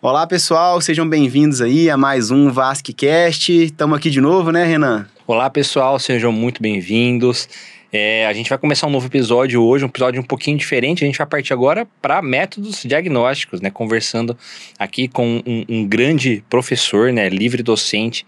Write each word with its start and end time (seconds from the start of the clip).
Olá, 0.00 0.24
pessoal, 0.26 0.80
sejam 0.80 1.08
bem-vindos 1.08 1.60
aí 1.60 1.90
a 1.90 1.96
mais 1.96 2.30
um 2.30 2.48
VasqueCast. 2.48 3.64
Estamos 3.64 3.98
aqui 3.98 4.08
de 4.08 4.20
novo, 4.20 4.52
né, 4.52 4.64
Renan? 4.64 5.06
Olá, 5.26 5.50
pessoal, 5.50 5.98
sejam 5.98 6.30
muito 6.30 6.62
bem-vindos. 6.62 7.48
É, 7.94 8.24
a 8.26 8.32
gente 8.32 8.48
vai 8.48 8.56
começar 8.56 8.86
um 8.86 8.90
novo 8.90 9.06
episódio 9.06 9.62
hoje, 9.62 9.84
um 9.84 9.88
episódio 9.88 10.18
um 10.18 10.24
pouquinho 10.24 10.56
diferente. 10.56 11.04
A 11.04 11.06
gente 11.06 11.18
vai 11.18 11.26
partir 11.26 11.52
agora 11.52 11.86
para 12.00 12.22
métodos 12.22 12.82
diagnósticos, 12.82 13.60
né? 13.60 13.70
Conversando 13.70 14.34
aqui 14.78 15.06
com 15.06 15.42
um, 15.46 15.64
um 15.68 15.86
grande 15.86 16.42
professor, 16.48 17.12
né? 17.12 17.28
Livre 17.28 17.62
docente 17.62 18.24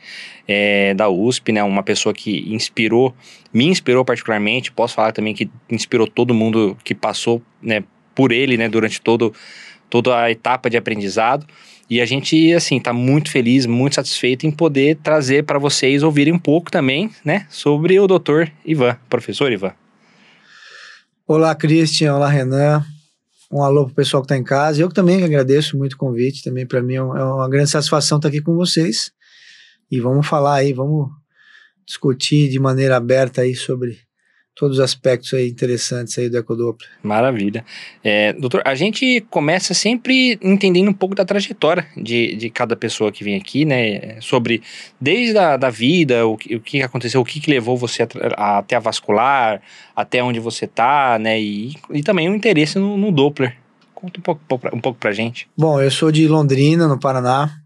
é, 0.46 0.92
da 0.92 1.08
USP, 1.08 1.50
né? 1.50 1.62
Uma 1.64 1.82
pessoa 1.82 2.12
que 2.12 2.44
inspirou, 2.52 3.14
me 3.54 3.64
inspirou 3.66 4.04
particularmente. 4.04 4.70
Posso 4.70 4.94
falar 4.94 5.12
também 5.12 5.32
que 5.32 5.50
inspirou 5.70 6.06
todo 6.06 6.34
mundo 6.34 6.76
que 6.84 6.94
passou, 6.94 7.40
né? 7.62 7.82
Por 8.14 8.32
ele, 8.32 8.58
né? 8.58 8.68
Durante 8.68 9.00
todo 9.00 9.32
toda 9.88 10.24
a 10.24 10.30
etapa 10.30 10.68
de 10.68 10.76
aprendizado. 10.76 11.46
E 11.88 12.00
a 12.00 12.06
gente, 12.06 12.52
assim, 12.54 12.78
está 12.78 12.92
muito 12.92 13.30
feliz, 13.30 13.66
muito 13.66 13.96
satisfeito 13.96 14.46
em 14.46 14.50
poder 14.50 14.96
trazer 15.02 15.44
para 15.44 15.58
vocês 15.58 16.02
ouvirem 16.02 16.32
um 16.32 16.38
pouco 16.38 16.70
também, 16.70 17.10
né, 17.24 17.46
sobre 17.50 18.00
o 18.00 18.06
doutor 18.06 18.50
Ivan, 18.64 18.96
professor 19.08 19.52
Ivan. 19.52 19.74
Olá, 21.26 21.54
Christian. 21.54 22.14
Olá, 22.14 22.28
Renan. 22.28 22.84
Um 23.50 23.62
alô 23.62 23.86
pro 23.86 23.94
pessoal 23.94 24.22
que 24.22 24.26
está 24.26 24.36
em 24.36 24.44
casa. 24.44 24.82
Eu 24.82 24.90
também 24.90 25.24
agradeço 25.24 25.76
muito 25.76 25.94
o 25.94 25.96
convite. 25.96 26.42
Também 26.42 26.66
para 26.66 26.82
mim 26.82 26.94
é, 26.94 26.96
é 26.96 27.00
uma 27.00 27.48
grande 27.48 27.70
satisfação 27.70 28.18
estar 28.18 28.28
aqui 28.28 28.42
com 28.42 28.54
vocês. 28.54 29.10
E 29.90 30.00
vamos 30.00 30.26
falar 30.26 30.56
aí, 30.56 30.72
vamos 30.72 31.08
discutir 31.86 32.50
de 32.50 32.58
maneira 32.58 32.96
aberta 32.96 33.42
aí 33.42 33.54
sobre 33.54 33.98
todos 34.54 34.78
os 34.78 34.84
aspectos 34.84 35.34
aí 35.34 35.48
interessantes 35.48 36.16
aí 36.18 36.28
do 36.28 36.38
ecodoppler. 36.38 36.88
Maravilha. 37.02 37.64
É, 38.02 38.32
doutor, 38.32 38.62
a 38.64 38.74
gente 38.74 39.20
começa 39.28 39.74
sempre 39.74 40.38
entendendo 40.40 40.88
um 40.88 40.94
pouco 40.94 41.14
da 41.14 41.24
trajetória 41.24 41.86
de, 41.96 42.36
de 42.36 42.50
cada 42.50 42.76
pessoa 42.76 43.10
que 43.10 43.24
vem 43.24 43.36
aqui, 43.36 43.64
né? 43.64 44.20
Sobre 44.20 44.62
desde 45.00 45.36
a 45.36 45.56
da 45.56 45.70
vida, 45.70 46.26
o, 46.26 46.34
o 46.34 46.60
que 46.60 46.82
aconteceu, 46.82 47.20
o 47.20 47.24
que, 47.24 47.40
que 47.40 47.50
levou 47.50 47.76
você 47.76 48.04
a, 48.04 48.08
a, 48.36 48.58
até 48.58 48.76
a 48.76 48.80
vascular, 48.80 49.60
até 49.94 50.22
onde 50.22 50.38
você 50.38 50.66
tá, 50.66 51.18
né? 51.18 51.40
E, 51.40 51.74
e 51.90 52.02
também 52.02 52.28
o 52.28 52.34
interesse 52.34 52.78
no, 52.78 52.96
no 52.96 53.10
Doppler. 53.10 53.56
Conta 53.94 54.20
um 54.20 54.22
pouco, 54.22 54.76
um 54.76 54.80
pouco 54.80 54.98
pra 54.98 55.12
gente. 55.12 55.48
Bom, 55.56 55.80
eu 55.80 55.90
sou 55.90 56.12
de 56.12 56.28
Londrina, 56.28 56.86
no 56.86 57.00
Paraná. 57.00 57.63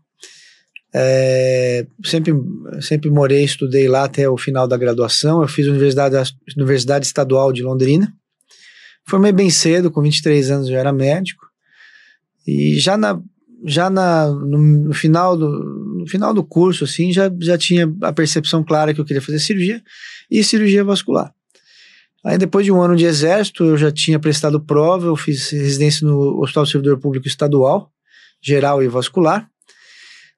É, 0.94 1.86
sempre, 2.04 2.32
sempre 2.80 3.10
morei, 3.10 3.44
estudei 3.44 3.88
lá 3.88 4.04
até 4.04 4.28
o 4.28 4.36
final 4.36 4.66
da 4.66 4.76
graduação. 4.76 5.42
Eu 5.42 5.48
fiz 5.48 5.66
a 5.66 5.70
Universidade, 5.70 6.34
Universidade 6.56 7.06
Estadual 7.06 7.52
de 7.52 7.62
Londrina. 7.62 8.12
Formei 9.06 9.32
bem 9.32 9.50
cedo, 9.50 9.90
com 9.90 10.02
23 10.02 10.50
anos 10.50 10.68
já 10.68 10.78
era 10.78 10.92
médico. 10.92 11.46
E 12.46 12.78
já, 12.78 12.96
na, 12.96 13.20
já 13.64 13.90
na, 13.90 14.28
no, 14.28 14.58
no, 14.58 14.94
final 14.94 15.36
do, 15.36 15.48
no 15.98 16.06
final 16.06 16.32
do 16.32 16.44
curso, 16.44 16.84
assim, 16.84 17.12
já, 17.12 17.30
já 17.40 17.58
tinha 17.58 17.92
a 18.02 18.12
percepção 18.12 18.64
clara 18.64 18.94
que 18.94 19.00
eu 19.00 19.04
queria 19.04 19.22
fazer 19.22 19.38
cirurgia 19.38 19.82
e 20.30 20.42
cirurgia 20.42 20.84
vascular. 20.84 21.32
Aí 22.24 22.36
depois 22.36 22.64
de 22.64 22.72
um 22.72 22.80
ano 22.80 22.96
de 22.96 23.04
exército, 23.04 23.64
eu 23.64 23.76
já 23.76 23.90
tinha 23.90 24.18
prestado 24.18 24.60
prova, 24.60 25.06
eu 25.06 25.16
fiz 25.16 25.50
residência 25.50 26.06
no 26.06 26.42
Hospital 26.42 26.66
Servidor 26.66 26.98
Público 26.98 27.28
Estadual, 27.28 27.90
geral 28.42 28.82
e 28.82 28.88
vascular. 28.88 29.48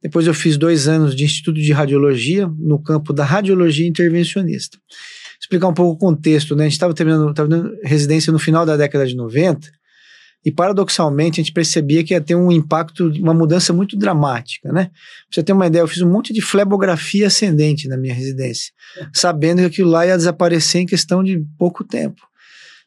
Depois 0.03 0.27
eu 0.27 0.35
fiz 0.35 0.57
dois 0.57 0.89
anos 0.89 1.15
de 1.15 1.25
Instituto 1.25 1.61
de 1.61 1.73
Radiologia 1.73 2.49
no 2.59 2.83
campo 2.83 3.13
da 3.13 3.25
radiologia 3.25 3.87
intervencionista. 3.87 4.79
Explicar 5.41 5.69
um 5.69 5.75
pouco 5.75 5.93
o 5.93 5.99
contexto, 5.99 6.55
né? 6.57 6.65
A 6.65 6.67
gente 6.67 6.75
estava 6.75 6.95
terminando, 6.95 7.33
terminando 7.35 7.77
residência 7.83 8.33
no 8.33 8.39
final 8.39 8.65
da 8.65 8.77
década 8.77 9.07
de 9.07 9.17
90 9.17 9.71
e 10.45 10.51
paradoxalmente 10.51 11.41
a 11.41 11.45
gente 11.45 11.53
percebia 11.53 12.03
que 12.03 12.15
ia 12.15 12.21
ter 12.21 12.35
um 12.35 12.51
impacto, 12.51 13.09
uma 13.19 13.35
mudança 13.35 13.73
muito 13.73 13.97
dramática, 13.97 14.73
né? 14.73 14.85
Pra 14.85 14.95
você 15.31 15.43
ter 15.43 15.53
uma 15.53 15.67
ideia, 15.67 15.83
eu 15.83 15.89
fiz 15.89 16.01
um 16.01 16.11
monte 16.11 16.33
de 16.33 16.41
flebografia 16.41 17.27
ascendente 17.27 17.87
na 17.89 17.97
minha 17.99 18.15
residência, 18.15 18.73
sabendo 19.13 19.59
que 19.59 19.67
aquilo 19.67 19.91
lá 19.91 20.07
ia 20.07 20.17
desaparecer 20.17 20.81
em 20.81 20.87
questão 20.87 21.23
de 21.23 21.45
pouco 21.59 21.85
tempo. 21.85 22.23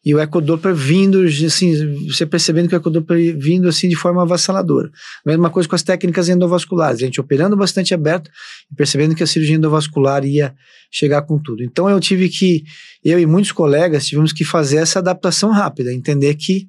E 0.06 0.14
o 0.14 0.19
ecodoppler 0.19 0.75
vindo, 0.75 1.24
assim, 1.24 2.08
você 2.08 2.25
percebendo 2.25 2.68
que 2.68 2.75
o 2.75 2.78
ecodoppler 2.78 3.38
vindo 3.38 3.68
assim 3.68 3.88
de 3.88 3.96
forma 3.96 4.22
avassaladora. 4.22 4.91
Mesma 5.25 5.50
coisa 5.50 5.69
com 5.69 5.75
as 5.75 5.84
técnicas 5.84 6.28
endovasculares, 6.28 7.02
a 7.02 7.06
gente 7.06 7.22
operando 7.22 7.56
bastante 7.56 7.94
aberto 7.94 8.30
e 8.72 8.75
percebendo 8.75 9.16
que 9.16 9.24
a 9.24 9.28
cirurgia 9.28 9.56
endovascular 9.56 10.25
ia 10.25 10.53
chegar 10.92 11.22
com 11.22 11.40
tudo. 11.40 11.63
Então 11.63 11.90
eu 11.90 12.00
tive 12.00 12.28
que, 12.28 12.63
eu 13.03 13.19
e 13.19 13.25
muitos 13.25 13.52
colegas 13.52 14.06
tivemos 14.06 14.34
que 14.34 14.44
fazer 14.44 14.78
essa 14.78 15.00
adaptação 15.00 15.52
rápida, 15.52 15.94
entender 15.94 16.36
que 16.36 16.68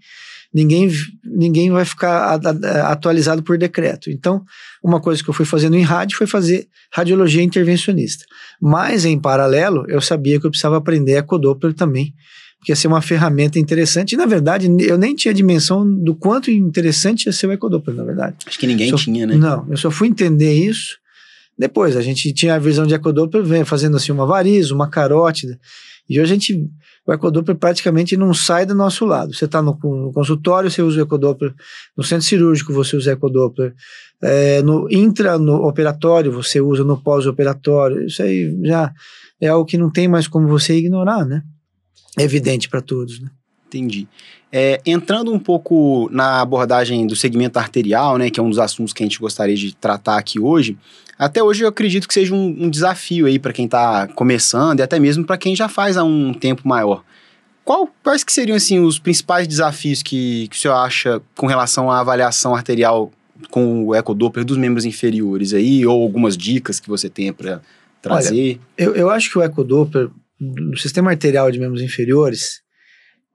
ninguém, 0.55 0.89
ninguém 1.25 1.71
vai 1.71 1.84
ficar 1.84 2.41
atualizado 2.84 3.43
por 3.43 3.59
decreto. 3.59 4.09
Então, 4.11 4.44
uma 4.83 5.00
coisa 5.00 5.23
que 5.23 5.28
eu 5.28 5.34
fui 5.34 5.44
fazendo 5.44 5.75
em 5.75 5.83
rádio 5.83 6.17
foi 6.17 6.28
fazer 6.28 6.69
radiologia 6.93 7.43
intervencionista. 7.43 8.25
Mas, 8.62 9.05
em 9.05 9.19
paralelo, 9.19 9.84
eu 9.89 10.00
sabia 10.00 10.39
que 10.39 10.47
eu 10.47 10.50
precisava 10.50 10.77
aprender 10.77 11.17
ecodoppler 11.17 11.75
também, 11.75 12.15
que 12.65 12.73
ia 12.73 12.77
ser 12.77 12.89
uma 12.89 13.03
ferramenta 13.03 13.59
interessante. 13.59 14.15
E, 14.15 14.17
na 14.17 14.25
verdade, 14.25 14.75
eu 14.81 14.97
nem 14.97 15.15
tinha 15.15 15.35
dimensão 15.35 15.87
do 15.87 16.15
quanto 16.15 16.51
interessante 16.51 17.27
ia 17.27 17.33
ser 17.33 17.47
o 17.47 17.53
ecodoppler, 17.53 17.95
na 17.95 18.05
verdade. 18.05 18.37
Acho 18.47 18.59
que 18.59 18.67
ninguém 18.67 18.89
só, 18.89 18.97
tinha, 18.97 19.27
né? 19.27 19.37
Não, 19.37 19.67
eu 19.71 19.77
só 19.77 19.91
fui 19.91 20.09
entender 20.09 20.55
isso 20.55 20.97
depois. 21.59 21.95
A 21.95 22.01
gente 22.01 22.33
tinha 22.33 22.55
a 22.55 22.59
visão 22.59 22.87
de 22.87 22.95
ecodoppler 22.95 23.65
fazendo 23.67 23.99
assim 23.99 24.11
uma 24.11 24.25
variz, 24.25 24.71
uma 24.71 24.89
carótida. 24.89 25.61
E 26.09 26.19
hoje 26.19 26.33
a 26.33 26.35
gente, 26.35 26.71
o 27.07 27.13
ecodoppler 27.13 27.57
praticamente 27.57 28.17
não 28.17 28.33
sai 28.33 28.65
do 28.65 28.75
nosso 28.75 29.05
lado. 29.05 29.35
Você 29.35 29.45
está 29.45 29.61
no, 29.61 29.79
no, 29.83 30.13
consultório, 30.13 30.71
você 30.71 30.81
usa 30.81 31.01
o 31.01 31.03
ecodoppler. 31.03 31.55
No 31.95 32.03
centro 32.03 32.25
cirúrgico, 32.25 32.73
você 32.73 32.97
usa 32.97 33.11
o 33.11 33.13
ecodoppler. 33.13 33.75
É, 34.23 34.63
no 34.63 34.89
intra, 34.91 35.39
no 35.39 35.67
operatório, 35.67 36.33
você 36.33 36.63
usa 36.63 36.83
no 36.83 36.97
pós-operatório. 36.97 38.07
Isso 38.07 38.23
aí 38.23 38.59
já 38.65 38.91
é 39.39 39.49
algo 39.49 39.67
que 39.67 39.77
não 39.77 39.91
tem 39.91 40.09
mais 40.09 40.27
como 40.27 40.49
você 40.49 40.75
ignorar, 40.79 41.27
né? 41.27 41.43
Evidente 42.23 42.69
para 42.69 42.81
todos. 42.81 43.21
Né? 43.21 43.29
Entendi. 43.67 44.07
É, 44.53 44.81
entrando 44.87 45.33
um 45.33 45.39
pouco 45.39 46.09
na 46.13 46.41
abordagem 46.41 47.07
do 47.07 47.17
segmento 47.17 47.59
arterial, 47.59 48.17
né, 48.17 48.31
que 48.31 48.39
é 48.39 48.43
um 48.43 48.49
dos 48.49 48.59
assuntos 48.59 48.93
que 48.93 49.03
a 49.03 49.07
gente 49.07 49.19
gostaria 49.19 49.57
de 49.57 49.75
tratar 49.75 50.17
aqui 50.17 50.39
hoje, 50.39 50.79
até 51.19 51.43
hoje 51.43 51.65
eu 51.65 51.69
acredito 51.69 52.07
que 52.07 52.15
seja 52.15 52.35
um, 52.35 52.65
um 52.65 52.71
desafio 52.71 53.27
aí 53.27 53.39
para 53.39 53.53
quem 53.53 53.65
está 53.65 54.07
começando 54.09 54.79
e 54.79 54.83
até 54.83 54.99
mesmo 54.99 55.25
para 55.25 55.37
quem 55.37 55.57
já 55.57 55.69
faz 55.69 55.97
há 55.97 56.05
um 56.05 56.33
tempo 56.33 56.67
maior. 56.67 57.03
Qual, 57.65 57.89
quais 58.03 58.23
que 58.23 58.33
seriam 58.33 58.57
assim 58.57 58.79
os 58.79 58.99
principais 58.99 59.49
desafios 59.49 60.03
que, 60.03 60.49
que 60.49 60.57
o 60.57 60.61
senhor 60.61 60.75
acha 60.75 61.23
com 61.35 61.47
relação 61.47 61.91
à 61.91 62.01
avaliação 62.01 62.55
arterial 62.55 63.11
com 63.51 63.87
o 63.87 63.95
ecodoppler 63.95 64.45
dos 64.45 64.57
membros 64.57 64.85
inferiores 64.85 65.53
aí, 65.55 65.87
ou 65.87 66.03
algumas 66.03 66.37
dicas 66.37 66.79
que 66.79 66.89
você 66.89 67.09
tenha 67.09 67.33
para 67.33 67.61
trazer? 68.03 68.61
Olha, 68.61 68.61
eu, 68.77 68.95
eu 68.95 69.11
acho 69.11 69.31
que 69.31 69.39
o 69.39 69.43
ecodoppler 69.43 70.11
do 70.41 70.77
sistema 70.77 71.11
arterial 71.11 71.50
de 71.50 71.59
membros 71.59 71.83
inferiores, 71.83 72.62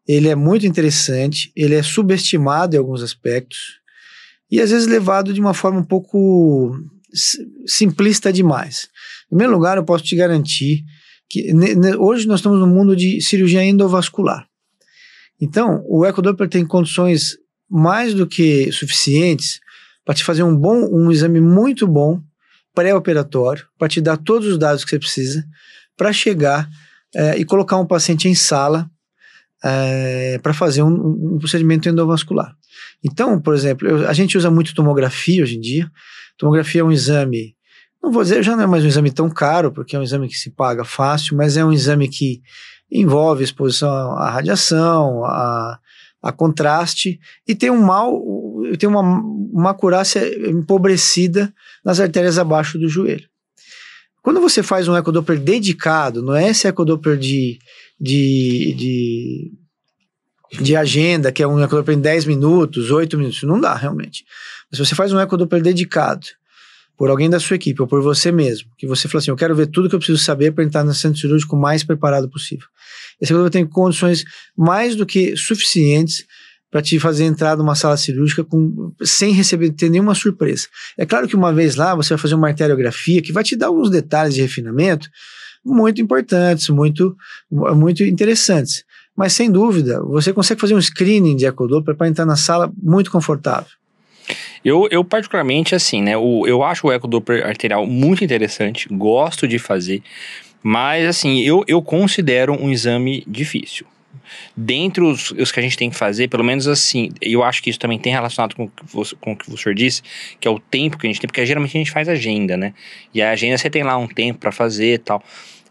ele 0.07 0.27
é 0.27 0.35
muito 0.35 0.65
interessante, 0.65 1.51
ele 1.55 1.75
é 1.75 1.83
subestimado 1.83 2.75
em 2.75 2.79
alguns 2.79 3.01
aspectos 3.01 3.79
e 4.49 4.59
às 4.59 4.71
vezes 4.71 4.87
levado 4.87 5.33
de 5.33 5.39
uma 5.39 5.53
forma 5.53 5.79
um 5.79 5.83
pouco 5.83 6.75
simplista 7.65 8.33
demais. 8.33 8.87
Em 9.25 9.29
primeiro 9.29 9.53
lugar, 9.53 9.77
eu 9.77 9.83
posso 9.83 10.03
te 10.03 10.15
garantir 10.15 10.83
que 11.29 11.53
hoje 11.99 12.27
nós 12.27 12.39
estamos 12.39 12.59
no 12.59 12.67
mundo 12.67 12.95
de 12.95 13.21
cirurgia 13.21 13.63
endovascular. 13.63 14.47
Então, 15.39 15.83
o 15.87 16.05
ecodoppler 16.05 16.49
tem 16.49 16.65
condições 16.65 17.37
mais 17.69 18.13
do 18.13 18.25
que 18.25 18.71
suficientes 18.71 19.59
para 20.03 20.15
te 20.15 20.23
fazer 20.23 20.41
um 20.43 20.55
bom, 20.55 20.89
um 20.91 21.11
exame 21.11 21.39
muito 21.39 21.87
bom 21.87 22.19
pré-operatório, 22.73 23.65
para 23.77 23.87
te 23.87 24.01
dar 24.01 24.17
todos 24.17 24.47
os 24.47 24.57
dados 24.57 24.83
que 24.83 24.91
você 24.91 24.99
precisa 24.99 25.45
para 25.95 26.11
chegar 26.11 26.67
é, 27.15 27.37
e 27.37 27.45
colocar 27.45 27.77
um 27.77 27.85
paciente 27.85 28.27
em 28.27 28.35
sala 28.35 28.89
é, 29.63 30.39
para 30.41 30.53
fazer 30.53 30.83
um, 30.83 31.35
um, 31.35 31.37
procedimento 31.39 31.89
endovascular. 31.89 32.55
Então, 33.03 33.39
por 33.39 33.53
exemplo, 33.53 33.87
eu, 33.87 34.07
a 34.07 34.13
gente 34.13 34.37
usa 34.37 34.49
muito 34.49 34.73
tomografia 34.73 35.43
hoje 35.43 35.57
em 35.57 35.59
dia. 35.59 35.91
Tomografia 36.37 36.81
é 36.81 36.83
um 36.83 36.91
exame, 36.91 37.55
não 38.01 38.11
vou 38.11 38.23
dizer, 38.23 38.43
já 38.43 38.55
não 38.55 38.63
é 38.63 38.67
mais 38.67 38.83
um 38.83 38.87
exame 38.87 39.11
tão 39.11 39.29
caro, 39.29 39.71
porque 39.71 39.95
é 39.95 39.99
um 39.99 40.03
exame 40.03 40.27
que 40.27 40.37
se 40.37 40.51
paga 40.51 40.85
fácil, 40.85 41.35
mas 41.35 41.57
é 41.57 41.65
um 41.65 41.73
exame 41.73 42.07
que 42.07 42.41
envolve 42.91 43.43
exposição 43.43 44.17
à 44.17 44.29
radiação, 44.29 45.23
a, 45.25 45.77
a 46.21 46.31
contraste, 46.31 47.19
e 47.47 47.53
tem 47.53 47.69
um 47.69 47.81
mal, 47.81 48.21
tem 48.79 48.87
uma, 48.87 49.01
uma 49.01 49.71
acurácia 49.71 50.21
empobrecida 50.49 51.53
nas 51.83 51.99
artérias 51.99 52.37
abaixo 52.37 52.79
do 52.79 52.87
joelho. 52.87 53.27
Quando 54.29 54.41
você 54.41 54.61
faz 54.61 54.87
um 54.87 54.95
ecodoppler 54.95 55.39
dedicado, 55.39 56.21
não 56.21 56.35
é 56.35 56.49
esse 56.49 56.67
ecodoppler 56.67 57.17
de, 57.17 57.57
de, 57.99 58.75
de, 58.77 59.51
de 60.61 60.75
agenda, 60.75 61.31
que 61.31 61.41
é 61.41 61.47
um 61.47 61.59
ecodoppler 61.59 61.97
em 61.97 62.01
10 62.01 62.25
minutos, 62.25 62.91
8 62.91 63.17
minutos, 63.17 63.41
não 63.41 63.59
dá 63.59 63.73
realmente. 63.73 64.23
Mas 64.69 64.77
se 64.77 64.85
você 64.85 64.93
faz 64.93 65.11
um 65.11 65.19
ecodoppler 65.19 65.63
dedicado, 65.63 66.27
por 66.95 67.09
alguém 67.09 67.27
da 67.27 67.39
sua 67.39 67.55
equipe 67.55 67.81
ou 67.81 67.87
por 67.87 68.03
você 68.03 68.31
mesmo, 68.31 68.69
que 68.77 68.85
você 68.85 69.07
fala 69.07 69.17
assim, 69.19 69.31
eu 69.31 69.35
quero 69.35 69.55
ver 69.55 69.65
tudo 69.65 69.89
que 69.89 69.95
eu 69.95 69.99
preciso 69.99 70.23
saber 70.23 70.51
para 70.51 70.63
entrar 70.63 70.83
no 70.83 70.93
centro 70.93 71.19
cirúrgico 71.19 71.55
o 71.55 71.59
mais 71.59 71.83
preparado 71.83 72.29
possível. 72.29 72.67
Esse 73.19 73.33
equador 73.33 73.49
tem 73.49 73.65
condições 73.65 74.23
mais 74.55 74.95
do 74.95 75.07
que 75.07 75.35
suficientes 75.35 76.23
para 76.71 76.81
te 76.81 76.99
fazer 76.99 77.25
entrar 77.25 77.57
numa 77.57 77.75
sala 77.75 77.97
cirúrgica 77.97 78.43
com, 78.43 78.91
sem 79.01 79.33
receber 79.33 79.71
ter 79.71 79.89
nenhuma 79.89 80.13
surpresa. 80.13 80.67
É 80.97 81.05
claro 81.05 81.27
que 81.27 81.35
uma 81.35 81.51
vez 81.51 81.75
lá 81.75 81.95
você 81.95 82.09
vai 82.09 82.17
fazer 82.17 82.35
uma 82.35 82.47
arteriografia 82.47 83.21
que 83.21 83.31
vai 83.31 83.43
te 83.43 83.55
dar 83.55 83.67
alguns 83.67 83.89
detalhes 83.89 84.35
de 84.35 84.41
refinamento 84.41 85.09
muito 85.65 86.01
importantes, 86.01 86.69
muito, 86.69 87.15
muito 87.51 88.03
interessantes. 88.03 88.83
Mas 89.15 89.33
sem 89.33 89.51
dúvida, 89.51 90.01
você 90.03 90.31
consegue 90.31 90.61
fazer 90.61 90.75
um 90.75 90.81
screening 90.81 91.35
de 91.35 91.45
ecodoppler 91.45 91.97
para 91.97 92.07
entrar 92.07 92.25
na 92.25 92.37
sala 92.37 92.71
muito 92.81 93.11
confortável. 93.11 93.71
Eu, 94.63 94.87
eu 94.91 95.03
particularmente, 95.03 95.73
assim, 95.73 96.01
né, 96.01 96.15
o, 96.15 96.45
eu 96.45 96.63
acho 96.63 96.87
o 96.87 96.91
ecodoppler 96.91 97.45
arterial 97.45 97.85
muito 97.85 98.23
interessante, 98.23 98.87
gosto 98.89 99.47
de 99.47 99.57
fazer, 99.57 100.03
mas, 100.61 101.05
assim, 101.05 101.39
eu, 101.39 101.63
eu 101.67 101.81
considero 101.81 102.53
um 102.53 102.69
exame 102.69 103.23
difícil. 103.25 103.85
Dentre 104.55 105.03
os, 105.03 105.31
os, 105.31 105.51
que 105.51 105.59
a 105.59 105.63
gente 105.63 105.77
tem 105.77 105.89
que 105.89 105.95
fazer, 105.95 106.27
pelo 106.27 106.43
menos 106.43 106.67
assim, 106.67 107.09
eu 107.21 107.43
acho 107.43 107.61
que 107.61 107.69
isso 107.69 107.79
também 107.79 107.99
tem 107.99 108.11
relacionado 108.11 108.55
com, 108.55 108.69
com 109.19 109.31
o 109.31 109.35
que 109.35 109.51
o 109.51 109.57
senhor 109.57 109.75
disse, 109.75 110.01
que 110.39 110.47
é 110.47 110.51
o 110.51 110.59
tempo 110.59 110.97
que 110.97 111.07
a 111.07 111.09
gente 111.09 111.19
tem, 111.19 111.27
porque 111.27 111.45
geralmente 111.45 111.77
a 111.77 111.79
gente 111.79 111.91
faz 111.91 112.07
agenda, 112.07 112.57
né? 112.57 112.73
E 113.13 113.21
a 113.21 113.31
agenda 113.31 113.57
você 113.57 113.69
tem 113.69 113.83
lá 113.83 113.97
um 113.97 114.07
tempo 114.07 114.39
para 114.39 114.51
fazer 114.51 114.93
e 114.93 114.97
tal. 114.97 115.23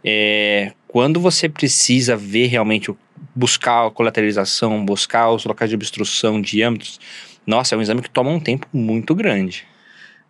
É, 0.05 0.72
quando 0.87 1.20
você 1.20 1.49
precisa 1.49 2.16
ver 2.16 2.46
realmente, 2.46 2.94
buscar 3.34 3.87
a 3.87 3.90
colateralização, 3.90 4.84
buscar 4.84 5.31
os 5.31 5.44
locais 5.44 5.70
de 5.70 5.76
obstrução, 5.76 6.40
diâmetros, 6.40 6.99
nossa, 7.46 7.75
é 7.75 7.78
um 7.78 7.82
exame 7.82 8.02
que 8.02 8.10
toma 8.10 8.31
um 8.31 8.40
tempo 8.40 8.66
muito 8.72 9.14
grande. 9.14 9.66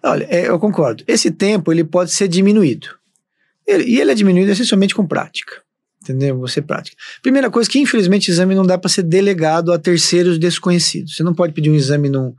Olha, 0.02 0.26
é, 0.30 0.48
eu 0.48 0.58
concordo. 0.58 1.02
Esse 1.06 1.30
tempo 1.30 1.72
ele 1.72 1.82
pode 1.84 2.12
ser 2.12 2.28
diminuído. 2.28 2.88
Ele, 3.66 3.84
e 3.84 4.00
ele 4.00 4.12
é 4.12 4.14
diminuído 4.14 4.50
essencialmente 4.50 4.94
com 4.94 5.06
prática. 5.06 5.62
Entendeu? 6.08 6.38
Você 6.38 6.62
prática. 6.62 6.96
Primeira 7.22 7.50
coisa 7.50 7.68
que, 7.68 7.78
infelizmente, 7.78 8.30
exame 8.30 8.54
não 8.54 8.64
dá 8.64 8.78
para 8.78 8.88
ser 8.88 9.02
delegado 9.02 9.72
a 9.72 9.78
terceiros 9.78 10.38
desconhecidos. 10.38 11.14
Você 11.14 11.22
não 11.22 11.34
pode 11.34 11.52
pedir 11.52 11.70
um 11.70 11.74
exame 11.74 12.08
num, 12.08 12.34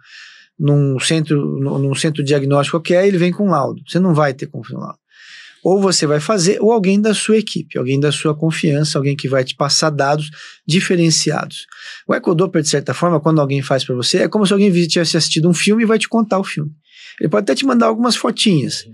num 0.58 1.00
centro, 1.00 1.60
num 1.60 1.94
centro 1.94 2.24
diagnóstico 2.24 2.78
qualquer, 2.78 3.08
ele 3.08 3.18
vem 3.18 3.32
com 3.32 3.50
laudo. 3.50 3.82
Você 3.88 4.00
não 4.00 4.14
vai 4.14 4.34
ter 4.34 4.48
confiança 4.48 4.84
laudo. 4.84 5.00
Ou 5.64 5.80
você 5.82 6.08
vai 6.08 6.20
fazer, 6.20 6.58
ou 6.62 6.72
alguém 6.72 7.02
da 7.02 7.14
sua 7.14 7.38
equipe, 7.38 7.78
alguém 7.78 8.00
da 8.00 8.12
sua 8.12 8.34
confiança, 8.34 8.98
alguém 8.98 9.16
que 9.16 9.28
vai 9.28 9.44
te 9.44 9.56
passar 9.56 9.90
dados 9.90 10.30
diferenciados. 10.66 11.68
O 12.08 12.16
ecodoppler, 12.16 12.64
de 12.64 12.70
certa 12.70 12.94
forma, 12.94 13.20
quando 13.20 13.42
alguém 13.42 13.62
faz 13.62 13.84
para 13.84 13.94
você, 13.94 14.20
é 14.20 14.28
como 14.28 14.46
se 14.46 14.54
alguém 14.54 14.72
tivesse 14.88 15.18
assistido 15.18 15.50
um 15.50 15.54
filme 15.54 15.84
e 15.84 15.86
vai 15.86 16.00
te 16.00 16.08
contar 16.08 16.40
o 16.40 16.44
filme. 16.44 16.72
Ele 17.20 17.30
pode 17.30 17.44
até 17.44 17.54
te 17.54 17.66
mandar 17.66 17.88
algumas 17.88 18.16
fotinhas, 18.16 18.86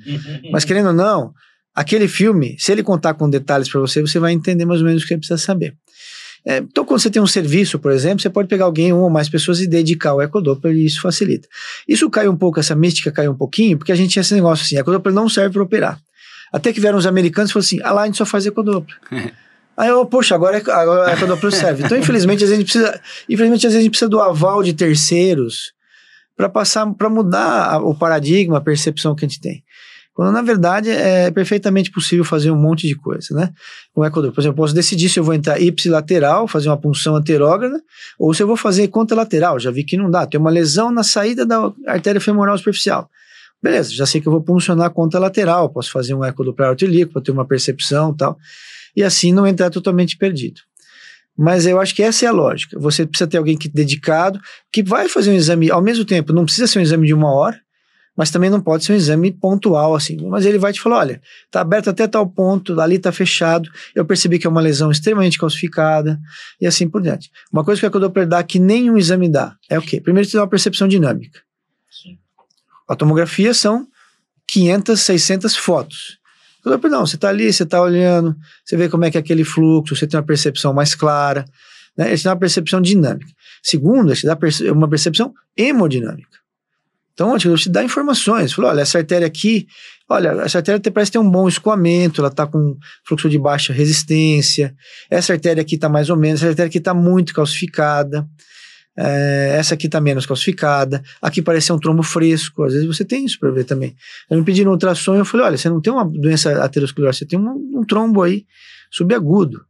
mas 0.51 0.65
querendo 0.65 0.87
ou 0.87 0.93
não, 0.93 1.33
aquele 1.75 2.07
filme, 2.07 2.55
se 2.57 2.71
ele 2.71 2.81
contar 2.81 3.13
com 3.15 3.29
detalhes 3.29 3.69
para 3.69 3.81
você, 3.81 4.01
você 4.01 4.17
vai 4.17 4.31
entender 4.31 4.65
mais 4.65 4.79
ou 4.79 4.87
menos 4.87 5.03
o 5.03 5.05
que 5.05 5.13
você 5.13 5.17
precisa 5.17 5.37
saber. 5.37 5.75
É, 6.47 6.57
então, 6.57 6.85
quando 6.85 6.99
você 6.99 7.09
tem 7.09 7.21
um 7.21 7.27
serviço, 7.27 7.79
por 7.79 7.91
exemplo, 7.91 8.21
você 8.21 8.29
pode 8.29 8.47
pegar 8.47 8.65
alguém, 8.65 8.93
uma 8.93 9.03
ou 9.03 9.09
mais 9.09 9.27
pessoas 9.27 9.59
e 9.59 9.67
dedicar 9.67 10.13
o 10.13 10.21
ecodoppler 10.21 10.75
e 10.75 10.85
isso 10.85 11.01
facilita. 11.01 11.47
Isso 11.87 12.07
cai 12.09 12.27
um 12.27 12.37
pouco, 12.37 12.59
essa 12.59 12.75
mística 12.75 13.11
cai 13.11 13.27
um 13.27 13.35
pouquinho, 13.35 13.77
porque 13.77 13.91
a 13.91 13.95
gente 13.95 14.11
tinha 14.11 14.21
esse 14.21 14.33
negócio 14.35 14.63
assim, 14.63 14.77
ecodoppler 14.77 15.13
não 15.13 15.27
serve 15.27 15.53
para 15.53 15.63
operar. 15.63 15.99
Até 16.53 16.71
que 16.71 16.79
vieram 16.79 16.99
os 16.99 17.07
americanos 17.07 17.49
e 17.49 17.53
falaram 17.53 17.65
assim, 17.65 17.79
ah 17.83 17.91
lá, 17.91 18.01
a 18.03 18.05
gente 18.05 18.17
só 18.17 18.25
faz 18.25 18.45
ecodoppler. 18.45 18.97
Aí 19.75 19.89
eu, 19.89 20.05
poxa, 20.05 20.35
agora, 20.35 20.57
é, 20.57 20.71
agora 20.71 21.09
a 21.09 21.13
ecodoppler 21.13 21.51
serve. 21.51 21.83
Então, 21.83 21.97
infelizmente, 21.97 22.43
às 22.43 22.49
vezes 22.49 22.53
a 22.53 22.61
gente 22.61 22.71
precisa, 22.71 23.01
infelizmente, 23.27 23.67
às 23.67 23.73
vezes 23.73 23.79
a 23.79 23.81
gente 23.81 23.91
precisa 23.91 24.09
do 24.09 24.21
aval 24.21 24.63
de 24.63 24.73
terceiros 24.73 25.73
para 26.37 26.47
passar, 26.47 26.85
para 26.93 27.09
mudar 27.09 27.81
o 27.81 27.95
paradigma, 27.95 28.59
a 28.59 28.61
percepção 28.61 29.15
que 29.15 29.25
a 29.25 29.27
gente 29.27 29.41
tem. 29.41 29.64
Quando 30.15 30.31
na 30.31 30.41
verdade 30.41 30.89
é 30.89 31.29
perfeitamente 31.29 31.91
possível 31.91 32.23
fazer 32.23 32.49
um 32.49 32.55
monte 32.55 32.87
de 32.87 32.95
coisa, 32.95 33.35
né? 33.35 33.49
Com 33.93 34.03
ecodoppler, 34.05 34.33
por 34.33 34.39
exemplo, 34.39 34.55
eu 34.55 34.63
posso 34.63 34.73
decidir 34.73 35.09
se 35.09 35.19
eu 35.19 35.23
vou 35.25 35.33
entrar 35.33 35.61
ipsilateral, 35.61 36.47
fazer 36.47 36.69
uma 36.69 36.77
punção 36.77 37.17
anterógrada, 37.17 37.81
ou 38.17 38.33
se 38.33 38.41
eu 38.41 38.47
vou 38.47 38.55
fazer 38.55 38.87
contralateral. 38.87 39.59
Já 39.59 39.69
vi 39.71 39.83
que 39.83 39.97
não 39.97 40.09
dá. 40.09 40.25
Tem 40.25 40.39
uma 40.39 40.49
lesão 40.49 40.89
na 40.89 41.03
saída 41.03 41.45
da 41.45 41.69
artéria 41.85 42.21
femoral 42.21 42.57
superficial. 42.57 43.09
Beleza, 43.61 43.93
já 43.93 44.05
sei 44.05 44.21
que 44.21 44.27
eu 44.27 44.31
vou 44.31 44.41
puncionar 44.41 44.89
contralateral, 44.91 45.69
posso 45.69 45.91
fazer 45.91 46.13
um 46.13 46.23
ecodoppler 46.23 46.69
artilíaco 46.69 47.11
para 47.11 47.21
ter 47.21 47.31
uma 47.31 47.45
percepção 47.45 48.11
e 48.11 48.17
tal, 48.17 48.37
e 48.95 49.03
assim 49.03 49.33
não 49.33 49.45
entrar 49.45 49.69
totalmente 49.69 50.17
perdido. 50.17 50.61
Mas 51.37 51.65
eu 51.65 51.77
acho 51.77 51.93
que 51.93 52.01
essa 52.01 52.23
é 52.23 52.29
a 52.29 52.31
lógica. 52.31 52.79
Você 52.79 53.05
precisa 53.05 53.27
ter 53.27 53.37
alguém 53.37 53.57
que 53.57 53.67
dedicado, 53.67 54.39
que 54.71 54.81
vai 54.81 55.09
fazer 55.09 55.31
um 55.31 55.33
exame 55.33 55.69
ao 55.69 55.81
mesmo 55.81 56.05
tempo, 56.05 56.31
não 56.31 56.45
precisa 56.45 56.67
ser 56.67 56.79
um 56.79 56.81
exame 56.81 57.05
de 57.05 57.13
uma 57.13 57.33
hora, 57.33 57.59
mas 58.15 58.31
também 58.31 58.49
não 58.49 58.61
pode 58.61 58.85
ser 58.85 58.93
um 58.93 58.95
exame 58.95 59.31
pontual, 59.31 59.93
assim. 59.93 60.17
Mas 60.27 60.45
ele 60.45 60.57
vai 60.57 60.71
te 60.71 60.79
falar: 60.79 60.99
olha, 60.99 61.21
tá 61.51 61.61
aberto 61.61 61.89
até 61.89 62.07
tal 62.07 62.27
ponto, 62.27 62.79
ali 62.79 62.97
tá 62.97 63.11
fechado, 63.11 63.69
eu 63.93 64.05
percebi 64.05 64.39
que 64.39 64.47
é 64.47 64.49
uma 64.49 64.61
lesão 64.61 64.89
extremamente 64.89 65.37
calcificada, 65.37 66.19
e 66.59 66.65
assim 66.65 66.87
por 66.87 67.01
diante. 67.01 67.29
Uma 67.51 67.63
coisa 67.63 67.79
que 67.79 67.85
a 67.85 67.91
Codoppler 67.91 68.27
dá 68.27 68.41
que 68.43 68.59
nenhum 68.59 68.97
exame 68.97 69.29
dá 69.29 69.55
é 69.69 69.77
o 69.77 69.81
quê? 69.81 69.99
Primeiro, 69.99 70.27
te 70.27 70.35
dá 70.35 70.41
uma 70.41 70.49
percepção 70.49 70.87
dinâmica. 70.87 71.39
Sim. 71.89 72.17
A 72.87 72.95
tomografia 72.95 73.53
são 73.53 73.87
500, 74.47 74.99
600 74.99 75.55
fotos. 75.55 76.17
Codoppler 76.63 76.91
não, 76.91 77.05
você 77.05 77.17
tá 77.17 77.29
ali, 77.29 77.51
você 77.51 77.65
tá 77.65 77.81
olhando, 77.81 78.35
você 78.63 78.77
vê 78.77 78.89
como 78.89 79.05
é 79.05 79.11
que 79.11 79.17
é 79.17 79.19
aquele 79.19 79.43
fluxo, 79.43 79.95
você 79.95 80.07
tem 80.07 80.19
uma 80.19 80.25
percepção 80.25 80.73
mais 80.73 80.95
clara, 80.95 81.45
né? 81.97 82.07
Ele 82.07 82.17
te 82.17 82.23
dá 82.23 82.31
uma 82.31 82.39
percepção 82.39 82.81
dinâmica. 82.81 83.31
Segundo, 83.61 84.09
ele 84.09 84.19
te 84.19 84.25
dá 84.25 84.37
uma 84.71 84.87
percepção 84.87 85.33
hemodinâmica. 85.55 86.44
Então, 87.15 87.33
eu 87.33 87.57
te 87.57 87.69
dá 87.69 87.81
informações. 87.81 88.51
Falou, 88.51 88.69
olha, 88.69 88.81
essa 88.81 88.97
artéria 88.97 89.25
aqui, 89.25 89.65
olha, 90.07 90.29
essa 90.43 90.59
artéria 90.59 90.79
parece 90.91 91.13
ter 91.13 91.17
um 91.17 91.29
bom 91.29 91.47
escoamento, 91.47 92.19
ela 92.19 92.27
está 92.27 92.45
com 92.45 92.77
fluxo 93.07 93.29
de 93.29 93.39
baixa 93.39 93.71
resistência. 93.71 94.75
Essa 95.09 95.31
artéria 95.31 95.61
aqui 95.61 95.75
está 95.75 95.87
mais 95.87 96.09
ou 96.09 96.17
menos, 96.17 96.41
essa 96.41 96.49
artéria 96.49 96.67
aqui 96.67 96.77
está 96.77 96.93
muito 96.93 97.33
calcificada. 97.33 98.27
É, 98.97 99.55
essa 99.57 99.75
aqui 99.75 99.87
está 99.87 99.99
menos 100.01 100.25
calcificada. 100.25 101.01
Aqui 101.21 101.41
parece 101.41 101.71
um 101.71 101.79
trombo 101.79 102.03
fresco. 102.03 102.63
Às 102.63 102.73
vezes 102.73 102.87
você 102.87 103.05
tem 103.05 103.25
isso 103.25 103.39
para 103.39 103.49
ver 103.51 103.63
também. 103.63 103.95
Eu 104.29 104.37
me 104.37 104.43
pediram 104.43 104.71
ultrassom 104.71 105.15
e 105.15 105.19
eu 105.19 105.25
falei: 105.25 105.45
olha, 105.45 105.57
você 105.57 105.69
não 105.69 105.81
tem 105.81 105.91
uma 105.91 106.05
doença 106.05 106.63
aterosclerótica, 106.63 107.25
você 107.25 107.29
tem 107.29 107.39
um, 107.39 107.79
um 107.79 107.85
trombo 107.85 108.23
aí 108.23 108.45
subagudo. 108.91 109.65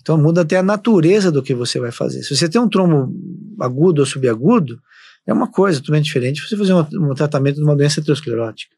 Então 0.00 0.18
muda 0.18 0.42
até 0.42 0.56
a 0.56 0.62
natureza 0.62 1.30
do 1.30 1.42
que 1.42 1.54
você 1.54 1.78
vai 1.78 1.92
fazer. 1.92 2.22
Se 2.22 2.36
você 2.36 2.48
tem 2.48 2.60
um 2.60 2.68
trombo 2.68 3.12
agudo 3.60 4.00
ou 4.00 4.06
subagudo, 4.06 4.80
é 5.26 5.32
uma 5.32 5.48
coisa 5.50 5.80
totalmente 5.80 6.04
diferente 6.04 6.46
você 6.46 6.56
fazer 6.56 6.74
um, 6.74 7.10
um 7.10 7.14
tratamento 7.14 7.56
de 7.56 7.62
uma 7.62 7.76
doença 7.76 8.00
aterosclerótica. 8.00 8.74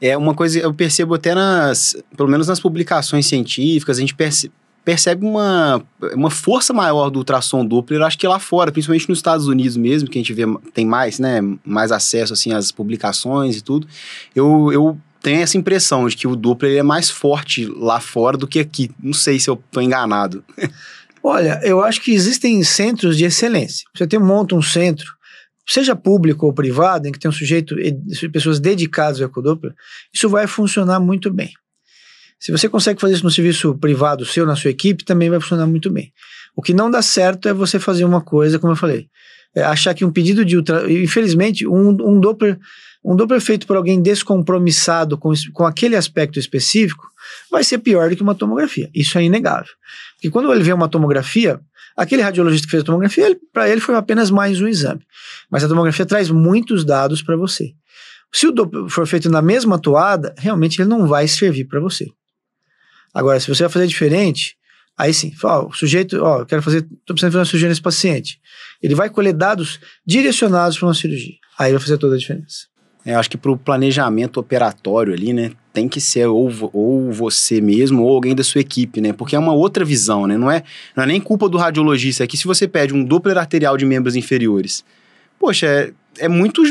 É 0.00 0.16
uma 0.16 0.34
coisa, 0.34 0.58
eu 0.58 0.72
percebo 0.72 1.14
até 1.14 1.34
nas, 1.34 1.96
pelo 2.16 2.28
menos 2.28 2.46
nas 2.46 2.60
publicações 2.60 3.26
científicas, 3.26 3.98
a 3.98 4.00
gente 4.00 4.14
perce, 4.14 4.52
percebe 4.84 5.26
uma, 5.26 5.82
uma 6.12 6.30
força 6.30 6.72
maior 6.72 7.10
do 7.10 7.18
ultrassom 7.18 7.64
Doppler, 7.64 8.02
acho 8.02 8.18
que 8.18 8.28
lá 8.28 8.38
fora, 8.38 8.70
principalmente 8.70 9.08
nos 9.08 9.18
Estados 9.18 9.48
Unidos 9.48 9.76
mesmo, 9.76 10.08
que 10.08 10.18
a 10.18 10.22
gente 10.22 10.32
vê, 10.32 10.44
tem 10.72 10.86
mais, 10.86 11.18
né, 11.18 11.40
mais 11.64 11.90
acesso, 11.90 12.32
assim, 12.32 12.52
às 12.52 12.70
publicações 12.70 13.56
e 13.56 13.62
tudo, 13.62 13.86
eu, 14.34 14.70
eu 14.72 14.98
tenho 15.22 15.40
essa 15.40 15.56
impressão 15.56 16.06
de 16.06 16.16
que 16.16 16.28
o 16.28 16.36
Doppler 16.36 16.78
é 16.78 16.82
mais 16.82 17.08
forte 17.08 17.64
lá 17.64 17.98
fora 17.98 18.36
do 18.36 18.46
que 18.46 18.60
aqui, 18.60 18.90
não 19.02 19.14
sei 19.14 19.38
se 19.38 19.48
eu 19.48 19.54
estou 19.54 19.82
enganado. 19.82 20.44
Olha, 21.26 21.58
eu 21.62 21.82
acho 21.82 22.02
que 22.02 22.12
existem 22.12 22.62
centros 22.62 23.16
de 23.16 23.24
excelência. 23.24 23.86
Você 23.96 24.06
tem, 24.06 24.20
monta 24.20 24.54
um 24.54 24.60
centro, 24.60 25.06
seja 25.66 25.96
público 25.96 26.44
ou 26.44 26.52
privado, 26.52 27.08
em 27.08 27.12
que 27.12 27.18
tem 27.18 27.30
um 27.30 27.32
sujeito, 27.32 27.74
pessoas 28.30 28.60
dedicadas 28.60 29.22
ao 29.22 29.28
ecodoppler, 29.28 29.74
isso 30.12 30.28
vai 30.28 30.46
funcionar 30.46 31.00
muito 31.00 31.32
bem. 31.32 31.50
Se 32.38 32.52
você 32.52 32.68
consegue 32.68 33.00
fazer 33.00 33.14
isso 33.14 33.24
no 33.24 33.30
serviço 33.30 33.74
privado 33.76 34.26
seu, 34.26 34.44
na 34.44 34.54
sua 34.54 34.70
equipe, 34.70 35.02
também 35.02 35.30
vai 35.30 35.40
funcionar 35.40 35.66
muito 35.66 35.90
bem. 35.90 36.12
O 36.54 36.60
que 36.60 36.74
não 36.74 36.90
dá 36.90 37.00
certo 37.00 37.48
é 37.48 37.54
você 37.54 37.78
fazer 37.78 38.04
uma 38.04 38.20
coisa, 38.20 38.58
como 38.58 38.74
eu 38.74 38.76
falei, 38.76 39.08
é 39.56 39.62
achar 39.62 39.94
que 39.94 40.04
um 40.04 40.12
pedido 40.12 40.44
de 40.44 40.58
ultra... 40.58 40.92
Infelizmente, 40.92 41.66
um, 41.66 41.88
um 41.88 42.20
Doppler 42.20 42.58
um 43.04 43.14
Doppler 43.14 43.40
feito 43.40 43.66
por 43.66 43.76
alguém 43.76 44.00
descompromissado 44.00 45.18
com, 45.18 45.30
com 45.52 45.66
aquele 45.66 45.94
aspecto 45.94 46.38
específico 46.38 47.04
vai 47.50 47.62
ser 47.62 47.78
pior 47.78 48.08
do 48.08 48.16
que 48.16 48.22
uma 48.22 48.34
tomografia. 48.34 48.88
Isso 48.94 49.18
é 49.18 49.24
inegável. 49.24 49.72
Porque 50.24 50.32
quando 50.32 50.50
ele 50.54 50.64
vê 50.64 50.72
uma 50.72 50.88
tomografia, 50.88 51.60
aquele 51.94 52.22
radiologista 52.22 52.66
que 52.66 52.70
fez 52.70 52.82
a 52.82 52.86
tomografia, 52.86 53.38
para 53.52 53.68
ele 53.68 53.78
foi 53.78 53.94
apenas 53.94 54.30
mais 54.30 54.58
um 54.58 54.66
exame. 54.66 55.02
Mas 55.50 55.62
a 55.62 55.68
tomografia 55.68 56.06
traz 56.06 56.30
muitos 56.30 56.82
dados 56.82 57.20
para 57.20 57.36
você. 57.36 57.74
Se 58.32 58.46
o 58.46 58.50
Doppler 58.50 58.88
for 58.88 59.06
feito 59.06 59.28
na 59.28 59.42
mesma 59.42 59.78
toada, 59.78 60.34
realmente 60.38 60.80
ele 60.80 60.88
não 60.88 61.06
vai 61.06 61.28
servir 61.28 61.66
para 61.66 61.78
você. 61.78 62.10
Agora, 63.12 63.38
se 63.38 63.48
você 63.48 63.64
vai 63.64 63.70
fazer 63.70 63.86
diferente, 63.86 64.56
aí 64.96 65.12
sim, 65.12 65.30
ó, 65.42 65.66
o 65.66 65.74
sujeito, 65.74 66.18
ó, 66.22 66.38
eu 66.38 66.46
quero 66.46 66.62
fazer, 66.62 66.78
estou 66.78 67.14
precisando 67.14 67.32
fazer 67.32 67.38
uma 67.40 67.44
cirurgia 67.44 67.68
nesse 67.68 67.82
paciente. 67.82 68.40
Ele 68.82 68.94
vai 68.94 69.10
colher 69.10 69.34
dados 69.34 69.78
direcionados 70.06 70.78
para 70.78 70.88
uma 70.88 70.94
cirurgia. 70.94 71.34
Aí 71.58 71.70
vai 71.70 71.80
fazer 71.82 71.98
toda 71.98 72.14
a 72.14 72.18
diferença. 72.18 72.66
É, 73.04 73.14
acho 73.14 73.30
que 73.30 73.36
para 73.36 73.50
o 73.50 73.56
planejamento 73.56 74.38
operatório 74.40 75.12
ali, 75.12 75.32
né, 75.32 75.50
tem 75.72 75.88
que 75.88 76.00
ser 76.00 76.26
ou, 76.26 76.50
ou 76.72 77.12
você 77.12 77.60
mesmo 77.60 78.02
ou 78.02 78.14
alguém 78.14 78.34
da 78.34 78.42
sua 78.42 78.60
equipe, 78.60 79.00
né? 79.00 79.12
Porque 79.12 79.36
é 79.36 79.38
uma 79.38 79.52
outra 79.52 79.84
visão, 79.84 80.26
né? 80.26 80.38
Não 80.38 80.50
é, 80.50 80.62
não 80.96 81.04
é 81.04 81.06
nem 81.06 81.20
culpa 81.20 81.48
do 81.48 81.58
radiologista. 81.58 82.24
É 82.24 82.26
que 82.26 82.36
se 82.36 82.46
você 82.46 82.66
pede 82.66 82.94
um 82.94 83.04
Doppler 83.04 83.36
arterial 83.36 83.76
de 83.76 83.84
membros 83.84 84.16
inferiores, 84.16 84.84
poxa, 85.38 85.66
é, 85.66 85.92
é 86.18 86.28
muito 86.28 86.62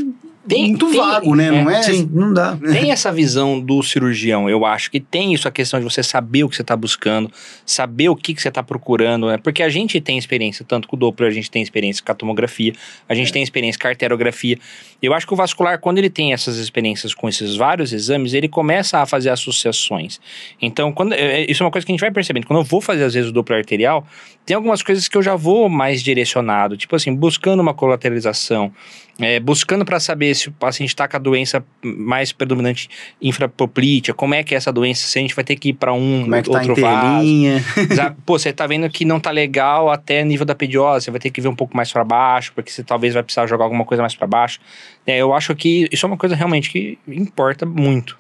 Tem- 0.48 0.70
muito 0.70 0.90
tem- 0.90 1.00
vago, 1.00 1.36
né? 1.36 1.50
Não 1.50 1.70
é, 1.70 1.80
é? 1.80 1.84
Sim, 1.84 2.10
não 2.12 2.34
dá. 2.34 2.58
Tem 2.58 2.92
essa 2.92 3.12
visão 3.12 3.60
do 3.60 3.82
cirurgião, 3.82 4.50
eu 4.50 4.66
acho 4.66 4.92
que 4.92 5.00
tem 5.00 5.34
isso, 5.34 5.48
a 5.48 5.52
questão 5.52 5.80
de 5.80 5.86
você 5.86 6.04
saber 6.04 6.44
o 6.44 6.50
que 6.50 6.56
você 6.56 6.62
está 6.62 6.76
buscando, 6.76 7.32
saber 7.66 8.10
o 8.10 8.16
que, 8.16 8.34
que 8.34 8.42
você 8.42 8.50
está 8.50 8.62
procurando, 8.62 9.28
né? 9.28 9.38
Porque 9.38 9.64
a 9.64 9.70
gente 9.70 10.02
tem 10.02 10.18
experiência, 10.18 10.66
tanto 10.68 10.88
com 10.88 10.96
o 10.96 11.00
Doppler, 11.00 11.30
a 11.30 11.34
gente 11.34 11.50
tem 11.50 11.62
experiência 11.62 12.04
com 12.04 12.12
a 12.12 12.16
tomografia, 12.16 12.74
a 13.08 13.16
gente 13.16 13.32
tem 13.32 13.42
experiência 13.42 13.80
com 13.80 13.88
a 13.88 13.92
arteriografia. 13.92 14.58
Eu 15.02 15.14
acho 15.14 15.26
que 15.26 15.34
o 15.34 15.36
vascular, 15.36 15.80
quando 15.80 15.98
ele 15.98 16.10
tem 16.10 16.34
essas 16.34 16.58
experiências 16.58 17.14
com 17.14 17.30
esses 17.30 17.56
vários 17.56 17.94
exames, 17.94 18.34
ele 18.34 18.48
começa 18.48 19.00
a 19.00 19.06
fazer 19.06 19.30
associações. 19.30 20.20
Então, 20.62 20.92
quando, 20.92 21.14
é, 21.14 21.50
isso 21.50 21.64
é 21.64 21.66
uma 21.66 21.72
coisa 21.72 21.86
que 21.86 21.92
a 21.92 21.94
gente 21.94 22.02
vai 22.02 22.12
percebendo. 22.12 22.48
Quando 22.48 22.60
eu 22.60 22.66
vou 22.66 22.82
fazer, 22.82 23.04
às 23.04 23.14
vezes, 23.14 23.30
o 23.30 23.34
Doppler 23.34 23.60
arterial, 23.60 24.06
tem 24.46 24.56
algumas 24.56 24.82
coisas 24.82 25.08
que 25.08 25.18
eu 25.18 25.22
já 25.22 25.36
vou 25.36 25.70
mais 25.70 26.04
direcionado, 26.04 26.76
tipo 26.76 26.96
assim, 26.96 27.16
buscando 27.16 27.62
uma 27.62 27.74
colateralização, 27.74 28.74
é, 29.20 29.39
buscando 29.39 29.86
para 29.86 30.00
saber 30.00 30.34
se 30.36 30.50
o 30.50 30.51
paciente 30.51 30.89
está 30.89 31.08
com 31.08 31.15
a 31.15 31.20
doença 31.20 31.63
mais 31.84 32.32
predominante 32.32 32.89
infrapoplítea, 33.22 34.13
como 34.13 34.34
é 34.34 34.43
que 34.43 34.53
é 34.53 34.58
essa 34.58 34.72
doença, 34.72 35.05
se 35.08 35.20
a 35.20 35.22
gente 35.22 35.36
vai 35.36 35.43
ter 35.43 35.55
que 35.55 35.70
ir 35.70 35.74
para 35.74 35.93
um 35.93 36.22
Como 36.24 36.36
é 36.36 36.41
que 36.41 36.50
tá 36.50 36.60
outro 36.60 36.75
vaso. 36.82 37.01
interlinha? 37.27 37.63
Exa- 37.89 38.15
Pô, 38.25 38.39
você 38.39 38.51
tá 38.51 38.65
vendo 38.65 38.89
que 38.89 39.05
não 39.05 39.20
tá 39.20 39.32
legal 39.32 39.89
até 39.91 40.24
nível 40.24 40.46
da 40.46 40.55
pediose, 40.55 41.05
você 41.05 41.12
vai 41.12 41.20
ter 41.20 41.29
que 41.29 41.41
ver 41.41 41.48
um 41.48 41.55
pouco 41.55 41.75
mais 41.77 41.91
para 41.91 42.03
baixo, 42.03 42.51
porque 42.55 42.72
você 42.72 42.84
talvez 42.84 43.13
vai 43.13 43.24
precisar 43.24 43.46
jogar 43.48 43.65
alguma 43.65 43.86
coisa 43.86 44.01
mais 44.01 44.15
para 44.15 44.25
baixo. 44.27 44.60
É, 45.05 45.17
eu 45.20 45.34
acho 45.34 45.55
que 45.55 45.88
isso 45.91 46.05
é 46.05 46.08
uma 46.08 46.17
coisa 46.17 46.36
realmente 46.36 46.70
que 46.72 46.98
importa 47.08 47.65
muito. 47.65 48.17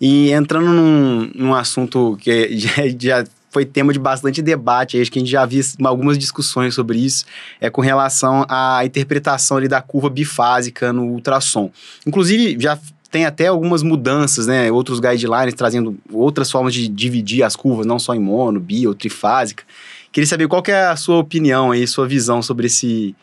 E 0.00 0.30
entrando 0.32 0.72
num, 0.72 1.30
num 1.34 1.54
assunto 1.54 2.16
que 2.20 2.56
já, 2.56 2.72
já 2.98 3.24
foi 3.50 3.64
tema 3.64 3.92
de 3.92 3.98
bastante 3.98 4.42
debate, 4.42 5.00
acho 5.00 5.10
que 5.10 5.18
a 5.18 5.22
gente 5.22 5.30
já 5.30 5.44
viu 5.44 5.62
algumas 5.84 6.18
discussões 6.18 6.74
sobre 6.74 6.98
isso, 6.98 7.24
é 7.60 7.70
com 7.70 7.80
relação 7.80 8.44
à 8.48 8.84
interpretação 8.84 9.56
ali 9.56 9.68
da 9.68 9.80
curva 9.80 10.10
bifásica 10.10 10.92
no 10.92 11.04
ultrassom. 11.04 11.70
Inclusive, 12.06 12.56
já 12.60 12.78
tem 13.10 13.24
até 13.24 13.46
algumas 13.46 13.82
mudanças, 13.82 14.46
né? 14.46 14.70
Outros 14.70 15.00
guidelines 15.00 15.54
trazendo 15.54 15.96
outras 16.12 16.50
formas 16.50 16.74
de 16.74 16.88
dividir 16.88 17.42
as 17.42 17.56
curvas, 17.56 17.86
não 17.86 17.98
só 17.98 18.14
em 18.14 18.20
mono, 18.20 18.60
bi 18.60 18.86
ou 18.86 18.94
trifásica. 18.94 19.64
Queria 20.12 20.26
saber 20.26 20.48
qual 20.48 20.62
que 20.62 20.70
é 20.70 20.86
a 20.86 20.96
sua 20.96 21.16
opinião 21.16 21.70
aí, 21.70 21.86
sua 21.86 22.06
visão 22.06 22.42
sobre 22.42 22.66
esse, 22.66 23.14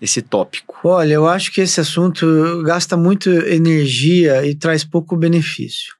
esse 0.00 0.22
tópico. 0.22 0.76
Olha, 0.84 1.14
eu 1.14 1.28
acho 1.28 1.52
que 1.52 1.60
esse 1.60 1.80
assunto 1.80 2.62
gasta 2.64 2.96
muito 2.96 3.28
energia 3.28 4.46
e 4.46 4.54
traz 4.54 4.84
pouco 4.84 5.16
benefício. 5.16 5.94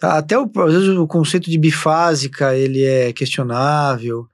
Tá? 0.00 0.16
Até 0.16 0.38
o, 0.38 0.50
às 0.66 0.72
vezes 0.72 0.88
o 0.88 1.06
conceito 1.06 1.50
de 1.50 1.58
bifásica 1.58 2.56
ele 2.56 2.82
é 2.82 3.12
questionável, 3.12 4.26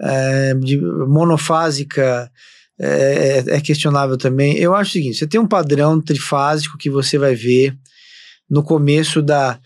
é, 0.00 0.54
de 0.54 0.78
monofásica 0.80 2.30
é, 2.78 3.44
é 3.46 3.60
questionável 3.60 4.16
também. 4.16 4.56
Eu 4.56 4.74
acho 4.74 4.90
o 4.90 4.92
seguinte: 4.94 5.18
você 5.18 5.26
tem 5.26 5.38
um 5.38 5.46
padrão 5.46 6.00
trifásico 6.00 6.78
que 6.78 6.88
você 6.88 7.18
vai 7.18 7.34
ver 7.34 7.76
no 8.48 8.62
começo 8.62 9.20
da 9.20 9.60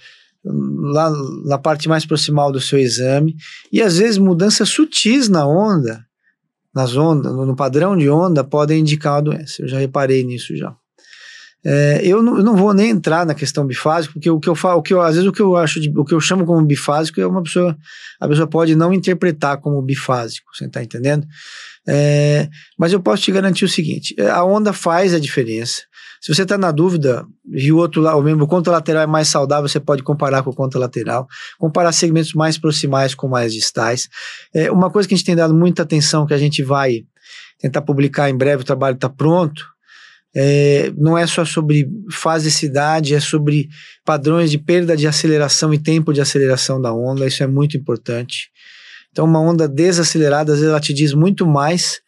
lá 0.45 1.11
na 1.45 1.59
parte 1.59 1.89
mais 1.89 2.07
proximal 2.07 2.51
do 2.51 2.61
seu 2.61 2.79
exame 2.79 3.37
e 3.73 3.83
às 3.83 3.99
vezes 3.99 4.19
mudanças 4.19 4.69
sutis 4.69 5.29
na 5.29 5.47
onda 5.47 6.07
nas 6.75 6.97
ondas, 6.97 7.33
no 7.33 7.57
padrão 7.57 7.97
de 7.97 8.09
onda, 8.09 8.45
podem 8.45 8.81
indicar 8.81 9.15
uma 9.15 9.23
doença. 9.23 9.63
Eu 9.63 9.69
já 9.69 9.79
reparei 9.79 10.23
nisso 10.23 10.57
já. 10.57 10.77
É, 11.71 12.01
eu, 12.03 12.23
não, 12.23 12.39
eu 12.39 12.43
não 12.43 12.57
vou 12.57 12.73
nem 12.73 12.89
entrar 12.89 13.27
na 13.27 13.35
questão 13.35 13.67
bifásica, 13.67 14.15
porque 14.15 14.31
o 14.31 14.41
que 14.41 14.49
eu 14.49 14.55
falo, 14.55 14.79
o 14.79 14.83
que 14.83 14.95
eu, 14.95 15.03
às 15.03 15.17
vezes 15.17 15.29
o 15.29 15.33
que 15.33 15.43
eu 15.43 15.55
acho, 15.55 15.79
de, 15.79 15.93
o 15.95 16.03
que 16.03 16.15
eu 16.15 16.21
chamo 16.21 16.47
como 16.47 16.65
bifásico 16.65 17.21
é 17.21 17.27
uma 17.27 17.43
pessoa, 17.43 17.77
a 18.19 18.27
pessoa 18.27 18.47
pode 18.47 18.75
não 18.75 18.91
interpretar 18.91 19.59
como 19.59 19.83
bifásico, 19.83 20.47
você 20.57 20.65
está 20.65 20.83
entendendo? 20.83 21.27
É, 21.87 22.49
mas 22.79 22.91
eu 22.91 23.01
posso 23.01 23.23
te 23.23 23.31
garantir 23.31 23.67
o 23.67 23.69
seguinte: 23.69 24.17
a 24.19 24.43
onda 24.43 24.73
faz 24.73 25.13
a 25.13 25.19
diferença. 25.19 25.83
Se 26.23 26.35
você 26.35 26.43
está 26.43 26.57
na 26.57 26.71
dúvida 26.71 27.27
e 27.53 27.71
o 27.71 27.77
outro 27.77 28.03
o 28.03 28.23
membro 28.23 28.47
contralateral 28.47 29.03
é 29.03 29.07
mais 29.07 29.29
saudável, 29.29 29.69
você 29.69 29.79
pode 29.79 30.03
comparar 30.03 30.43
com 30.43 30.49
o 30.49 30.55
contralateral, 30.55 31.27
comparar 31.59 31.93
segmentos 31.93 32.33
mais 32.33 32.57
proximais 32.57 33.15
com 33.15 33.29
mais 33.29 33.53
distais. 33.53 34.09
É, 34.55 34.73
uma 34.73 34.91
coisa 34.91 35.07
que 35.07 35.15
a 35.15 35.19
gente 35.19 35.27
tem 35.27 35.37
dado 35.37 35.53
muita 35.53 35.83
atenção, 35.83 36.25
que 36.25 36.33
a 36.33 36.39
gente 36.39 36.63
vai 36.63 37.03
tentar 37.59 37.83
publicar 37.83 38.31
em 38.31 38.37
breve, 38.37 38.63
o 38.63 38.67
trabalho 38.67 38.95
está 38.95 39.11
pronto, 39.11 39.65
é, 40.41 40.93
não 40.97 41.19
é 41.19 41.27
só 41.27 41.45
sobre 41.45 41.91
fasicidade, 42.13 43.13
é 43.13 43.19
sobre 43.19 43.69
padrões 44.05 44.53
de 44.53 44.57
perda 44.57 44.97
de 44.97 45.09
aceleração 45.09 45.75
e 45.75 45.79
tempo 45.79 46.13
de 46.13 46.21
aceleração 46.21 46.81
da 46.81 46.93
onda, 46.95 47.27
isso 47.27 47.43
é 47.43 47.47
muito 47.49 47.77
importante. 47.77 48.49
Então, 49.11 49.25
uma 49.25 49.41
onda 49.41 49.67
desacelerada, 49.67 50.53
às 50.53 50.61
vezes, 50.61 50.71
ela 50.71 50.81
te 50.81 50.95
diz 50.95 51.13
muito 51.13 51.45
mais 51.45 52.01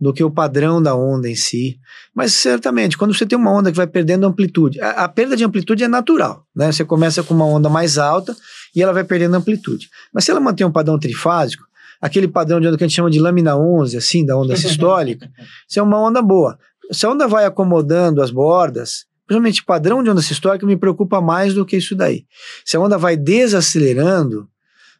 do 0.00 0.12
que 0.12 0.24
o 0.24 0.30
padrão 0.30 0.82
da 0.82 0.96
onda 0.96 1.30
em 1.30 1.36
si. 1.36 1.78
Mas 2.12 2.32
certamente, 2.34 2.98
quando 2.98 3.14
você 3.14 3.24
tem 3.24 3.38
uma 3.38 3.52
onda 3.52 3.70
que 3.70 3.76
vai 3.76 3.86
perdendo 3.86 4.26
amplitude, 4.26 4.80
a, 4.80 5.04
a, 5.04 5.08
perda 5.08 5.36
de 5.36 5.44
amplitude 5.44 5.84
é 5.84 5.88
natural, 5.88 6.44
né? 6.56 6.72
Você 6.72 6.84
começa 6.84 7.22
com 7.22 7.34
uma 7.34 7.46
onda 7.46 7.68
mais 7.68 7.98
alta 7.98 8.36
e 8.74 8.82
ela 8.82 8.92
vai 8.92 9.04
perdendo 9.04 9.36
amplitude. 9.36 9.88
Mas 10.12 10.24
se 10.24 10.32
ela 10.32 10.40
mantém 10.40 10.66
um 10.66 10.72
padrão 10.72 10.98
trifásico, 10.98 11.64
aquele 12.00 12.26
padrão 12.26 12.60
de 12.60 12.66
onda 12.66 12.76
que 12.76 12.82
a 12.82 12.86
gente 12.88 12.96
chama 12.96 13.10
de 13.10 13.20
lâmina 13.20 13.56
11, 13.56 13.96
assim, 13.96 14.26
da 14.26 14.36
onda 14.36 14.56
sistólica, 14.56 15.30
isso 15.70 15.78
é 15.78 15.82
uma 15.82 16.00
onda 16.00 16.20
boa. 16.20 16.58
Se 16.92 17.06
a 17.06 17.10
onda 17.10 17.26
vai 17.26 17.44
acomodando 17.44 18.22
as 18.22 18.30
bordas, 18.30 19.06
principalmente 19.26 19.64
padrão 19.64 20.02
de 20.02 20.10
onda 20.10 20.22
sistólica 20.22 20.66
me 20.66 20.76
preocupa 20.76 21.20
mais 21.20 21.54
do 21.54 21.66
que 21.66 21.76
isso 21.76 21.94
daí. 21.94 22.24
Se 22.64 22.76
a 22.76 22.80
onda 22.80 22.96
vai 22.96 23.16
desacelerando, 23.16 24.48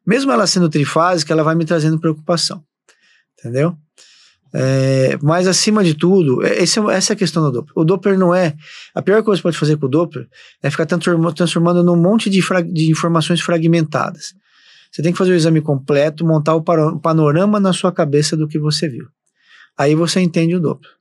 mesmo 0.06 0.32
ela 0.32 0.46
sendo 0.46 0.68
trifásica, 0.68 1.32
ela 1.32 1.42
vai 1.42 1.54
me 1.54 1.64
trazendo 1.64 1.98
preocupação. 1.98 2.62
Entendeu? 3.38 3.76
É, 4.54 5.18
mas 5.22 5.46
acima 5.46 5.84
de 5.84 5.94
tudo, 5.94 6.42
esse, 6.42 6.78
essa 6.90 7.12
é 7.12 7.14
a 7.14 7.16
questão 7.16 7.42
do 7.42 7.52
Doppler. 7.52 7.72
O 7.76 7.84
Doppler 7.84 8.18
não 8.18 8.34
é. 8.34 8.54
A 8.94 9.02
pior 9.02 9.22
coisa 9.22 9.38
que 9.38 9.42
você 9.42 9.42
pode 9.42 9.58
fazer 9.58 9.76
com 9.76 9.86
o 9.86 9.88
Doppler 9.88 10.26
é 10.62 10.70
ficar 10.70 10.86
transformando, 10.86 11.34
transformando 11.34 11.84
num 11.84 11.96
monte 11.96 12.30
de, 12.30 12.40
fra, 12.40 12.62
de 12.62 12.90
informações 12.90 13.40
fragmentadas. 13.40 14.34
Você 14.90 15.02
tem 15.02 15.12
que 15.12 15.18
fazer 15.18 15.32
o 15.32 15.34
exame 15.34 15.60
completo, 15.60 16.24
montar 16.24 16.54
o 16.54 16.62
panorama 16.62 17.60
na 17.60 17.72
sua 17.72 17.92
cabeça 17.92 18.36
do 18.36 18.48
que 18.48 18.58
você 18.58 18.88
viu. 18.88 19.06
Aí 19.76 19.94
você 19.94 20.20
entende 20.20 20.54
o 20.54 20.60
Doppler. 20.60 20.92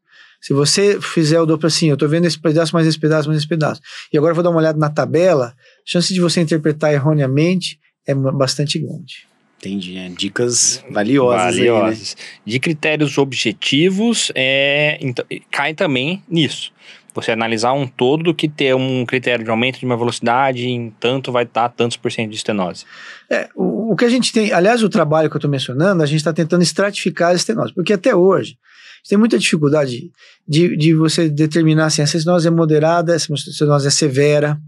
Se 0.41 0.53
você 0.53 0.99
fizer 1.01 1.39
o 1.39 1.45
Doppler 1.45 1.67
assim, 1.67 1.87
eu 1.87 1.95
estou 1.95 2.07
vendo 2.07 2.25
esse 2.25 2.39
pedaço, 2.39 2.73
mais 2.73 2.87
esse 2.87 2.99
pedaço, 2.99 3.27
mais 3.27 3.39
esse 3.39 3.47
pedaço, 3.47 3.81
e 4.11 4.17
agora 4.17 4.31
eu 4.31 4.35
vou 4.35 4.43
dar 4.43 4.49
uma 4.49 4.59
olhada 4.59 4.77
na 4.77 4.89
tabela, 4.89 5.47
a 5.47 5.53
chance 5.85 6.13
de 6.13 6.19
você 6.19 6.41
interpretar 6.41 6.93
erroneamente 6.93 7.79
é 8.07 8.13
bastante 8.13 8.79
grande. 8.79 9.27
Entendi, 9.57 9.97
é, 9.97 10.09
dicas 10.09 10.83
valiosas. 10.91 11.55
Valiosas. 11.55 12.15
Aí, 12.17 12.23
né? 12.23 12.41
De 12.45 12.59
critérios 12.59 13.17
objetivos, 13.17 14.31
é, 14.35 14.97
então, 15.01 15.25
cai 15.49 15.73
também 15.73 16.21
nisso. 16.29 16.71
Você 17.15 17.31
analisar 17.31 17.71
um 17.71 17.87
todo 17.87 18.25
do 18.25 18.35
que 18.35 18.49
ter 18.49 18.75
um 18.75 19.05
critério 19.05 19.43
de 19.43 19.49
aumento 19.49 19.79
de 19.79 19.85
uma 19.85 19.95
velocidade 19.95 20.67
em 20.67 20.91
tanto 20.99 21.31
vai 21.31 21.45
estar 21.45 21.69
tantos 21.69 21.95
por 21.95 22.11
cento 22.11 22.29
de 22.29 22.35
estenose. 22.35 22.83
É, 23.31 23.47
o, 23.55 23.93
o, 23.93 23.95
que 23.95 24.03
a 24.03 24.09
gente 24.09 24.33
tem, 24.33 24.51
aliás, 24.51 24.83
o 24.83 24.89
trabalho 24.89 25.29
que 25.29 25.35
eu 25.35 25.39
estou 25.39 25.49
mencionando, 25.49 26.03
a 26.03 26.05
gente 26.05 26.17
está 26.17 26.33
tentando 26.33 26.61
estratificar 26.61 27.31
a 27.31 27.33
estenose, 27.33 27.73
porque 27.73 27.93
até 27.93 28.13
hoje 28.13 28.57
tem 29.07 29.17
muita 29.17 29.37
dificuldade 29.37 30.11
de, 30.47 30.75
de 30.75 30.93
você 30.93 31.29
determinar 31.29 31.89
se 31.89 32.01
essa 32.01 32.17
estenose 32.17 32.47
é 32.47 32.51
moderada, 32.51 33.13
essa 33.13 33.31
estenose 33.33 33.87
é 33.87 33.91
severa, 33.91 34.59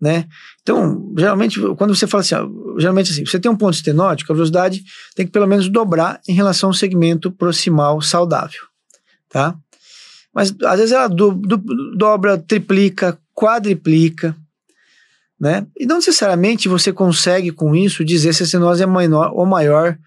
né? 0.00 0.26
Então, 0.62 1.12
geralmente, 1.16 1.60
quando 1.76 1.94
você 1.94 2.06
fala 2.06 2.22
assim, 2.22 2.34
geralmente 2.78 3.12
assim, 3.12 3.24
você 3.24 3.38
tem 3.38 3.50
um 3.50 3.56
ponto 3.56 3.74
estenótico, 3.74 4.32
a 4.32 4.34
velocidade 4.34 4.82
tem 5.14 5.26
que 5.26 5.32
pelo 5.32 5.46
menos 5.46 5.68
dobrar 5.68 6.20
em 6.26 6.32
relação 6.32 6.70
ao 6.70 6.74
segmento 6.74 7.30
proximal 7.30 8.00
saudável, 8.00 8.62
tá? 9.28 9.54
Mas 10.32 10.54
às 10.64 10.78
vezes 10.78 10.92
ela 10.92 11.08
do, 11.08 11.32
do, 11.32 11.56
dobra, 11.96 12.38
triplica, 12.38 13.18
quadriplica, 13.34 14.34
né? 15.38 15.66
E 15.78 15.86
não 15.86 15.96
necessariamente 15.96 16.68
você 16.68 16.92
consegue 16.92 17.50
com 17.50 17.74
isso 17.74 18.04
dizer 18.04 18.32
se 18.32 18.42
a 18.42 18.44
estenose 18.44 18.82
é 18.82 18.86
menor 18.86 19.32
ou 19.34 19.46
maior, 19.46 19.98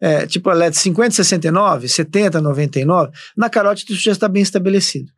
é, 0.00 0.26
tipo 0.26 0.50
ela 0.50 0.66
é 0.66 0.70
de 0.70 0.78
50, 0.78 1.14
69, 1.14 1.88
70, 1.88 2.40
99, 2.40 3.12
na 3.36 3.50
carótida 3.50 3.92
isso 3.92 4.02
já 4.02 4.12
está 4.12 4.28
bem 4.28 4.42
estabelecido. 4.42 5.10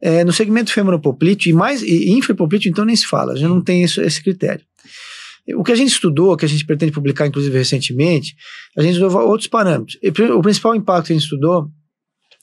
É, 0.00 0.22
no 0.22 0.32
segmento 0.32 0.72
femoropoplíteo 0.72 1.50
e 1.50 1.52
mais 1.52 1.82
e 1.82 2.10
infrapoplíteo, 2.10 2.70
então 2.70 2.84
nem 2.84 2.94
se 2.94 3.06
fala, 3.06 3.36
já 3.36 3.48
não 3.48 3.60
tem 3.60 3.82
isso, 3.82 4.00
esse 4.00 4.22
critério. 4.22 4.64
O 5.56 5.64
que 5.64 5.72
a 5.72 5.74
gente 5.74 5.90
estudou, 5.90 6.36
que 6.36 6.44
a 6.44 6.48
gente 6.48 6.64
pretende 6.64 6.92
publicar, 6.92 7.26
inclusive 7.26 7.56
recentemente, 7.56 8.36
a 8.76 8.82
gente 8.82 8.94
estudou 8.94 9.26
outros 9.26 9.48
parâmetros. 9.48 9.98
O 10.36 10.42
principal 10.42 10.74
impacto 10.74 11.06
que 11.06 11.12
a 11.14 11.16
gente 11.16 11.24
estudou 11.24 11.70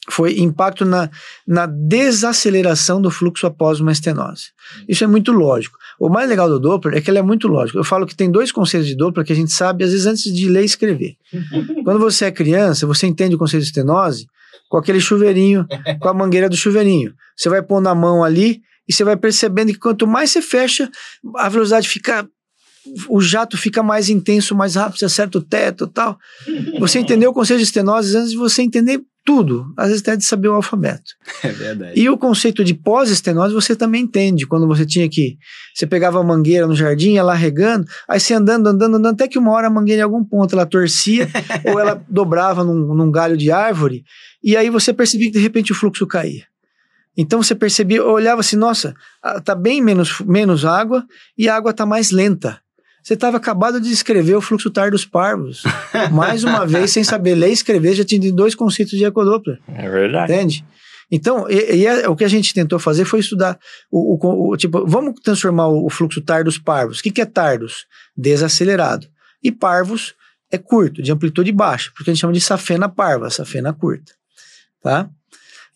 foi 0.10 0.38
impacto 0.40 0.86
na, 0.86 1.10
na 1.48 1.66
desaceleração 1.66 3.02
do 3.02 3.10
fluxo 3.10 3.48
após 3.48 3.80
uma 3.80 3.92
estenose. 3.92 4.52
Isso 4.88 5.04
é 5.04 5.08
muito 5.08 5.32
lógico. 5.32 5.78
O 6.00 6.10
mais 6.10 6.30
legal 6.30 6.48
do 6.48 6.60
Doppler 6.60 6.98
é 6.98 7.02
que 7.02 7.10
ele 7.10 7.18
é 7.18 7.22
muito 7.22 7.48
lógico. 7.48 7.80
Eu 7.80 7.84
falo 7.84 8.06
que 8.06 8.16
tem 8.16 8.30
dois 8.30 8.52
conceitos 8.52 8.88
de 8.88 8.96
Doppler 8.96 9.26
que 9.26 9.34
a 9.34 9.36
gente 9.36 9.52
sabe, 9.52 9.84
às 9.84 9.92
vezes, 9.92 10.06
antes 10.06 10.24
de 10.24 10.50
ler 10.50 10.62
e 10.62 10.66
escrever. 10.66 11.16
Quando 11.84 12.00
você 12.00 12.26
é 12.26 12.32
criança, 12.32 12.86
você 12.86 13.08
entende 13.08 13.36
o 13.36 13.40
conceito 13.40 13.64
de 13.64 13.70
estenose 13.70 14.28
com 14.70 14.78
aquele 14.78 15.00
chuveirinho, 15.00 15.66
com 16.00 16.08
a 16.08 16.14
mangueira 16.14 16.50
do 16.50 16.56
chuveirinho. 16.56 17.14
Você 17.36 17.50
vai 17.50 17.62
pôr 17.62 17.82
na 17.82 17.96
mão 17.96 18.24
ali 18.24 18.62
e 18.88 18.94
você 18.94 19.04
vai 19.04 19.18
percebendo 19.18 19.72
que 19.74 19.80
quanto 19.80 20.06
mais 20.06 20.32
você 20.32 20.42
fecha, 20.42 20.90
a 21.38 21.50
velocidade 21.50 21.88
fica. 21.88 22.28
O 23.10 23.20
jato 23.20 23.58
fica 23.58 23.82
mais 23.82 24.10
intenso, 24.10 24.54
mais 24.54 24.76
rápido, 24.76 25.00
você 25.00 25.06
acerta 25.06 25.40
o 25.40 25.42
teto 25.42 25.86
e 25.86 25.90
tal. 25.90 26.20
Você 26.80 27.00
entendeu 27.00 27.32
o 27.32 27.34
conceito 27.34 27.58
de 27.58 27.66
estenose 27.66 28.16
antes 28.16 28.30
de 28.30 28.38
você 28.38 28.62
entender 28.62 29.02
tudo, 29.26 29.74
às 29.76 29.88
vezes 29.88 30.02
até 30.04 30.16
de 30.16 30.24
saber 30.24 30.48
o 30.48 30.54
alfabeto. 30.54 31.14
É 31.44 31.52
verdade. 31.52 32.00
E 32.00 32.10
o 32.10 32.18
conceito 32.18 32.64
de 32.64 32.74
pós-estenose 32.74 33.54
você 33.54 33.76
também 33.76 34.04
entende, 34.04 34.48
quando 34.48 34.68
você 34.68 34.86
tinha 34.86 35.10
que, 35.10 35.38
você 35.74 35.86
pegava 35.86 36.20
a 36.20 36.24
mangueira 36.24 36.68
no 36.68 36.76
jardim, 36.76 37.14
ia 37.14 37.24
lá 37.24 37.34
regando, 37.34 37.86
aí 38.08 38.20
você 38.20 38.34
andando, 38.34 38.68
andando, 38.68 38.96
andando, 38.96 39.14
até 39.14 39.28
que 39.28 39.38
uma 39.38 39.52
hora 39.52 39.68
a 39.68 39.70
mangueira 39.70 40.02
em 40.02 40.04
algum 40.04 40.24
ponto 40.24 40.54
ela 40.54 40.66
torcia, 40.66 41.28
ou 41.66 41.80
ela 41.80 42.04
dobrava 42.08 42.64
num, 42.64 42.94
num 42.96 43.12
galho 43.12 43.36
de 43.36 43.52
árvore, 43.52 44.04
e 44.44 44.56
aí 44.56 44.70
você 44.70 44.94
percebia 44.94 45.28
que 45.28 45.38
de 45.38 45.44
repente 45.44 45.72
o 45.72 45.76
fluxo 45.76 46.06
caía. 46.06 46.44
Então 47.18 47.42
você 47.42 47.56
percebia, 47.56 48.04
olhava 48.04 48.42
assim, 48.42 48.58
nossa, 48.58 48.94
ah, 49.24 49.40
tá 49.40 49.56
bem 49.56 49.82
menos, 49.82 50.20
menos 50.22 50.66
água 50.66 51.06
e 51.38 51.48
a 51.48 51.56
água 51.56 51.74
tá 51.74 51.86
mais 51.86 52.12
lenta. 52.12 52.60
Você 53.06 53.14
estava 53.14 53.38
acabado 53.38 53.80
de 53.80 53.92
escrever 53.92 54.34
o 54.34 54.42
fluxo 54.42 54.72
tar 54.72 54.90
dos 54.90 55.06
parvos. 55.06 55.62
Mais 56.12 56.44
uma 56.44 56.66
vez, 56.66 56.90
sem 56.90 57.04
saber 57.04 57.36
ler 57.36 57.50
e 57.50 57.54
escrever, 57.54 57.94
já 57.94 58.04
tinha 58.04 58.34
dois 58.34 58.56
conceitos 58.56 58.98
de 58.98 59.06
ecodoppler. 59.06 59.60
É 59.68 59.88
verdade. 59.88 60.34
Entende? 60.34 60.66
Então, 61.12 61.48
e, 61.48 61.76
e 61.76 61.86
é, 61.86 62.10
o 62.10 62.16
que 62.16 62.24
a 62.24 62.28
gente 62.28 62.52
tentou 62.52 62.80
fazer 62.80 63.06
foi 63.06 63.20
estudar 63.20 63.60
o, 63.92 64.16
o, 64.16 64.50
o 64.50 64.58
tipo, 64.58 64.88
vamos 64.88 65.22
transformar 65.22 65.68
o, 65.68 65.86
o, 65.86 65.90
fluxo 65.92 66.20
tar 66.20 66.44
dos 66.44 66.58
parvos. 66.58 66.98
O 66.98 67.04
que, 67.04 67.12
que 67.12 67.22
é 67.22 67.26
tardos? 67.26 67.86
Desacelerado. 68.18 69.08
E 69.44 69.52
parvos 69.52 70.16
é 70.52 70.58
curto, 70.58 71.04
de 71.04 71.12
amplitude 71.12 71.52
baixa, 71.52 71.92
porque 71.96 72.10
a 72.10 72.14
gente 72.14 72.22
chama 72.22 72.34
de 72.34 72.42
safena 72.42 72.90
parva, 72.90 73.30
safena 73.30 73.72
curta. 73.72 74.14
Tá? 74.82 75.08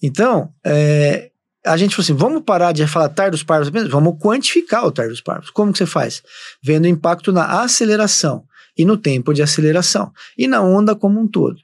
Então, 0.02 0.52
é, 0.66 1.30
a 1.70 1.78
gente 1.78 1.96
falou 1.96 2.04
assim, 2.04 2.14
vamos 2.14 2.44
parar 2.44 2.72
de 2.72 2.86
falar 2.88 3.10
tardos 3.10 3.44
parvos 3.44 3.68
apenas, 3.68 3.90
vamos 3.90 4.18
quantificar 4.20 4.86
o 4.86 4.92
tardos 4.92 5.22
parvos. 5.22 5.52
Como 5.52 5.72
que 5.72 5.78
você 5.78 5.86
faz? 5.86 6.24
Vendo 6.64 6.86
o 6.86 6.88
impacto 6.88 7.32
na 7.32 7.62
aceleração 7.62 8.44
e 8.76 8.84
no 8.84 8.98
tempo 8.98 9.34
de 9.34 9.44
aceleração 9.44 10.12
e 10.36 10.48
na 10.48 10.62
onda 10.62 10.96
como 10.96 11.20
um 11.20 11.28
todo. 11.28 11.58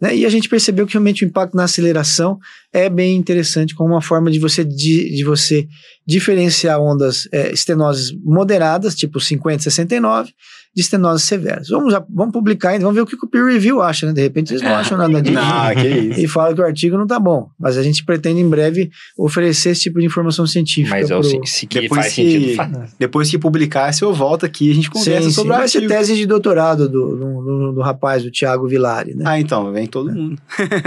Né? 0.00 0.16
E 0.16 0.26
a 0.26 0.28
gente 0.28 0.48
percebeu 0.48 0.84
que 0.84 0.94
realmente 0.94 1.24
o 1.24 1.28
impacto 1.28 1.56
na 1.56 1.64
aceleração 1.64 2.38
é 2.72 2.88
bem 2.88 3.16
interessante 3.16 3.74
como 3.74 3.94
uma 3.94 4.02
forma 4.02 4.30
de 4.30 4.40
você, 4.40 4.64
de, 4.64 5.14
de 5.14 5.24
você 5.24 5.68
diferenciar 6.06 6.80
ondas 6.80 7.28
é, 7.32 7.52
estenoses 7.52 8.12
moderadas, 8.24 8.94
tipo 8.94 9.18
50, 9.18 9.62
69, 9.64 10.32
de 10.74 10.82
estenoses 10.82 11.24
severas. 11.26 11.68
Vamos, 11.70 11.92
vamos 12.14 12.32
publicar 12.32 12.70
ainda, 12.70 12.82
vamos 12.84 12.94
ver 12.94 13.00
o 13.00 13.06
que 13.06 13.16
o 13.16 13.28
peer 13.28 13.46
review 13.46 13.80
acha, 13.80 14.06
né? 14.06 14.12
De 14.12 14.20
repente 14.20 14.52
eles 14.52 14.62
não 14.62 14.74
acham 14.74 14.98
nada 14.98 15.22
disso. 15.22 15.34
não, 15.34 15.74
que 15.74 15.88
isso. 15.88 16.20
E 16.20 16.28
fala 16.28 16.54
que 16.54 16.60
o 16.60 16.64
artigo 16.64 16.98
não 16.98 17.06
tá 17.06 17.18
bom. 17.18 17.48
Mas 17.58 17.78
a 17.78 17.82
gente 17.82 18.04
pretende 18.04 18.40
em 18.40 18.48
breve 18.48 18.90
oferecer 19.18 19.70
esse 19.70 19.80
tipo 19.82 19.98
de 19.98 20.04
informação 20.06 20.46
científica. 20.46 20.94
Mas 20.98 21.08
pro... 21.08 21.24
se, 21.24 21.40
se 21.46 21.66
que 21.66 21.80
Depois 21.80 22.00
faz 22.02 22.12
que- 22.14 22.30
sentido, 22.30 22.56
faz. 22.56 22.94
Depois 22.98 23.30
que 23.30 23.38
publicar, 23.38 23.90
se 23.92 24.04
eu 24.04 24.12
volto 24.12 24.44
aqui, 24.44 24.70
a 24.70 24.74
gente 24.74 24.90
conversa 24.90 25.22
Sim, 25.22 25.28
sim. 25.30 25.34
sobre 25.34 25.52
o 25.54 25.56
Vai 25.56 25.66
ser 25.66 25.86
tese 25.88 26.14
de 26.14 26.26
doutorado 26.26 26.88
do, 26.88 27.16
do, 27.16 27.42
do- 27.42 27.72
do 27.72 27.80
rapaz, 27.80 28.22
do 28.22 28.30
Thiago 28.30 28.68
Vilari, 28.68 29.14
né? 29.14 29.24
Ah, 29.26 29.40
então, 29.40 29.72
vem 29.72 29.86
todo 29.86 30.12
mundo. 30.12 30.40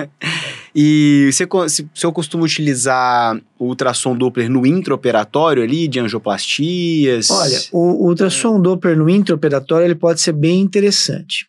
e 0.73 1.29
se, 1.33 1.47
se 1.93 2.05
eu 2.05 2.11
costumo 2.11 2.43
utilizar 2.43 3.39
o 3.57 3.67
ultrassom 3.67 4.15
Doppler 4.15 4.49
no 4.49 4.65
intraoperatório 4.65 5.63
ali, 5.63 5.87
de 5.87 5.99
angioplastias. 5.99 7.29
Olha, 7.29 7.59
o, 7.71 8.05
o 8.05 8.07
ultrassom 8.09 8.61
Doppler 8.61 8.97
no 8.97 9.09
intraoperatório 9.09 9.85
ele 9.85 9.95
pode 9.95 10.21
ser 10.21 10.33
bem 10.33 10.61
interessante. 10.61 11.47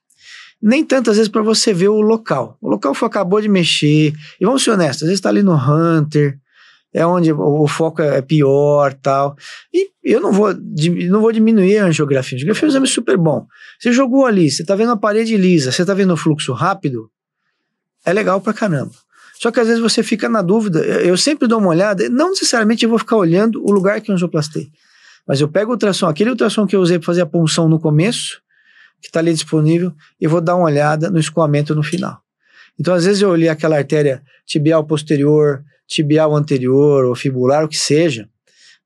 Nem 0.62 0.84
tantas 0.84 1.16
vezes 1.16 1.30
para 1.30 1.42
você 1.42 1.72
ver 1.72 1.88
o 1.88 2.00
local. 2.00 2.58
O 2.60 2.68
local 2.68 2.94
foi, 2.94 3.08
acabou 3.08 3.40
de 3.40 3.48
mexer. 3.48 4.12
E 4.40 4.44
vamos 4.44 4.62
ser 4.62 4.70
honestos, 4.70 5.02
às 5.02 5.08
vezes 5.08 5.18
está 5.18 5.30
ali 5.30 5.42
no 5.42 5.54
Hunter, 5.54 6.38
é 6.92 7.06
onde 7.06 7.32
o, 7.32 7.62
o 7.62 7.68
foco 7.68 8.02
é 8.02 8.20
pior 8.20 8.92
tal. 8.94 9.36
E 9.72 9.90
eu 10.02 10.20
não 10.20 10.32
vou, 10.32 10.52
não 11.08 11.20
vou 11.20 11.32
diminuir 11.32 11.78
a 11.78 11.86
angiografia. 11.86 12.36
A 12.36 12.38
angiografia 12.38 12.66
é 12.66 12.68
um 12.68 12.70
exame 12.70 12.86
super 12.86 13.16
bom. 13.16 13.46
Você 13.78 13.92
jogou 13.92 14.26
ali, 14.26 14.50
você 14.50 14.62
está 14.62 14.74
vendo 14.74 14.92
a 14.92 14.96
parede 14.96 15.36
lisa, 15.36 15.72
você 15.72 15.82
está 15.82 15.94
vendo 15.94 16.12
o 16.12 16.16
fluxo 16.16 16.52
rápido, 16.52 17.10
é 18.04 18.12
legal 18.12 18.40
pra 18.40 18.52
caramba. 18.52 18.92
Só 19.40 19.50
que 19.50 19.58
às 19.58 19.66
vezes 19.66 19.80
você 19.80 20.02
fica 20.02 20.28
na 20.28 20.42
dúvida. 20.42 20.80
Eu 20.80 21.16
sempre 21.16 21.48
dou 21.48 21.58
uma 21.58 21.70
olhada, 21.70 22.10
não 22.10 22.28
necessariamente 22.28 22.84
eu 22.84 22.90
vou 22.90 22.98
ficar 22.98 23.16
olhando 23.16 23.64
o 23.64 23.72
lugar 23.72 23.98
que 24.02 24.10
eu 24.10 24.14
angioplastei. 24.14 24.70
Mas 25.26 25.40
eu 25.40 25.48
pego 25.48 25.70
o 25.70 25.74
ultrassom, 25.74 26.08
aquele 26.08 26.28
ultrassom 26.28 26.66
que 26.66 26.76
eu 26.76 26.80
usei 26.80 26.98
para 26.98 27.06
fazer 27.06 27.22
a 27.22 27.26
punção 27.26 27.66
no 27.66 27.80
começo, 27.80 28.42
que 29.00 29.08
está 29.08 29.18
ali 29.20 29.32
disponível, 29.32 29.94
e 30.20 30.26
vou 30.26 30.42
dar 30.42 30.56
uma 30.56 30.66
olhada 30.66 31.08
no 31.08 31.18
escoamento 31.18 31.74
no 31.74 31.82
final. 31.82 32.20
Então, 32.78 32.92
às 32.92 33.06
vezes, 33.06 33.22
eu 33.22 33.30
olhei 33.30 33.48
aquela 33.48 33.78
artéria 33.78 34.22
tibial 34.44 34.84
posterior, 34.84 35.64
tibial 35.86 36.36
anterior, 36.36 37.06
ou 37.06 37.14
fibular, 37.14 37.64
o 37.64 37.68
que 37.68 37.78
seja, 37.78 38.28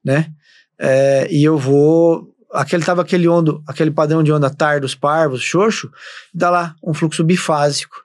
né? 0.05 0.31
É, 0.79 1.27
e 1.33 1.43
eu 1.43 1.59
vou. 1.59 2.33
Aquele 2.53 2.85
tava 2.85 3.03
aquele 3.03 3.27
ondo, 3.27 3.61
aquele 3.67 3.91
padrão 3.91 4.23
de 4.23 4.31
onda 4.31 4.49
tardos, 4.49 4.95
parvos, 4.95 5.43
xoxo, 5.43 5.91
dá 6.33 6.49
lá 6.49 6.77
um 6.81 6.95
fluxo 6.95 7.25
bifásico. 7.25 8.04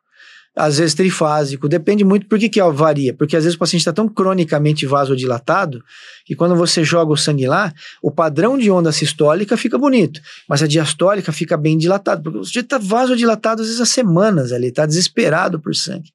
Às 0.56 0.78
vezes 0.78 0.94
trifásico, 0.94 1.70
depende 1.70 2.04
muito 2.04 2.26
por 2.28 2.38
que, 2.38 2.50
que 2.50 2.62
varia. 2.62 3.14
Porque 3.14 3.38
às 3.38 3.44
vezes 3.44 3.56
o 3.56 3.60
paciente 3.60 3.82
está 3.82 3.94
tão 3.94 4.10
cronicamente 4.10 4.86
vasodilatado 4.86 5.82
que 6.26 6.36
quando 6.36 6.56
você 6.56 6.84
joga 6.84 7.14
o 7.14 7.18
sangue 7.18 7.48
lá, 7.48 7.72
o 8.02 8.12
padrão 8.12 8.58
de 8.58 8.70
onda 8.70 8.92
sistólica 8.92 9.56
fica 9.56 9.78
bonito, 9.78 10.20
mas 10.50 10.62
a 10.62 10.68
diastólica 10.68 11.32
fica 11.32 11.56
bem 11.56 11.78
dilatado, 11.78 12.24
porque 12.24 12.40
o 12.40 12.44
sujeito 12.44 12.66
está 12.66 12.78
vasodilatado 12.78 13.62
às 13.62 13.68
vezes 13.68 13.82
há 13.82 13.86
semanas 13.86 14.52
ali, 14.52 14.68
está 14.68 14.86
desesperado 14.86 15.60
por 15.60 15.74
sangue. 15.76 16.12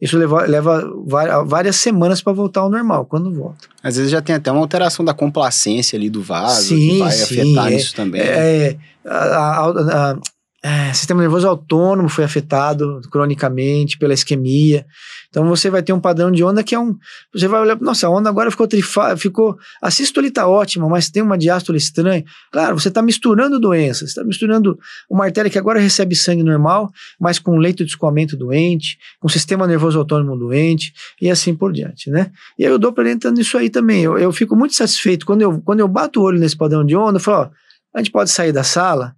Isso 0.00 0.18
leva, 0.18 0.44
leva 0.44 0.84
va- 1.06 1.44
várias 1.44 1.76
semanas 1.76 2.20
para 2.20 2.32
voltar 2.32 2.60
ao 2.62 2.70
normal, 2.70 3.06
quando 3.06 3.32
volta. 3.32 3.68
Às 3.82 3.96
vezes 3.96 4.10
já 4.10 4.20
tem 4.20 4.34
até 4.34 4.50
uma 4.50 4.60
alteração 4.60 5.04
da 5.04 5.14
complacência 5.14 5.96
ali 5.96 6.10
do 6.10 6.20
vaso, 6.20 6.68
Sim, 6.74 6.88
que 6.90 6.98
vai 6.98 7.12
sim, 7.12 7.22
afetar 7.22 7.66
é- 7.68 7.70
nisso 7.76 7.94
também. 7.94 8.20
É, 8.20 8.76
a- 9.06 9.14
a- 9.14 9.66
a- 9.66 10.10
a- 10.12 10.18
é, 10.66 10.94
sistema 10.94 11.20
nervoso 11.20 11.46
autônomo 11.46 12.08
foi 12.08 12.24
afetado 12.24 13.02
cronicamente 13.10 13.98
pela 13.98 14.14
isquemia. 14.14 14.86
Então 15.28 15.46
você 15.46 15.68
vai 15.68 15.82
ter 15.82 15.92
um 15.92 16.00
padrão 16.00 16.32
de 16.32 16.42
onda 16.42 16.64
que 16.64 16.74
é 16.74 16.78
um. 16.78 16.96
Você 17.34 17.46
vai 17.46 17.60
olhar, 17.60 17.78
nossa, 17.82 18.06
a 18.06 18.10
onda 18.10 18.30
agora 18.30 18.50
ficou 18.50 18.66
trifa, 18.66 19.14
ficou. 19.14 19.58
A 19.82 19.90
sístole 19.90 20.28
está 20.28 20.48
ótima, 20.48 20.88
mas 20.88 21.10
tem 21.10 21.22
uma 21.22 21.36
diástole 21.36 21.76
estranha. 21.76 22.24
Claro, 22.50 22.80
você 22.80 22.88
está 22.88 23.02
misturando 23.02 23.60
doenças, 23.60 24.08
está 24.08 24.24
misturando 24.24 24.78
uma 25.10 25.26
artéria 25.26 25.50
que 25.50 25.58
agora 25.58 25.78
recebe 25.78 26.16
sangue 26.16 26.42
normal, 26.42 26.90
mas 27.20 27.38
com 27.38 27.58
leito 27.58 27.84
de 27.84 27.90
escoamento 27.90 28.34
doente, 28.34 28.96
com 29.20 29.28
sistema 29.28 29.66
nervoso 29.66 29.98
autônomo 29.98 30.34
doente, 30.34 30.94
e 31.20 31.30
assim 31.30 31.54
por 31.54 31.74
diante, 31.74 32.08
né? 32.08 32.30
E 32.58 32.64
aí 32.64 32.70
eu 32.70 32.78
dou 32.78 32.90
para 32.90 33.10
entra 33.10 33.30
nisso 33.30 33.58
aí 33.58 33.68
também. 33.68 34.04
Eu, 34.04 34.16
eu 34.16 34.32
fico 34.32 34.56
muito 34.56 34.74
satisfeito 34.74 35.26
quando 35.26 35.42
eu, 35.42 35.60
quando 35.60 35.80
eu 35.80 35.88
bato 35.88 36.20
o 36.20 36.22
olho 36.22 36.38
nesse 36.38 36.56
padrão 36.56 36.82
de 36.86 36.96
onda, 36.96 37.18
eu 37.18 37.22
falo, 37.22 37.50
ó, 37.50 37.50
a 37.94 37.98
gente 37.98 38.10
pode 38.10 38.30
sair 38.30 38.50
da 38.50 38.64
sala, 38.64 39.14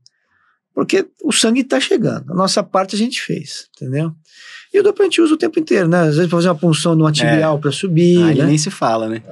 porque 0.76 1.06
o 1.24 1.32
sangue 1.32 1.62
está 1.62 1.80
chegando. 1.80 2.30
A 2.30 2.34
nossa 2.34 2.62
parte 2.62 2.94
a 2.94 2.98
gente 2.98 3.20
fez, 3.22 3.66
entendeu? 3.74 4.12
E 4.74 4.78
o 4.78 4.82
doping 4.82 5.02
a 5.02 5.04
gente 5.06 5.22
usa 5.22 5.32
o 5.32 5.36
tempo 5.38 5.58
inteiro, 5.58 5.88
né? 5.88 6.00
Às 6.02 6.16
vezes 6.16 6.28
pra 6.28 6.36
fazer 6.36 6.48
uma 6.50 6.54
punção 6.54 6.94
de 6.94 7.00
uma 7.02 7.10
tibial 7.10 7.58
para 7.58 7.72
subir, 7.72 8.22
Aí 8.22 8.38
né? 8.38 8.44
nem 8.44 8.58
se 8.58 8.70
fala, 8.70 9.08
né? 9.08 9.22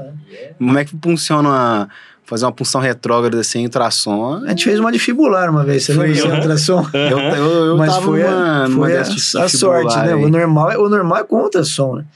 Como 0.57 0.79
é 0.79 0.85
que 0.87 0.97
funciona 1.03 1.47
uma- 1.49 1.89
fazer 2.25 2.47
uma 2.47 2.53
punção 2.53 2.81
retrógrada 2.81 3.45
sem 3.45 3.65
ultrassom? 3.67 4.43
A 4.47 4.49
gente 4.49 4.65
fez 4.65 4.81
uma 4.81 4.91
de 4.91 4.99
fibular 4.99 5.51
uma 5.51 5.63
vez, 5.63 5.85
você 5.85 5.93
Foi 5.93 6.07
lembra? 6.07 6.23
Sem 6.23 6.33
ultrassom. 6.33 6.87
Eu, 6.95 7.19
eu, 7.19 7.65
eu 7.67 7.77
Mas 7.77 7.95
foi, 7.97 8.23
numa, 8.23 8.65
a, 8.65 8.69
numa 8.69 8.87
foi 8.87 8.97
a, 8.97 9.01
a 9.03 9.49
sorte, 9.49 9.97
né? 9.99 10.15
aí. 10.15 10.25
O 10.25 10.29
normal, 10.31 10.71
é- 10.71 10.79
o 10.79 10.89
normal 10.89 11.19
é 11.19 11.25
com 11.25 11.43
ultrassom, 11.43 11.97
né? 11.97 12.07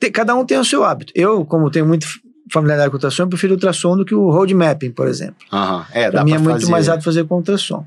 Tem- 0.00 0.10
cada 0.10 0.34
um 0.34 0.46
tem 0.46 0.56
o 0.58 0.64
seu 0.64 0.82
hábito. 0.84 1.12
Eu, 1.14 1.44
como 1.44 1.70
tenho 1.70 1.84
muito 1.84 2.06
familiaridade 2.50 2.88
com 2.90 2.96
ultrassom, 2.96 3.24
eu 3.24 3.28
prefiro 3.28 3.52
ultrassom 3.52 3.94
do 3.98 4.04
que 4.06 4.14
o 4.14 4.30
road 4.30 4.54
mapping, 4.54 4.92
por 4.92 5.06
exemplo. 5.08 5.36
Aham, 5.52 5.84
É, 5.92 6.10
Pra 6.10 6.20
dá 6.20 6.24
mim 6.24 6.30
pra 6.30 6.40
é 6.40 6.42
muito 6.42 6.60
fazer. 6.60 6.70
mais 6.72 6.86
rápido 6.86 7.04
fazer 7.04 7.24
com 7.26 7.34
ultrassom. 7.34 7.84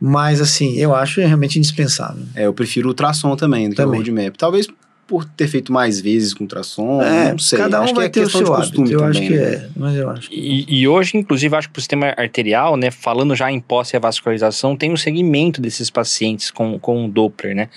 Mas, 0.00 0.40
assim, 0.40 0.76
eu 0.76 0.94
acho 0.94 1.20
realmente 1.20 1.58
indispensável. 1.58 2.22
É, 2.34 2.46
eu 2.46 2.52
prefiro 2.54 2.88
ultrassom 2.88 3.34
também 3.34 3.68
do 3.68 3.70
que 3.70 3.76
Também. 3.76 3.94
o 4.00 4.02
roadmap. 4.04 4.36
Talvez 4.36 4.66
por 5.08 5.24
ter 5.24 5.48
feito 5.48 5.72
mais 5.72 5.98
vezes 5.98 6.34
com 6.34 6.44
ultrassom, 6.44 7.00
é, 7.00 7.30
não 7.30 7.38
sei. 7.38 7.58
cada 7.58 7.80
um 7.80 7.84
acho 7.84 7.94
vai 7.94 8.10
que 8.10 8.20
é 8.20 8.22
ter 8.22 8.28
o 8.28 8.30
questão 8.30 8.46
seu 8.46 8.54
de 8.54 8.62
hábito. 8.62 8.92
Eu 8.92 8.98
também, 8.98 9.08
acho 9.08 9.20
que 9.22 9.30
né? 9.30 9.54
é, 9.54 9.68
mas 9.74 9.96
eu 9.96 10.10
acho. 10.10 10.28
E, 10.30 10.80
e 10.80 10.86
hoje, 10.86 11.16
inclusive, 11.16 11.56
acho 11.56 11.68
que 11.68 11.72
pro 11.72 11.80
sistema 11.80 12.14
arterial, 12.14 12.76
né, 12.76 12.90
falando 12.90 13.34
já 13.34 13.50
em 13.50 13.58
pós-revascularização, 13.58 14.76
tem 14.76 14.92
um 14.92 14.98
segmento 14.98 15.62
desses 15.62 15.88
pacientes 15.88 16.50
com, 16.50 16.78
com 16.78 17.06
o 17.06 17.08
Doppler, 17.08 17.56
né? 17.56 17.70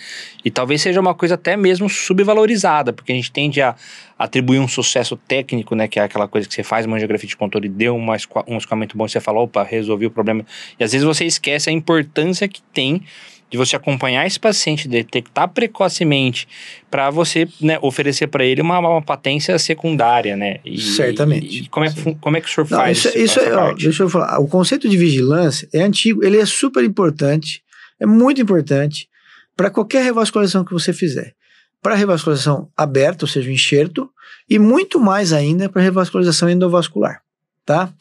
E 0.44 0.52
talvez 0.52 0.82
seja 0.82 1.00
uma 1.00 1.14
coisa 1.14 1.36
até 1.36 1.56
mesmo 1.56 1.90
subvalorizada, 1.90 2.92
porque 2.92 3.14
a 3.14 3.16
gente 3.16 3.32
tende 3.32 3.62
a 3.62 3.76
atribuir 4.20 4.60
um 4.60 4.68
sucesso 4.68 5.16
técnico, 5.16 5.74
né, 5.74 5.88
que 5.88 6.00
é 6.00 6.04
aquela 6.04 6.28
coisa 6.28 6.48
que 6.48 6.54
você 6.54 6.64
faz 6.64 6.86
uma 6.86 6.98
angiografia 6.98 7.30
de 7.30 7.38
controle, 7.38 7.70
deu 7.70 7.96
uma, 7.96 8.18
um 8.46 8.58
escoamento 8.58 8.96
bom, 8.96 9.08
você 9.08 9.22
fala, 9.22 9.40
opa, 9.40 9.64
resolvi 9.64 10.06
o 10.06 10.12
problema. 10.12 10.46
E 10.78 10.84
às 10.84 10.92
vezes 10.92 11.08
você 11.08 11.26
esquece 11.26 11.70
a 11.70 11.74
importância 11.74 12.48
que 12.48 12.62
tem 12.74 13.02
de 13.52 13.58
você 13.58 13.76
acompanhar 13.76 14.26
esse 14.26 14.40
paciente, 14.40 14.88
detectar 14.88 15.50
precocemente, 15.50 16.48
para 16.90 17.10
você 17.10 17.48
né, 17.60 17.78
oferecer 17.82 18.28
para 18.28 18.46
ele 18.46 18.62
uma, 18.62 18.80
uma 18.80 19.02
patência 19.02 19.60
secundária, 19.60 20.38
né? 20.38 20.60
E- 20.64 20.80
Certamente. 20.80 21.64
e 21.64 21.68
como, 21.68 21.86
é, 21.86 21.94
como 22.22 22.38
é 22.38 22.42
que 22.42 22.48
o 22.48 22.52
senhor 22.52 22.68
Não, 22.72 22.78
faz 22.80 22.98
isso, 22.98 23.08
esse- 23.10 23.24
isso 23.24 23.40
é, 23.42 23.54
ó, 23.56 23.74
deixa 23.74 24.04
eu 24.04 24.10
falar. 24.10 24.40
O 24.40 24.48
conceito 24.48 24.88
de 24.88 24.96
vigilância 24.98 25.68
é 25.74 25.82
antigo, 25.82 26.24
ele 26.24 26.38
é 26.40 26.46
super 26.46 26.84
importante, 26.84 27.62
é 28.00 28.06
muito 28.06 28.42
importante 28.42 29.10
para 29.56 29.70
qualquer 29.70 30.04
revascularização 30.04 30.64
que 30.64 30.72
você 30.74 30.94
fizer. 30.94 31.34
Para 31.82 31.96
revascularização 31.96 32.70
aberta, 32.78 33.26
ou 33.26 33.28
seja, 33.28 33.50
o 33.50 33.52
enxerto, 33.54 34.10
e 34.50 34.58
muito 34.58 35.00
mais 35.00 35.34
ainda 35.34 35.68
para 35.68 35.82
revascularização 35.82 36.50
endovascular, 36.50 37.22
tá? 37.66 37.92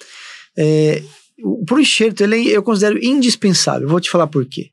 É, 0.57 1.03
para 1.67 1.77
o 1.77 1.81
enxerto, 1.81 2.21
ele 2.23 2.51
é- 2.51 2.57
eu 2.57 2.63
considero 2.63 3.03
indispensável. 3.03 3.89
Vou 3.89 3.99
te 4.01 4.11
falar 4.11 4.27
por 4.27 4.45
quê. 4.47 4.71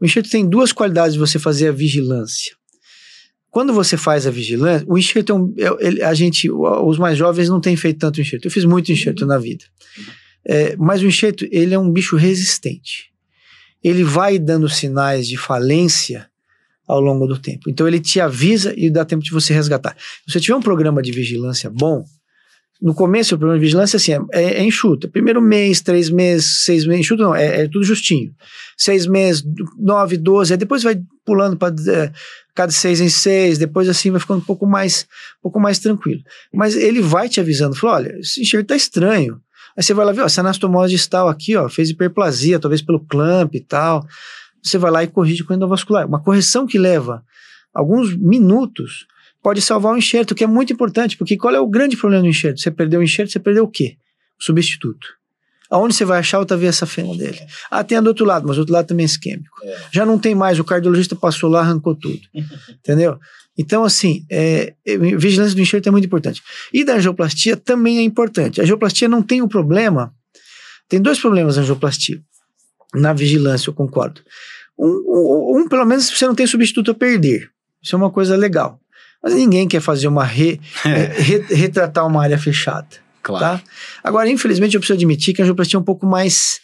O 0.00 0.04
enxerto 0.04 0.28
tem 0.30 0.48
duas 0.48 0.72
qualidades 0.72 1.14
de 1.14 1.18
você 1.18 1.38
fazer 1.38 1.68
a 1.68 1.72
vigilância. 1.72 2.54
Quando 3.50 3.72
você 3.72 3.96
faz 3.96 4.26
a 4.26 4.30
vigilância, 4.30 4.86
o 4.88 4.98
enxerto 4.98 5.32
é 5.32 5.34
um, 5.34 5.54
é- 5.56 5.86
ele- 5.86 6.02
a 6.02 6.12
gente, 6.12 6.50
os 6.50 6.98
mais 6.98 7.16
jovens 7.16 7.48
não 7.48 7.60
têm 7.60 7.74
feito 7.76 7.98
tanto 7.98 8.20
enxerto. 8.20 8.44
Eu 8.44 8.50
fiz 8.50 8.64
muito 8.64 8.92
enxerto 8.92 9.24
na 9.24 9.38
vida. 9.38 9.64
É, 10.46 10.76
mas 10.76 11.02
o 11.02 11.06
enxerto, 11.06 11.46
ele 11.50 11.74
é 11.74 11.78
um 11.78 11.90
bicho 11.90 12.16
resistente. 12.16 13.10
Ele 13.82 14.04
vai 14.04 14.38
dando 14.38 14.68
sinais 14.68 15.26
de 15.26 15.36
falência 15.38 16.28
ao 16.86 17.00
longo 17.00 17.26
do 17.26 17.38
tempo. 17.38 17.68
Então 17.70 17.88
ele 17.88 17.98
te 17.98 18.20
avisa 18.20 18.74
e 18.76 18.90
dá 18.90 19.04
tempo 19.04 19.24
de 19.24 19.30
você 19.30 19.54
resgatar. 19.54 19.96
Se 20.26 20.32
você 20.32 20.40
tiver 20.40 20.54
um 20.54 20.62
programa 20.62 21.00
de 21.02 21.10
vigilância 21.10 21.70
bom, 21.70 22.04
no 22.80 22.94
começo 22.94 23.34
o 23.34 23.38
programa 23.38 23.58
de 23.58 23.64
vigilância 23.64 23.96
assim, 23.96 24.12
é, 24.12 24.20
é, 24.32 24.42
é 24.58 24.64
enxuto. 24.64 25.08
Primeiro 25.08 25.40
mês, 25.40 25.80
três 25.80 26.10
meses, 26.10 26.64
seis 26.64 26.86
meses, 26.86 27.00
enxuto 27.00 27.22
não, 27.22 27.34
é, 27.34 27.62
é 27.62 27.68
tudo 27.68 27.84
justinho. 27.84 28.32
Seis 28.76 29.06
meses, 29.06 29.44
nove, 29.78 30.16
doze, 30.16 30.52
aí 30.52 30.58
depois 30.58 30.82
vai 30.82 31.00
pulando 31.24 31.56
para 31.56 31.74
cada 32.54 32.72
seis 32.72 33.00
em 33.00 33.08
seis, 33.08 33.58
depois 33.58 33.88
assim 33.88 34.10
vai 34.10 34.20
ficando 34.20 34.38
um 34.38 34.44
pouco 34.44 34.66
mais, 34.66 35.06
um 35.38 35.42
pouco 35.42 35.60
mais 35.60 35.78
tranquilo. 35.78 36.20
Mas 36.52 36.76
ele 36.76 37.00
vai 37.00 37.28
te 37.28 37.40
avisando, 37.40 37.74
falou, 37.74 37.96
olha, 37.96 38.18
esse 38.18 38.40
enxerto 38.40 38.68
tá 38.68 38.76
estranho. 38.76 39.40
Aí 39.76 39.82
você 39.82 39.92
vai 39.92 40.06
lá 40.06 40.12
ver, 40.12 40.22
ó, 40.22 40.26
essa 40.26 40.40
anastomose 40.40 40.92
distal 40.92 41.28
aqui, 41.28 41.56
ó, 41.56 41.68
fez 41.68 41.90
hiperplasia, 41.90 42.58
talvez 42.58 42.80
pelo 42.80 43.04
clamp 43.04 43.54
e 43.54 43.60
tal. 43.60 44.06
Você 44.62 44.78
vai 44.78 44.90
lá 44.90 45.04
e 45.04 45.06
corrige 45.06 45.44
com 45.44 45.54
endovascular. 45.54 46.06
Uma 46.06 46.22
correção 46.22 46.66
que 46.66 46.78
leva 46.78 47.22
alguns 47.74 48.16
minutos 48.16 49.06
pode 49.46 49.62
salvar 49.62 49.94
o 49.94 49.96
enxerto, 49.96 50.34
que 50.34 50.42
é 50.42 50.46
muito 50.48 50.72
importante, 50.72 51.16
porque 51.16 51.36
qual 51.36 51.54
é 51.54 51.60
o 51.60 51.68
grande 51.68 51.96
problema 51.96 52.24
do 52.24 52.28
enxerto? 52.28 52.60
Você 52.60 52.68
perdeu 52.68 52.98
o 52.98 53.02
enxerto, 53.04 53.30
você 53.30 53.38
perdeu 53.38 53.62
o 53.62 53.68
quê? 53.68 53.96
O 54.40 54.42
substituto. 54.42 55.06
Aonde 55.70 55.94
você 55.94 56.04
vai 56.04 56.18
achar 56.18 56.40
outra 56.40 56.56
via 56.56 56.72
safena 56.72 57.16
dele? 57.16 57.38
Ah, 57.70 57.84
tem 57.84 57.96
a 57.96 58.00
do 58.00 58.08
outro 58.08 58.24
lado, 58.24 58.44
mas 58.44 58.56
o 58.56 58.60
outro 58.62 58.74
lado 58.74 58.88
também 58.88 59.04
é 59.04 59.06
isquêmico. 59.06 59.56
Já 59.92 60.04
não 60.04 60.18
tem 60.18 60.34
mais, 60.34 60.58
o 60.58 60.64
cardiologista 60.64 61.14
passou 61.14 61.48
lá, 61.48 61.60
arrancou 61.60 61.94
tudo. 61.94 62.18
Entendeu? 62.82 63.20
Então, 63.56 63.84
assim, 63.84 64.26
é, 64.28 64.74
é, 64.84 64.98
vigilância 64.98 65.54
do 65.54 65.60
enxerto 65.60 65.86
é 65.86 65.92
muito 65.92 66.06
importante. 66.06 66.42
E 66.72 66.82
da 66.82 66.94
angioplastia 66.94 67.56
também 67.56 67.98
é 67.98 68.02
importante. 68.02 68.60
A 68.60 68.64
angioplastia 68.64 69.06
não 69.06 69.22
tem 69.22 69.42
o 69.42 69.48
problema. 69.48 70.12
Tem 70.88 71.00
dois 71.00 71.20
problemas 71.20 71.54
na 71.54 71.62
angioplastia. 71.62 72.20
Na 72.96 73.12
vigilância, 73.12 73.70
eu 73.70 73.74
concordo. 73.74 74.22
Um, 74.76 74.88
um, 74.88 75.60
um, 75.60 75.68
pelo 75.68 75.84
menos, 75.84 76.10
você 76.10 76.26
não 76.26 76.34
tem 76.34 76.48
substituto 76.48 76.90
a 76.90 76.94
perder. 76.94 77.48
Isso 77.80 77.94
é 77.94 77.96
uma 77.96 78.10
coisa 78.10 78.36
legal. 78.36 78.80
Mas 79.26 79.34
ninguém 79.34 79.66
quer 79.66 79.80
fazer 79.80 80.06
uma 80.06 80.22
re, 80.24 80.60
é, 80.86 81.20
re, 81.20 81.38
retratar 81.52 82.06
uma 82.06 82.22
área 82.22 82.38
fechada. 82.38 82.86
Claro. 83.24 83.58
Tá? 83.58 83.64
Agora, 84.04 84.30
infelizmente, 84.30 84.76
eu 84.76 84.80
preciso 84.80 84.96
admitir 84.96 85.34
que 85.34 85.42
a 85.42 85.44
angioplastia 85.44 85.76
é 85.76 85.80
um 85.80 85.84
pouco 85.84 86.06
mais 86.06 86.60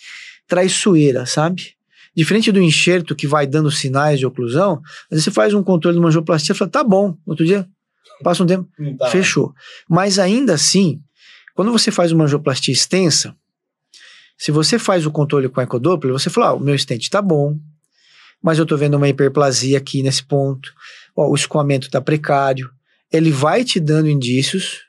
traiçoeira, 0.46 1.26
sabe? 1.26 1.74
Diferente 2.14 2.52
do 2.52 2.60
enxerto 2.62 3.16
que 3.16 3.26
vai 3.26 3.48
dando 3.48 3.68
sinais 3.68 4.20
de 4.20 4.26
oclusão, 4.26 4.80
às 5.06 5.10
vezes 5.10 5.24
você 5.24 5.30
faz 5.32 5.54
um 5.54 5.62
controle 5.62 5.96
de 5.96 5.98
uma 5.98 6.08
angioplastia 6.08 6.52
e 6.52 6.56
fala, 6.56 6.70
tá 6.70 6.84
bom, 6.84 7.16
outro 7.26 7.44
dia, 7.44 7.66
passa 8.22 8.44
um 8.44 8.46
tempo, 8.46 8.68
Tá. 8.96 9.08
fechou. 9.08 9.52
Mas 9.88 10.20
ainda 10.20 10.54
assim, 10.54 11.00
quando 11.56 11.72
você 11.72 11.90
faz 11.90 12.12
uma 12.12 12.24
angioplastia 12.24 12.72
extensa, 12.72 13.34
se 14.38 14.52
você 14.52 14.78
faz 14.78 15.04
o 15.04 15.10
controle 15.10 15.48
com 15.48 15.60
ecodoppler, 15.60 16.12
você 16.12 16.30
fala, 16.30 16.50
ah, 16.50 16.54
o 16.54 16.60
meu 16.60 16.78
stent 16.78 17.08
tá 17.08 17.20
bom, 17.20 17.58
mas 18.40 18.58
eu 18.58 18.66
tô 18.66 18.76
vendo 18.76 18.96
uma 18.96 19.08
hiperplasia 19.08 19.78
aqui 19.78 20.02
nesse 20.02 20.22
ponto, 20.22 20.72
ó, 21.14 21.28
o 21.28 21.34
escoamento 21.34 21.90
tá 21.90 22.00
precário, 22.00 22.70
ele 23.10 23.30
vai 23.30 23.64
te 23.64 23.78
dando 23.78 24.08
indícios 24.08 24.82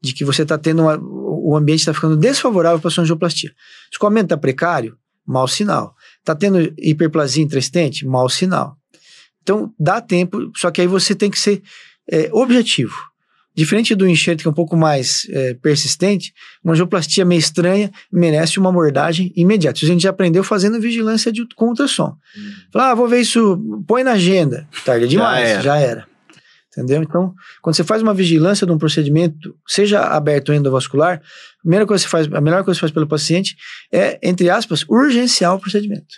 de 0.00 0.12
que 0.12 0.24
você 0.24 0.44
tá 0.44 0.56
tendo 0.56 0.82
uma, 0.82 0.98
o 1.00 1.56
ambiente 1.56 1.80
está 1.80 1.94
ficando 1.94 2.16
desfavorável 2.16 2.80
para 2.80 2.90
sua 2.90 3.02
angioplastia. 3.02 3.52
Escoamento 3.90 4.26
está 4.26 4.36
precário, 4.36 4.96
mau 5.26 5.48
sinal. 5.48 5.94
Está 6.18 6.34
tendo 6.34 6.72
hiperplasia 6.78 7.42
intrastente, 7.42 8.06
mau 8.06 8.28
sinal. 8.28 8.76
Então 9.42 9.72
dá 9.78 10.00
tempo, 10.00 10.50
só 10.56 10.70
que 10.70 10.80
aí 10.80 10.86
você 10.86 11.14
tem 11.14 11.30
que 11.30 11.38
ser 11.38 11.62
é, 12.10 12.28
objetivo. 12.32 12.94
Diferente 13.58 13.92
do 13.92 14.06
enxerto 14.06 14.42
que 14.42 14.46
é 14.46 14.50
um 14.52 14.54
pouco 14.54 14.76
mais 14.76 15.26
é, 15.30 15.52
persistente, 15.54 16.32
uma 16.62 16.74
angioplastia 16.74 17.24
meio 17.24 17.40
estranha 17.40 17.90
merece 18.12 18.56
uma 18.56 18.68
abordagem 18.68 19.32
imediata. 19.34 19.78
Isso 19.78 19.86
a 19.86 19.88
gente 19.88 20.02
já 20.02 20.10
aprendeu 20.10 20.44
fazendo 20.44 20.80
vigilância 20.80 21.32
de, 21.32 21.44
com 21.56 21.66
ultrassom. 21.66 22.14
Hum. 22.36 22.52
Fala, 22.72 22.92
ah, 22.92 22.94
vou 22.94 23.08
ver 23.08 23.20
isso, 23.20 23.60
põe 23.84 24.04
na 24.04 24.12
agenda. 24.12 24.68
Tarde 24.84 25.08
demais, 25.08 25.48
era. 25.48 25.60
já 25.60 25.76
era. 25.76 26.06
Entendeu? 26.70 27.02
Então, 27.02 27.34
quando 27.60 27.74
você 27.74 27.82
faz 27.82 28.00
uma 28.00 28.14
vigilância 28.14 28.64
de 28.64 28.72
um 28.72 28.78
procedimento, 28.78 29.52
seja 29.66 30.02
aberto 30.02 30.50
ou 30.50 30.54
endovascular, 30.54 31.16
a, 31.16 31.60
primeira 31.60 31.84
coisa 31.84 32.04
que 32.04 32.08
você 32.08 32.12
faz, 32.12 32.32
a 32.32 32.40
melhor 32.40 32.62
coisa 32.62 32.78
que 32.78 32.80
você 32.80 32.82
faz 32.82 32.92
pelo 32.92 33.08
paciente 33.08 33.56
é, 33.92 34.20
entre 34.22 34.48
aspas, 34.48 34.84
urgenciar 34.88 35.56
o 35.56 35.58
procedimento. 35.58 36.14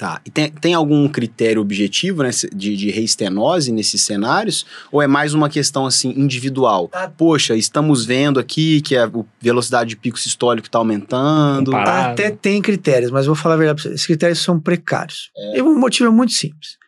Tá. 0.00 0.18
E 0.24 0.30
tem, 0.30 0.50
tem 0.50 0.72
algum 0.72 1.06
critério 1.06 1.60
objetivo 1.60 2.22
né, 2.22 2.30
de, 2.54 2.74
de 2.74 2.90
reestenose 2.90 3.70
nesses 3.70 4.00
cenários? 4.00 4.64
Ou 4.90 5.02
é 5.02 5.06
mais 5.06 5.34
uma 5.34 5.46
questão 5.50 5.84
assim 5.84 6.08
individual? 6.16 6.88
Ah. 6.90 7.06
Poxa, 7.06 7.54
estamos 7.54 8.06
vendo 8.06 8.40
aqui 8.40 8.80
que 8.80 8.96
a 8.96 9.06
o- 9.06 9.26
velocidade 9.38 9.90
de 9.90 9.96
pico 9.98 10.18
sistólico 10.18 10.68
está 10.68 10.78
aumentando. 10.78 11.72
Comparado. 11.72 12.12
Até 12.12 12.30
tem 12.30 12.62
critérios, 12.62 13.10
mas 13.10 13.26
vou 13.26 13.34
falar 13.34 13.56
a 13.56 13.58
verdade 13.58 13.82
pra 13.82 13.90
você. 13.90 13.94
Esses 13.94 14.06
critérios 14.06 14.38
são 14.38 14.58
precários. 14.58 15.30
É. 15.36 15.58
E 15.58 15.60
o 15.60 15.78
motivo 15.78 16.08
é 16.08 16.12
muito 16.12 16.32
simples. 16.32 16.78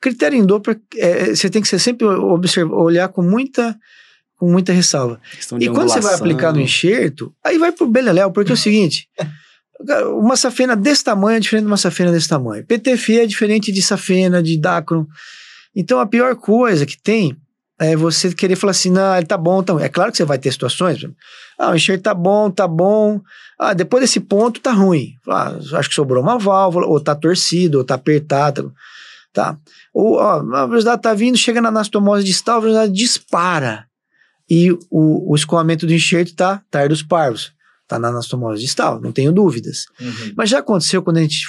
Critério 0.00 0.36
em 0.36 0.44
Doppler, 0.44 0.80
é, 0.96 1.36
você 1.36 1.48
tem 1.48 1.62
que 1.62 1.68
ser 1.68 1.78
sempre 1.78 2.04
observar, 2.04 2.74
olhar 2.74 3.08
com 3.10 3.22
muita, 3.22 3.76
com 4.36 4.50
muita 4.50 4.72
ressalva. 4.72 5.20
E 5.60 5.68
quando 5.68 5.88
você 5.88 6.00
vai 6.00 6.14
aplicar 6.14 6.52
no 6.52 6.60
enxerto, 6.60 7.32
aí 7.44 7.58
vai 7.58 7.70
pro 7.70 7.86
beleléu, 7.86 8.32
porque 8.32 8.50
é 8.50 8.54
o 8.54 8.58
seguinte: 8.58 9.08
uma 10.18 10.36
safena 10.36 10.74
desse 10.74 11.04
tamanho 11.04 11.36
é 11.36 11.40
diferente 11.40 11.64
de 11.64 11.68
uma 11.68 11.76
safena 11.76 12.12
desse 12.12 12.28
tamanho. 12.28 12.64
PTFE 12.64 13.20
é 13.20 13.26
diferente 13.26 13.70
de 13.72 13.82
safena, 13.82 14.42
de 14.42 14.58
Dacron. 14.58 15.06
Então 15.74 16.00
a 16.00 16.06
pior 16.06 16.34
coisa 16.36 16.86
que 16.86 17.00
tem 17.00 17.36
é 17.78 17.94
você 17.94 18.32
querer 18.34 18.56
falar 18.56 18.70
assim: 18.70 18.90
não, 18.90 19.16
ele 19.16 19.26
tá 19.26 19.36
bom, 19.36 19.62
tá 19.62 19.74
bom. 19.74 19.80
É 19.80 19.88
claro 19.88 20.10
que 20.10 20.16
você 20.16 20.24
vai 20.24 20.38
ter 20.38 20.50
situações. 20.50 21.04
Ah, 21.58 21.70
o 21.70 21.76
enxerto 21.76 22.02
tá 22.02 22.14
bom, 22.14 22.50
tá 22.50 22.66
bom. 22.66 23.20
Ah, 23.58 23.74
depois 23.74 24.02
desse 24.02 24.20
ponto 24.20 24.60
tá 24.60 24.72
ruim. 24.72 25.14
Ah, 25.28 25.58
acho 25.74 25.88
que 25.88 25.94
sobrou 25.94 26.22
uma 26.22 26.38
válvula, 26.38 26.86
ou 26.86 27.00
tá 27.00 27.14
torcido, 27.14 27.78
ou 27.78 27.84
tá 27.84 27.94
apertado. 27.94 28.72
Tá. 29.32 29.58
Ou 29.92 30.16
ó, 30.16 30.40
a 30.54 30.66
velocidade 30.66 31.02
tá 31.02 31.12
vindo, 31.12 31.36
chega 31.36 31.60
na 31.60 31.68
anastomose 31.68 32.24
distal, 32.24 32.56
a 32.56 32.60
velocidade 32.60 32.92
dispara 32.92 33.86
e 34.48 34.70
o, 34.90 35.32
o 35.32 35.34
escoamento 35.34 35.86
do 35.86 35.92
enxerto 35.92 36.28
está 36.28 36.62
tardos 36.70 37.02
parvos. 37.02 37.52
Está 37.86 38.00
na 38.00 38.08
anastomose 38.08 38.60
distal, 38.60 39.00
não 39.00 39.12
tenho 39.12 39.32
dúvidas. 39.32 39.86
Uhum. 40.00 40.32
Mas 40.36 40.50
já 40.50 40.58
aconteceu 40.58 41.00
quando 41.02 41.18
a 41.18 41.22
gente, 41.22 41.46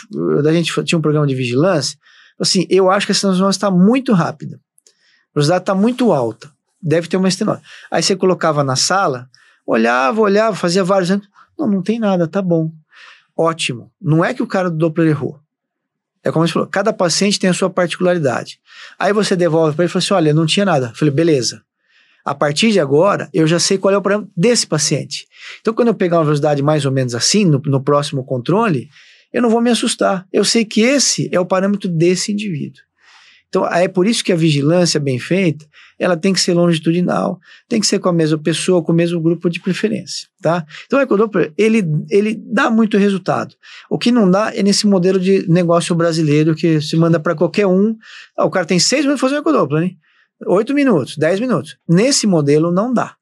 a 0.48 0.54
gente 0.54 0.84
tinha 0.84 0.98
um 1.00 1.02
programa 1.02 1.26
de 1.26 1.34
vigilância, 1.34 1.98
assim, 2.40 2.68
eu 2.70 2.92
acho 2.92 3.08
que 3.08 3.12
essa 3.12 3.28
anastomose 3.28 3.58
está 3.58 3.72
muito 3.72 4.14
rápida. 4.14 4.60
A 4.86 4.90
velocidade 5.34 5.64
está 5.64 5.74
muito 5.74 6.14
alta. 6.14 6.52
Deve 6.80 7.08
ter 7.08 7.18
uma 7.18 7.28
estenose. 7.28 7.62
Aí 7.90 8.04
você 8.04 8.16
colocava 8.16 8.64
na 8.64 8.76
sala, 8.76 9.28
olhava, 9.66 10.22
olhava, 10.22 10.56
fazia 10.56 10.84
vários 10.84 11.10
anos. 11.10 11.28
Não, 11.58 11.68
não 11.68 11.82
tem 11.82 11.98
nada, 11.98 12.28
tá 12.28 12.42
bom. 12.42 12.72
Ótimo. 13.36 13.92
Não 14.00 14.24
é 14.24 14.34
que 14.34 14.44
o 14.44 14.48
cara 14.48 14.70
do 14.70 14.78
Doppler 14.78 15.10
errou. 15.10 15.40
É 16.24 16.32
como 16.32 16.48
você 16.48 16.54
falou, 16.54 16.68
cada 16.68 16.94
paciente 16.94 17.40
tem 17.40 17.50
a 17.50 17.54
sua 17.54 17.70
particularidade. 17.70 18.60
Aí 19.00 19.14
você 19.14 19.36
devolve 19.36 19.76
para 19.76 19.86
ele 19.86 19.90
e 19.90 19.92
fala 19.92 20.04
assim: 20.04 20.14
olha, 20.14 20.34
não 20.34 20.46
tinha 20.46 20.66
nada. 20.66 20.88
Eu 20.88 20.96
falei, 20.96 21.14
beleza. 21.14 21.62
A 22.26 22.36
partir 22.36 22.72
de 22.72 22.80
agora, 22.80 23.30
eu 23.34 23.48
já 23.48 23.60
sei 23.60 23.78
qual 23.78 23.94
é 23.94 23.98
o 23.98 24.02
problema 24.02 24.28
desse 24.36 24.68
paciente. 24.68 25.27
Então, 25.62 25.74
quando 25.74 25.90
eu 25.90 25.94
pegar 25.94 26.18
uma 26.18 26.26
velocidade 26.26 26.62
mais 26.62 26.86
ou 26.86 26.92
menos 26.92 27.16
assim, 27.16 27.46
no, 27.46 27.62
no 27.66 27.84
próximo 27.84 28.24
controle, 28.24 28.90
eu 29.34 29.42
não 29.42 29.50
vou 29.50 29.62
me 29.62 29.70
assustar. 29.70 30.26
Eu 30.32 30.44
sei 30.44 30.66
que 30.66 30.82
esse 30.82 31.30
é 31.32 31.40
o 31.40 31.46
parâmetro 31.46 31.90
desse 31.90 32.32
indivíduo. 32.32 32.82
Então, 33.50 33.66
é 33.66 33.88
por 33.88 34.06
isso 34.06 34.24
que 34.24 34.34
a 34.34 34.36
vigilância 34.36 35.00
bem 35.00 35.18
feita, 35.18 35.66
ela 35.98 36.18
tem 36.18 36.34
que 36.34 36.40
ser 36.40 36.54
longitudinal, 36.54 37.40
tem 37.68 37.80
que 37.80 37.88
ser 37.88 37.98
com 38.00 38.10
a 38.10 38.14
mesma 38.14 38.38
pessoa, 38.38 38.84
com 38.84 38.92
o 38.92 38.96
mesmo 38.96 39.22
grupo 39.22 39.50
de 39.50 39.62
preferência, 39.62 40.28
tá? 40.42 40.66
Então, 40.86 41.00
o 41.00 41.02
ecodoppler, 41.02 41.54
ele, 41.58 41.84
ele 42.10 42.36
dá 42.36 42.70
muito 42.70 42.98
resultado. 42.98 43.56
O 43.90 43.98
que 43.98 44.12
não 44.12 44.30
dá 44.30 44.52
é 44.54 44.62
nesse 44.62 44.86
modelo 44.86 45.20
de 45.20 45.50
negócio 45.50 45.96
brasileiro 45.96 46.56
que 46.56 46.82
se 46.82 46.96
manda 46.98 47.20
para 47.20 47.36
qualquer 47.36 47.66
um. 47.66 47.96
Ah, 48.38 48.46
o 48.46 48.50
cara 48.50 48.66
tem 48.66 48.80
seis 48.80 49.04
minutos 49.04 49.22
para 49.22 49.30
fazer 49.30 49.40
um 49.40 49.42
ecodoppler, 49.42 49.82
né? 49.84 49.92
Oito 50.46 50.74
minutos, 50.74 51.18
dez 51.18 51.40
minutos. 51.40 51.78
Nesse 51.90 52.28
modelo 52.28 52.72
não 52.72 52.94
dá. 52.94 53.17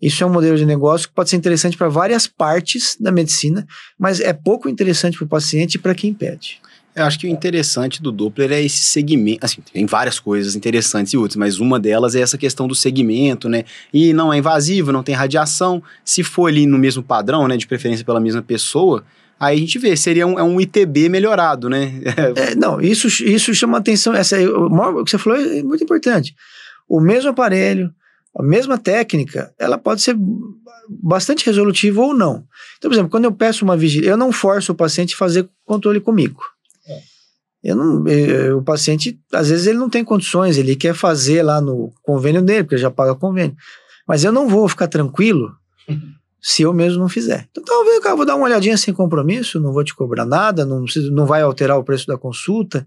Isso 0.00 0.24
é 0.24 0.26
um 0.26 0.32
modelo 0.32 0.56
de 0.56 0.64
negócio 0.64 1.08
que 1.08 1.14
pode 1.14 1.28
ser 1.28 1.36
interessante 1.36 1.76
para 1.76 1.88
várias 1.88 2.26
partes 2.26 2.96
da 2.98 3.12
medicina, 3.12 3.66
mas 3.98 4.20
é 4.20 4.32
pouco 4.32 4.68
interessante 4.68 5.18
para 5.18 5.24
o 5.26 5.28
paciente 5.28 5.74
e 5.74 5.78
para 5.78 5.94
quem 5.94 6.14
pede. 6.14 6.60
Eu 6.94 7.04
acho 7.04 7.18
que 7.18 7.26
o 7.26 7.30
interessante 7.30 8.02
do 8.02 8.10
Doppler 8.10 8.50
é 8.50 8.62
esse 8.62 8.78
segmento. 8.78 9.44
Assim, 9.44 9.62
tem 9.72 9.86
várias 9.86 10.18
coisas 10.18 10.56
interessantes 10.56 11.12
e 11.12 11.16
outras, 11.16 11.36
mas 11.36 11.60
uma 11.60 11.78
delas 11.78 12.16
é 12.16 12.20
essa 12.20 12.36
questão 12.36 12.66
do 12.66 12.74
segmento, 12.74 13.48
né? 13.48 13.64
E 13.94 14.12
não 14.12 14.32
é 14.32 14.38
invasivo, 14.38 14.90
não 14.90 15.02
tem 15.02 15.14
radiação. 15.14 15.80
Se 16.04 16.24
for 16.24 16.48
ali 16.48 16.66
no 16.66 16.78
mesmo 16.78 17.02
padrão, 17.02 17.46
né? 17.46 17.56
De 17.56 17.66
preferência 17.66 18.04
pela 18.04 18.18
mesma 18.18 18.42
pessoa, 18.42 19.04
aí 19.38 19.56
a 19.56 19.60
gente 19.60 19.78
vê, 19.78 19.96
seria 19.96 20.26
um, 20.26 20.36
é 20.36 20.42
um 20.42 20.60
ITB 20.60 21.08
melhorado, 21.08 21.70
né? 21.70 21.92
É, 22.36 22.54
não, 22.56 22.80
isso, 22.80 23.06
isso 23.06 23.54
chama 23.54 23.78
atenção. 23.78 24.12
Essa, 24.12 24.36
é 24.40 24.48
o, 24.48 24.66
o 24.66 25.04
que 25.04 25.12
você 25.12 25.18
falou 25.18 25.38
é 25.38 25.62
muito 25.62 25.84
importante. 25.84 26.34
O 26.88 27.00
mesmo 27.00 27.30
aparelho, 27.30 27.94
a 28.36 28.42
mesma 28.42 28.78
técnica, 28.78 29.52
ela 29.58 29.76
pode 29.76 30.02
ser 30.02 30.16
bastante 30.88 31.44
resolutiva 31.44 32.00
ou 32.00 32.14
não. 32.14 32.44
Então, 32.78 32.88
por 32.88 32.94
exemplo, 32.94 33.10
quando 33.10 33.24
eu 33.24 33.32
peço 33.32 33.64
uma 33.64 33.76
vigília, 33.76 34.10
eu 34.10 34.16
não 34.16 34.32
forço 34.32 34.72
o 34.72 34.74
paciente 34.74 35.14
a 35.14 35.18
fazer 35.18 35.48
controle 35.64 36.00
comigo. 36.00 36.40
Eu 37.62 37.76
não, 37.76 38.08
eu, 38.08 38.58
o 38.58 38.62
paciente, 38.62 39.20
às 39.32 39.50
vezes, 39.50 39.66
ele 39.66 39.78
não 39.78 39.90
tem 39.90 40.02
condições, 40.02 40.56
ele 40.56 40.74
quer 40.74 40.94
fazer 40.94 41.42
lá 41.42 41.60
no 41.60 41.92
convênio 42.02 42.40
dele, 42.40 42.64
porque 42.64 42.76
ele 42.76 42.82
já 42.82 42.90
paga 42.90 43.14
convênio. 43.14 43.54
Mas 44.08 44.24
eu 44.24 44.32
não 44.32 44.48
vou 44.48 44.66
ficar 44.68 44.88
tranquilo 44.88 45.52
se 46.40 46.62
eu 46.62 46.72
mesmo 46.72 47.00
não 47.00 47.08
fizer. 47.08 47.46
Então, 47.50 47.62
talvez, 47.62 48.00
cara, 48.00 48.16
vou 48.16 48.24
dar 48.24 48.36
uma 48.36 48.46
olhadinha 48.46 48.76
sem 48.78 48.94
compromisso, 48.94 49.60
não 49.60 49.72
vou 49.72 49.84
te 49.84 49.94
cobrar 49.94 50.24
nada, 50.24 50.64
não, 50.64 50.84
não 51.12 51.26
vai 51.26 51.42
alterar 51.42 51.78
o 51.78 51.84
preço 51.84 52.06
da 52.06 52.16
consulta. 52.16 52.86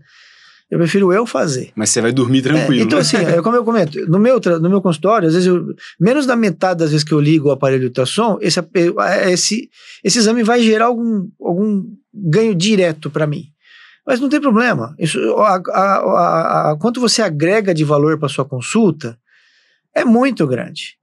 Eu 0.74 0.80
prefiro 0.80 1.14
eu 1.14 1.24
fazer. 1.28 1.72
Mas 1.76 1.92
você 1.92 2.02
vai 2.02 2.12
dormir 2.12 2.42
tranquilo. 2.42 2.82
É, 2.82 2.84
então, 2.84 2.98
né? 2.98 3.02
assim, 3.02 3.18
é, 3.18 3.40
como 3.44 3.56
eu 3.56 3.64
comento, 3.64 4.04
no 4.08 4.18
meu, 4.18 4.42
no 4.60 4.70
meu 4.72 4.82
consultório, 4.82 5.28
às 5.28 5.36
vezes, 5.36 5.48
eu, 5.48 5.68
menos 6.00 6.26
da 6.26 6.36
metade 6.36 6.80
das 6.80 6.90
vezes 6.90 7.04
que 7.04 7.14
eu 7.14 7.20
ligo 7.20 7.50
o 7.50 7.52
aparelho 7.52 7.82
de 7.82 7.86
ultrassom, 7.86 8.40
esse, 8.42 8.60
esse, 9.28 9.70
esse 10.04 10.18
exame 10.18 10.42
vai 10.42 10.64
gerar 10.64 10.86
algum, 10.86 11.30
algum 11.40 11.86
ganho 12.12 12.56
direto 12.56 13.12
para 13.12 13.28
mim. 13.28 13.50
Mas 14.04 14.20
não 14.20 14.28
tem 14.28 14.42
problema. 14.42 14.96
Isso, 14.98 15.20
a, 15.38 15.62
a, 15.70 16.72
a, 16.72 16.78
quanto 16.78 17.00
você 17.00 17.22
agrega 17.22 17.72
de 17.72 17.84
valor 17.84 18.18
para 18.18 18.28
sua 18.28 18.44
consulta 18.44 19.16
é 19.94 20.04
muito 20.04 20.48
grande, 20.48 20.98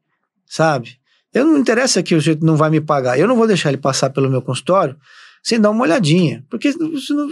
sabe? 0.49 0.97
Eu 1.33 1.47
não 1.47 1.57
interessa 1.57 2.03
que 2.03 2.17
o 2.17 2.19
sujeito 2.19 2.45
não 2.45 2.57
vai 2.57 2.71
me 2.71 2.81
pagar. 2.81 3.17
Eu 3.17 3.29
não 3.29 3.37
vou 3.37 3.47
deixar 3.47 3.69
ele 3.69 3.79
passar 3.79 4.11
pelo 4.11 4.29
meu 4.29 4.43
consultório 4.43 4.97
sem 5.43 5.61
dar 5.61 5.71
uma 5.71 5.83
olhadinha, 5.83 6.45
porque 6.51 6.73
senão, 6.73 7.29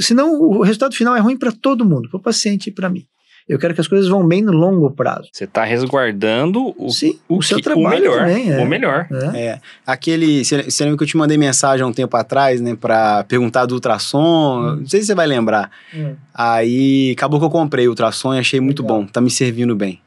senão 0.00 0.40
o 0.40 0.62
resultado 0.62 0.94
final 0.94 1.16
é 1.16 1.20
ruim 1.20 1.36
para 1.36 1.52
todo 1.52 1.84
mundo, 1.84 2.08
para 2.08 2.18
o 2.18 2.22
paciente 2.22 2.68
e 2.68 2.72
para 2.72 2.88
mim. 2.88 3.04
Eu 3.48 3.58
quero 3.58 3.74
que 3.74 3.80
as 3.80 3.88
coisas 3.88 4.08
vão 4.08 4.24
bem 4.24 4.42
no 4.42 4.52
longo 4.52 4.88
prazo. 4.92 5.28
Você 5.32 5.42
está 5.42 5.64
resguardando 5.64 6.72
o, 6.78 6.88
Sim, 6.90 7.18
o, 7.28 7.38
o 7.38 7.42
seu 7.42 7.56
que, 7.56 7.64
trabalho 7.64 7.86
o 7.86 7.90
melhor. 7.90 8.18
também, 8.20 8.52
é. 8.52 8.58
O 8.62 8.66
melhor. 8.68 9.08
É. 9.10 9.38
É, 9.38 9.60
aquele. 9.84 10.44
Você 10.44 10.84
lembra 10.84 10.96
que 10.96 11.02
eu 11.02 11.08
te 11.08 11.16
mandei 11.16 11.36
mensagem 11.36 11.82
há 11.82 11.86
um 11.86 11.92
tempo 11.92 12.16
atrás, 12.16 12.60
né, 12.60 12.76
pra 12.80 13.24
perguntar 13.24 13.66
do 13.66 13.74
ultrassom? 13.74 14.60
Hum. 14.60 14.76
Não 14.76 14.86
sei 14.86 15.00
se 15.00 15.06
você 15.06 15.14
vai 15.16 15.26
lembrar. 15.26 15.68
Hum. 15.92 16.14
Aí 16.32 17.12
acabou 17.16 17.40
que 17.40 17.46
eu 17.46 17.50
comprei 17.50 17.88
o 17.88 17.90
ultrassom 17.90 18.34
e 18.34 18.38
achei 18.38 18.60
muito 18.60 18.82
Legal. 18.82 19.00
bom, 19.00 19.06
tá 19.06 19.20
me 19.20 19.30
servindo 19.30 19.74
bem. 19.74 20.00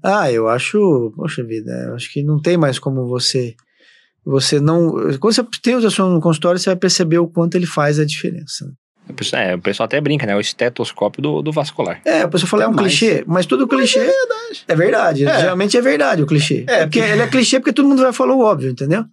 Ah, 0.00 0.30
eu 0.30 0.48
acho, 0.48 1.12
poxa 1.16 1.42
vida, 1.42 1.72
eu 1.88 1.96
acho 1.96 2.12
que 2.12 2.22
não 2.22 2.40
tem 2.40 2.56
mais 2.56 2.78
como 2.78 3.08
você 3.08 3.56
você 4.26 4.58
não, 4.60 4.90
quando 5.20 5.34
você 5.34 5.44
tem 5.62 5.74
o 5.74 5.76
ultrassom 5.76 6.10
no 6.10 6.20
consultório, 6.20 6.58
você 6.58 6.68
vai 6.70 6.76
perceber 6.76 7.18
o 7.18 7.28
quanto 7.28 7.54
ele 7.54 7.66
faz 7.66 7.98
a 8.00 8.04
diferença. 8.04 8.68
O 9.08 9.14
pessoal, 9.14 9.40
é, 9.40 9.54
o 9.54 9.60
pessoal 9.60 9.84
até 9.84 10.00
brinca, 10.00 10.26
né? 10.26 10.34
O 10.34 10.40
estetoscópio 10.40 11.22
do, 11.22 11.40
do 11.40 11.52
vascular. 11.52 12.00
É, 12.04 12.22
a 12.22 12.28
pessoa 12.28 12.50
fala 12.50 12.64
é 12.64 12.66
um 12.68 12.72
Mas- 12.72 12.80
clichê, 12.98 13.22
mas 13.24 13.46
todo 13.46 13.68
clichê 13.68 14.00
é 14.00 14.04
verdade. 14.04 14.64
É 14.66 14.74
verdade, 14.74 15.24
É. 15.26 15.40
geralmente 15.40 15.76
é 15.76 15.80
verdade 15.80 16.22
o 16.22 16.26
clichê. 16.26 16.64
É, 16.68 16.80
É, 16.80 16.86
porque 16.86 16.98
ele 16.98 17.22
é 17.22 17.26
clichê 17.28 17.60
porque 17.60 17.72
todo 17.72 17.88
mundo 17.88 18.02
vai 18.02 18.12
falar 18.12 18.34
o 18.34 18.40
óbvio, 18.40 18.68
entendeu? 18.68 19.04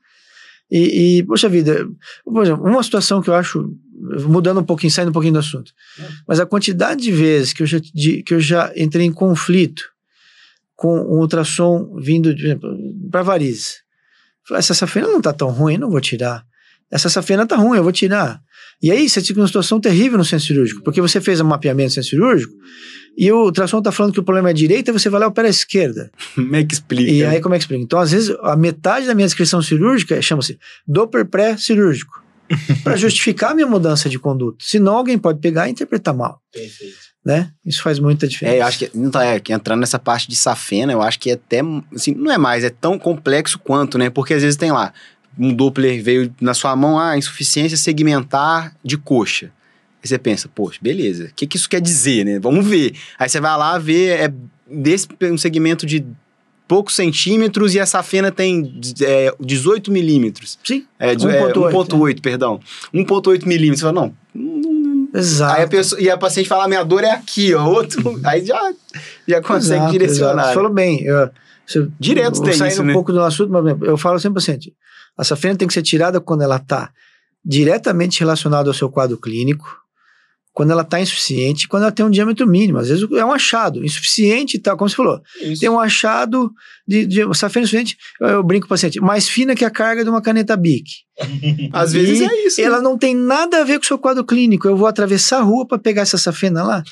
E, 0.71 1.19
e, 1.19 1.23
poxa 1.23 1.47
vida, 1.47 1.87
por 2.25 2.41
exemplo, 2.43 2.65
uma 2.65 2.81
situação 2.81 3.21
que 3.21 3.29
eu 3.29 3.35
acho, 3.35 3.69
mudando 4.25 4.61
um 4.61 4.63
pouquinho, 4.63 4.91
saindo 4.91 5.09
um 5.09 5.13
pouquinho 5.13 5.33
do 5.33 5.39
assunto, 5.39 5.71
mas 6.27 6.39
a 6.39 6.45
quantidade 6.47 7.01
de 7.03 7.11
vezes 7.11 7.53
que 7.53 7.61
eu 7.61 7.67
já, 7.67 7.77
de- 7.77 8.23
que 8.23 8.33
eu 8.33 8.39
já 8.39 8.73
entrei 8.75 9.05
em 9.05 9.13
conflito 9.13 9.83
com 10.75 10.97
um 11.01 11.19
ultrassom 11.19 11.95
vindo, 11.99 12.33
para 13.11 13.21
varizes. 13.21 13.82
Falei, 14.47 14.59
essa 14.59 14.73
safena 14.73 15.07
não 15.07 15.21
tá 15.21 15.33
tão 15.33 15.49
ruim, 15.49 15.77
não 15.77 15.89
vou 15.89 16.01
tirar. 16.01 16.45
Essa 16.91 17.09
safena 17.09 17.45
tá 17.45 17.55
ruim, 17.55 17.77
eu 17.77 17.83
vou 17.83 17.91
tirar. 17.91 18.39
E 18.81 18.91
aí 18.91 19.09
você 19.09 19.21
fica 19.21 19.39
numa 19.39 19.47
situação 19.47 19.79
terrível 19.79 20.17
no 20.17 20.25
centro 20.25 20.45
cirúrgico, 20.45 20.83
porque 20.83 21.01
você 21.01 21.21
fez 21.21 21.39
um 21.39 21.45
mapeamento 21.45 21.87
no 21.87 21.93
centro 21.93 22.09
cirúrgico 22.09 22.53
e 23.17 23.31
o 23.31 23.45
ultrassom 23.45 23.81
tá 23.81 23.91
falando 23.91 24.13
que 24.13 24.19
o 24.19 24.23
problema 24.23 24.49
é 24.49 24.51
a 24.51 24.53
direita, 24.53 24.91
você 24.91 25.09
vai 25.09 25.19
lá 25.19 25.27
e 25.27 25.29
opera 25.29 25.47
a 25.47 25.49
esquerda. 25.49 26.11
Como 26.35 26.55
é 26.55 26.63
que 26.63 26.73
explica? 26.73 27.11
E 27.11 27.23
aí 27.23 27.41
como 27.41 27.55
é 27.55 27.57
que 27.57 27.63
explica? 27.63 27.83
Então, 27.83 27.99
às 27.99 28.11
vezes, 28.11 28.35
a 28.41 28.55
metade 28.55 29.05
da 29.05 29.15
minha 29.15 29.27
descrição 29.27 29.61
cirúrgica 29.61 30.19
chama-se 30.21 30.57
Doppler 30.87 31.25
pré-cirúrgico, 31.25 32.23
para 32.83 32.95
justificar 32.95 33.51
a 33.51 33.55
minha 33.55 33.67
mudança 33.67 34.09
de 34.09 34.19
conduta. 34.19 34.57
Senão 34.59 34.97
alguém 34.97 35.17
pode 35.17 35.39
pegar 35.39 35.67
e 35.67 35.71
interpretar 35.71 36.13
mal, 36.13 36.41
né? 37.25 37.51
Isso 37.65 37.81
faz 37.81 37.99
muita 37.99 38.27
diferença. 38.27 38.57
É, 38.57 38.61
eu 38.61 38.65
acho 38.65 38.79
que, 38.79 38.91
não 38.93 39.09
tá, 39.09 39.23
é, 39.25 39.39
que 39.39 39.53
entrando 39.53 39.79
nessa 39.79 39.97
parte 39.99 40.27
de 40.27 40.35
safena, 40.35 40.91
eu 40.91 41.01
acho 41.01 41.19
que 41.19 41.29
é 41.29 41.33
até, 41.33 41.61
assim, 41.95 42.13
não 42.13 42.31
é 42.31 42.37
mais, 42.37 42.63
é 42.63 42.69
tão 42.69 42.99
complexo 42.99 43.57
quanto, 43.59 43.97
né? 43.97 44.09
Porque 44.09 44.33
às 44.33 44.41
vezes 44.41 44.57
tem 44.57 44.71
lá, 44.71 44.93
um 45.39 45.53
Doppler 45.53 46.03
veio 46.03 46.33
na 46.41 46.53
sua 46.53 46.75
mão, 46.75 46.99
ah, 46.99 47.17
insuficiência 47.17 47.77
segmentar 47.77 48.75
de 48.83 48.97
coxa. 48.97 49.45
Aí 50.03 50.07
você 50.09 50.17
pensa, 50.19 50.49
poxa, 50.53 50.79
beleza, 50.81 51.25
o 51.25 51.33
que, 51.33 51.47
que 51.47 51.55
isso 51.57 51.69
quer 51.69 51.79
dizer, 51.81 52.25
né? 52.25 52.39
Vamos 52.39 52.67
ver. 52.67 52.93
Aí 53.17 53.29
você 53.29 53.39
vai 53.39 53.57
lá 53.57 53.77
ver, 53.77 54.19
é 54.19 54.33
desse 54.69 55.07
um 55.23 55.37
segmento 55.37 55.85
de 55.85 56.05
poucos 56.67 56.95
centímetros 56.95 57.73
e 57.75 57.79
a 57.79 57.85
safena 57.85 58.31
tem 58.31 58.79
é, 59.01 59.33
18 59.39 59.91
milímetros. 59.91 60.57
Sim, 60.63 60.85
É, 60.99 61.13
de- 61.15 61.25
é, 61.27 61.41
1.8, 61.41 61.71
1.8, 61.71 62.21
perdão. 62.21 62.59
1.8 62.93 63.45
milímetros. 63.45 63.79
Você 63.79 63.85
fala, 63.85 64.01
não, 64.07 64.13
exato. 65.13 65.57
Aí 65.57 65.63
a 65.63 65.67
pessoa, 65.67 66.01
e 66.01 66.09
a 66.09 66.17
paciente 66.17 66.49
fala, 66.49 66.67
minha 66.67 66.83
dor 66.83 67.03
é 67.03 67.11
aqui, 67.11 67.53
ó. 67.53 67.65
Outro, 67.65 68.19
aí 68.25 68.45
já, 68.45 68.73
já 69.27 69.41
consegue 69.41 69.75
Exato, 69.75 69.91
direcionar. 69.91 70.43
exato. 70.43 70.53
Falou 70.55 70.73
bem. 70.73 71.03
Eu, 71.03 71.29
Direto 71.99 72.37
eu, 72.39 72.43
tem 72.43 72.53
saindo 72.53 72.71
isso, 72.73 72.81
um 72.81 72.85
né? 72.85 72.93
pouco 72.93 73.11
do 73.11 73.21
assunto, 73.21 73.51
mas 73.51 73.81
eu 73.81 73.97
falo 73.97 74.19
sempre 74.19 74.39
assim, 74.39 74.59
a 75.17 75.23
safena 75.23 75.55
tem 75.55 75.67
que 75.67 75.73
ser 75.73 75.81
tirada 75.81 76.19
quando 76.19 76.41
ela 76.41 76.57
está 76.57 76.91
diretamente 77.43 78.19
relacionada 78.19 78.69
ao 78.69 78.73
seu 78.73 78.89
quadro 78.89 79.17
clínico, 79.17 79.82
quando 80.53 80.69
ela 80.69 80.83
está 80.83 81.01
insuficiente, 81.01 81.67
quando 81.67 81.83
ela 81.83 81.91
tem 81.91 82.05
um 82.05 82.11
diâmetro 82.11 82.47
mínimo. 82.47 82.77
Às 82.77 82.87
vezes 82.87 83.05
é 83.11 83.25
um 83.25 83.31
achado, 83.33 83.83
insuficiente 83.83 84.57
e 84.57 84.59
tal, 84.59 84.77
como 84.77 84.87
você 84.87 84.95
falou. 84.95 85.19
Tem 85.59 85.67
um 85.67 85.79
achado 85.79 86.51
de, 86.87 87.07
de 87.07 87.35
safena 87.35 87.63
insuficiente, 87.63 87.97
eu, 88.21 88.27
eu 88.29 88.43
brinco 88.43 88.67
com 88.67 88.67
o 88.67 88.69
paciente, 88.69 89.01
mais 89.01 89.27
fina 89.27 89.55
que 89.55 89.65
a 89.65 89.71
carga 89.71 90.03
de 90.03 90.09
uma 90.11 90.21
caneta 90.21 90.55
Bic. 90.55 90.85
Às 91.73 91.93
vezes 91.93 92.21
é 92.21 92.45
isso. 92.45 92.61
né? 92.61 92.67
Ela 92.67 92.81
não 92.81 92.97
tem 92.97 93.15
nada 93.15 93.61
a 93.61 93.63
ver 93.63 93.79
com 93.79 93.83
o 93.85 93.87
seu 93.87 93.97
quadro 93.97 94.23
clínico. 94.23 94.67
Eu 94.67 94.77
vou 94.77 94.87
atravessar 94.87 95.39
a 95.39 95.43
rua 95.43 95.67
para 95.67 95.79
pegar 95.79 96.03
essa 96.03 96.17
safena 96.17 96.63
lá? 96.63 96.83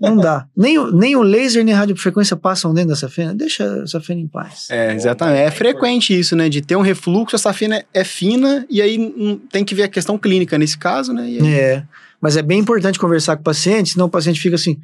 Não 0.00 0.16
dá. 0.16 0.46
Nem, 0.56 0.78
o- 0.78 0.90
nem 0.92 1.16
o 1.16 1.22
laser 1.22 1.64
nem 1.64 1.74
a 1.74 1.78
radiofrequência 1.78 2.36
passam 2.36 2.72
dentro 2.74 2.90
da 2.90 2.96
safena. 2.96 3.34
Deixa 3.34 3.82
a 3.82 3.86
safena 3.86 4.20
em 4.20 4.26
paz. 4.28 4.68
É, 4.70 4.92
exatamente. 4.94 5.38
É 5.40 5.50
frequente 5.50 6.18
isso, 6.18 6.36
né? 6.36 6.48
De 6.48 6.60
ter 6.60 6.76
um 6.76 6.82
refluxo, 6.82 7.36
a 7.36 7.38
safena 7.38 7.84
é 7.92 8.04
fina, 8.04 8.66
e 8.68 8.80
aí 8.82 8.98
hum, 8.98 9.40
tem 9.50 9.64
que 9.64 9.74
ver 9.74 9.84
a 9.84 9.88
questão 9.88 10.18
clínica 10.18 10.58
nesse 10.58 10.76
caso, 10.78 11.12
né? 11.12 11.22
Aí- 11.22 11.38
É. 11.58 11.82
Mas 12.20 12.36
é 12.36 12.42
bem 12.42 12.58
importante 12.60 12.98
conversar 12.98 13.34
com 13.36 13.40
o 13.40 13.44
paciente, 13.44 13.90
senão 13.90 14.06
o 14.06 14.10
paciente 14.10 14.38
fica 14.40 14.54
assim. 14.54 14.78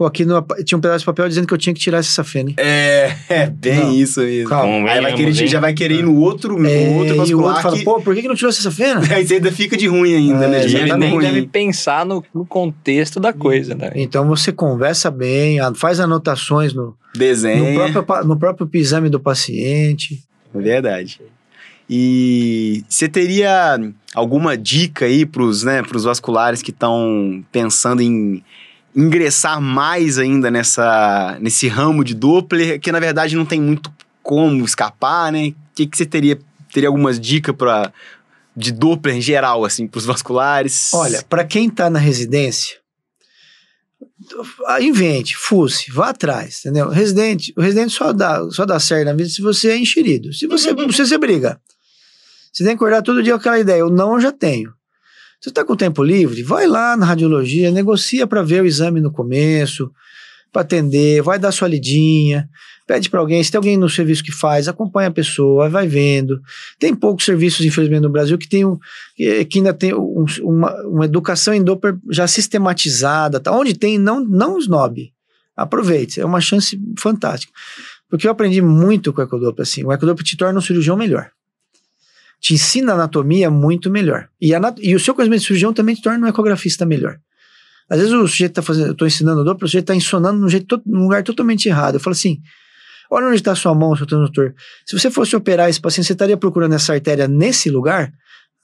Pô, 0.00 0.06
aqui 0.06 0.24
no, 0.24 0.40
tinha 0.64 0.78
um 0.78 0.80
pedaço 0.80 1.00
de 1.00 1.04
papel 1.04 1.28
dizendo 1.28 1.46
que 1.46 1.52
eu 1.52 1.58
tinha 1.58 1.74
que 1.74 1.78
tirar 1.78 1.98
essa 1.98 2.08
safena. 2.10 2.48
hein? 2.48 2.56
É, 2.58 3.14
é 3.28 3.46
bem 3.50 3.80
Não. 3.80 3.92
isso 3.92 4.20
mesmo. 4.22 4.48
Calma. 4.48 4.90
Aí 4.90 4.98
vai 4.98 5.14
querer, 5.14 5.46
já 5.46 5.60
vai 5.60 5.74
querer 5.74 5.96
ir 5.96 6.02
no 6.04 6.16
outro, 6.16 6.58
no 6.58 6.66
É, 6.66 6.88
outro 6.96 7.08
e 7.08 7.12
o 7.12 7.16
vascular 7.18 7.48
outro 7.48 7.62
fala, 7.62 7.76
que... 7.76 7.84
pô, 7.84 8.00
por 8.00 8.14
que, 8.14 8.22
que 8.22 8.28
não 8.28 8.34
tirou 8.34 8.48
essa 8.48 8.62
safena? 8.62 9.02
Aí 9.14 9.26
você 9.26 9.34
ainda 9.34 9.52
fica 9.52 9.76
de 9.76 9.86
ruim 9.88 10.14
ainda, 10.14 10.46
É, 10.46 10.48
né? 10.48 10.64
E 10.64 10.68
De 10.68 10.76
ele 10.78 10.88
tá 10.88 10.96
nem 10.96 11.10
ruim. 11.10 11.20
deve 11.22 11.42
pensar 11.48 12.06
no, 12.06 12.24
no 12.34 12.46
contexto 12.46 13.20
da 13.20 13.30
coisa, 13.34 13.74
né? 13.74 13.90
Então 13.94 14.26
você 14.26 14.50
conversa 14.50 15.10
bem, 15.10 15.58
faz 15.74 16.00
anotações 16.00 16.72
no, 16.72 16.82
no, 16.82 16.96
Desenha. 17.14 17.74
próprio, 17.92 18.24
no 18.24 18.38
próprio 18.38 18.70
exame 18.72 19.10
do 19.10 19.20
paciente. 19.20 20.18
Verdade. 20.54 21.20
E 21.90 22.84
você 22.88 23.06
teria 23.06 23.78
alguma 24.14 24.56
dica 24.56 25.04
aí 25.04 25.26
pros, 25.26 25.62
né, 25.62 25.82
pros 25.82 26.04
vasculares 26.04 26.62
que 26.62 26.70
estão 26.70 27.44
pensando 27.52 28.00
em 28.00 28.42
ingressar 28.94 29.60
mais 29.60 30.18
ainda 30.18 30.50
nessa, 30.50 31.38
nesse 31.40 31.68
ramo 31.68 32.04
de 32.04 32.14
Doppler, 32.14 32.80
que 32.80 32.90
na 32.90 33.00
verdade 33.00 33.36
não 33.36 33.46
tem 33.46 33.60
muito 33.60 33.92
como 34.22 34.64
escapar, 34.64 35.32
né? 35.32 35.48
O 35.48 35.54
que, 35.74 35.86
que 35.86 35.96
você 35.96 36.06
teria, 36.06 36.38
teria 36.72 36.88
algumas 36.88 37.18
dicas 37.18 37.54
para 37.54 37.92
de 38.56 38.72
Doppler 38.72 39.16
em 39.16 39.20
geral, 39.20 39.64
assim, 39.64 39.86
pros 39.86 40.04
vasculares? 40.04 40.92
Olha, 40.92 41.22
para 41.28 41.44
quem 41.44 41.68
está 41.68 41.88
na 41.88 41.98
residência, 41.98 42.78
ah, 44.66 44.80
invente, 44.80 45.36
fuce, 45.36 45.90
vá 45.90 46.10
atrás, 46.10 46.60
entendeu? 46.60 46.88
Residente, 46.88 47.52
o 47.56 47.60
residente 47.60 47.92
só 47.92 48.12
dá, 48.12 48.42
só 48.50 48.66
dá 48.66 48.78
certo 48.78 49.06
na 49.06 49.14
vida 49.14 49.28
se 49.28 49.40
você 49.40 49.70
é 49.70 49.78
enxerido. 49.78 50.32
Se 50.32 50.46
você, 50.46 50.70
se 50.92 51.06
você 51.06 51.18
briga, 51.18 51.60
você 52.52 52.64
tem 52.64 52.72
que 52.72 52.76
acordar 52.76 53.02
todo 53.02 53.22
dia 53.22 53.32
com 53.34 53.40
aquela 53.40 53.58
ideia, 53.58 53.80
eu 53.80 53.90
não 53.90 54.20
já 54.20 54.32
tenho. 54.32 54.72
Você 55.40 55.48
está 55.48 55.64
com 55.64 55.74
tempo 55.74 56.02
livre, 56.02 56.42
vai 56.42 56.66
lá 56.66 56.96
na 56.96 57.06
radiologia, 57.06 57.70
negocia 57.70 58.26
para 58.26 58.42
ver 58.42 58.62
o 58.62 58.66
exame 58.66 59.00
no 59.00 59.10
começo, 59.10 59.90
para 60.52 60.62
atender, 60.62 61.22
vai 61.22 61.38
dar 61.38 61.50
sua 61.52 61.66
lidinha, 61.68 62.48
pede 62.86 63.08
para 63.08 63.20
alguém, 63.20 63.42
se 63.42 63.50
tem 63.50 63.56
alguém 63.56 63.76
no 63.76 63.88
serviço 63.88 64.22
que 64.22 64.32
faz, 64.32 64.68
acompanha 64.68 65.08
a 65.08 65.12
pessoa, 65.12 65.68
vai 65.68 65.86
vendo. 65.86 66.40
Tem 66.78 66.94
poucos 66.94 67.24
serviços, 67.24 67.64
infelizmente, 67.64 68.02
no 68.02 68.10
Brasil 68.10 68.36
que 68.36 68.48
tem 68.48 68.64
um, 68.66 68.78
que 69.16 69.58
ainda 69.58 69.72
tem 69.72 69.94
um- 69.94 70.26
uma, 70.42 70.74
uma 70.86 71.04
educação 71.04 71.54
em 71.54 71.62
Doppler 71.62 71.96
já 72.10 72.26
sistematizada, 72.26 73.40
tá? 73.40 73.52
onde 73.52 73.74
tem, 73.74 73.96
não, 73.96 74.20
não 74.20 74.58
snob. 74.58 75.10
Aproveite, 75.56 76.20
é 76.20 76.24
uma 76.24 76.40
chance 76.40 76.78
fantástica. 76.98 77.52
Porque 78.08 78.26
eu 78.26 78.30
aprendi 78.32 78.60
muito 78.60 79.12
com 79.12 79.20
o 79.20 79.24
Ecodoppler, 79.24 79.62
assim, 79.62 79.84
o 79.84 79.92
Ecodoppler 79.92 80.26
te 80.26 80.36
torna 80.36 80.58
um 80.58 80.62
cirurgião 80.62 80.96
melhor. 80.96 81.30
Te 82.40 82.54
ensina 82.54 82.94
anatomia 82.94 83.50
muito 83.50 83.90
melhor. 83.90 84.28
E, 84.40 84.52
e 84.80 84.94
o 84.94 85.00
seu 85.00 85.14
conhecimento 85.14 85.40
de 85.40 85.46
cirurgião 85.46 85.72
também 85.72 85.94
te 85.94 86.02
torna 86.02 86.26
um 86.26 86.28
ecografista 86.28 86.86
melhor. 86.86 87.18
Às 87.88 87.98
vezes 87.98 88.14
o 88.14 88.26
sujeito 88.26 88.52
está 88.52 88.62
fazendo, 88.62 88.86
eu 88.86 88.92
estou 88.92 89.06
ensinando 89.06 89.44
Doppler, 89.44 89.64
o 89.64 89.68
sujeito 89.68 89.84
está 89.84 89.94
ensonando 89.94 90.38
num, 90.40 90.48
jeito, 90.48 90.66
to- 90.66 90.82
num 90.86 91.02
lugar 91.02 91.22
totalmente 91.22 91.68
errado. 91.68 91.94
Eu 91.96 92.00
falo 92.00 92.12
assim, 92.12 92.38
olha 93.10 93.26
onde 93.26 93.36
está 93.36 93.54
sua 93.54 93.74
mão, 93.74 93.94
seu 93.96 94.06
transdutor. 94.06 94.54
Se 94.86 94.98
você 94.98 95.10
fosse 95.10 95.34
operar 95.36 95.68
esse 95.68 95.80
paciente, 95.80 96.06
você 96.06 96.12
estaria 96.12 96.36
procurando 96.36 96.74
essa 96.74 96.92
artéria 96.92 97.26
nesse 97.26 97.68
lugar? 97.68 98.12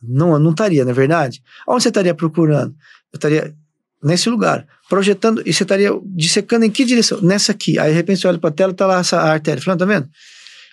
Não, 0.01 0.39
não 0.39 0.53
estaria, 0.53 0.85
não 0.85 0.93
é 0.93 0.95
verdade? 0.95 1.43
Onde 1.69 1.83
você 1.83 1.89
estaria 1.89 2.15
procurando? 2.15 2.75
Eu 3.13 3.17
estaria 3.17 3.55
nesse 4.03 4.29
lugar, 4.31 4.67
projetando, 4.89 5.43
e 5.45 5.53
você 5.53 5.65
estaria 5.65 5.91
dissecando 6.15 6.65
em 6.65 6.71
que 6.71 6.85
direção? 6.85 7.21
Nessa 7.21 7.51
aqui. 7.51 7.79
Aí, 7.79 7.91
de 7.91 7.97
repente, 7.97 8.21
você 8.21 8.29
olha 8.29 8.39
para 8.39 8.51
a 8.51 8.53
tela 8.53 8.73
está 8.73 8.87
lá 8.87 9.01
essa 9.01 9.21
artéria. 9.21 9.61
Falando, 9.61 9.81
tá 9.81 9.87
vendo? 9.87 10.09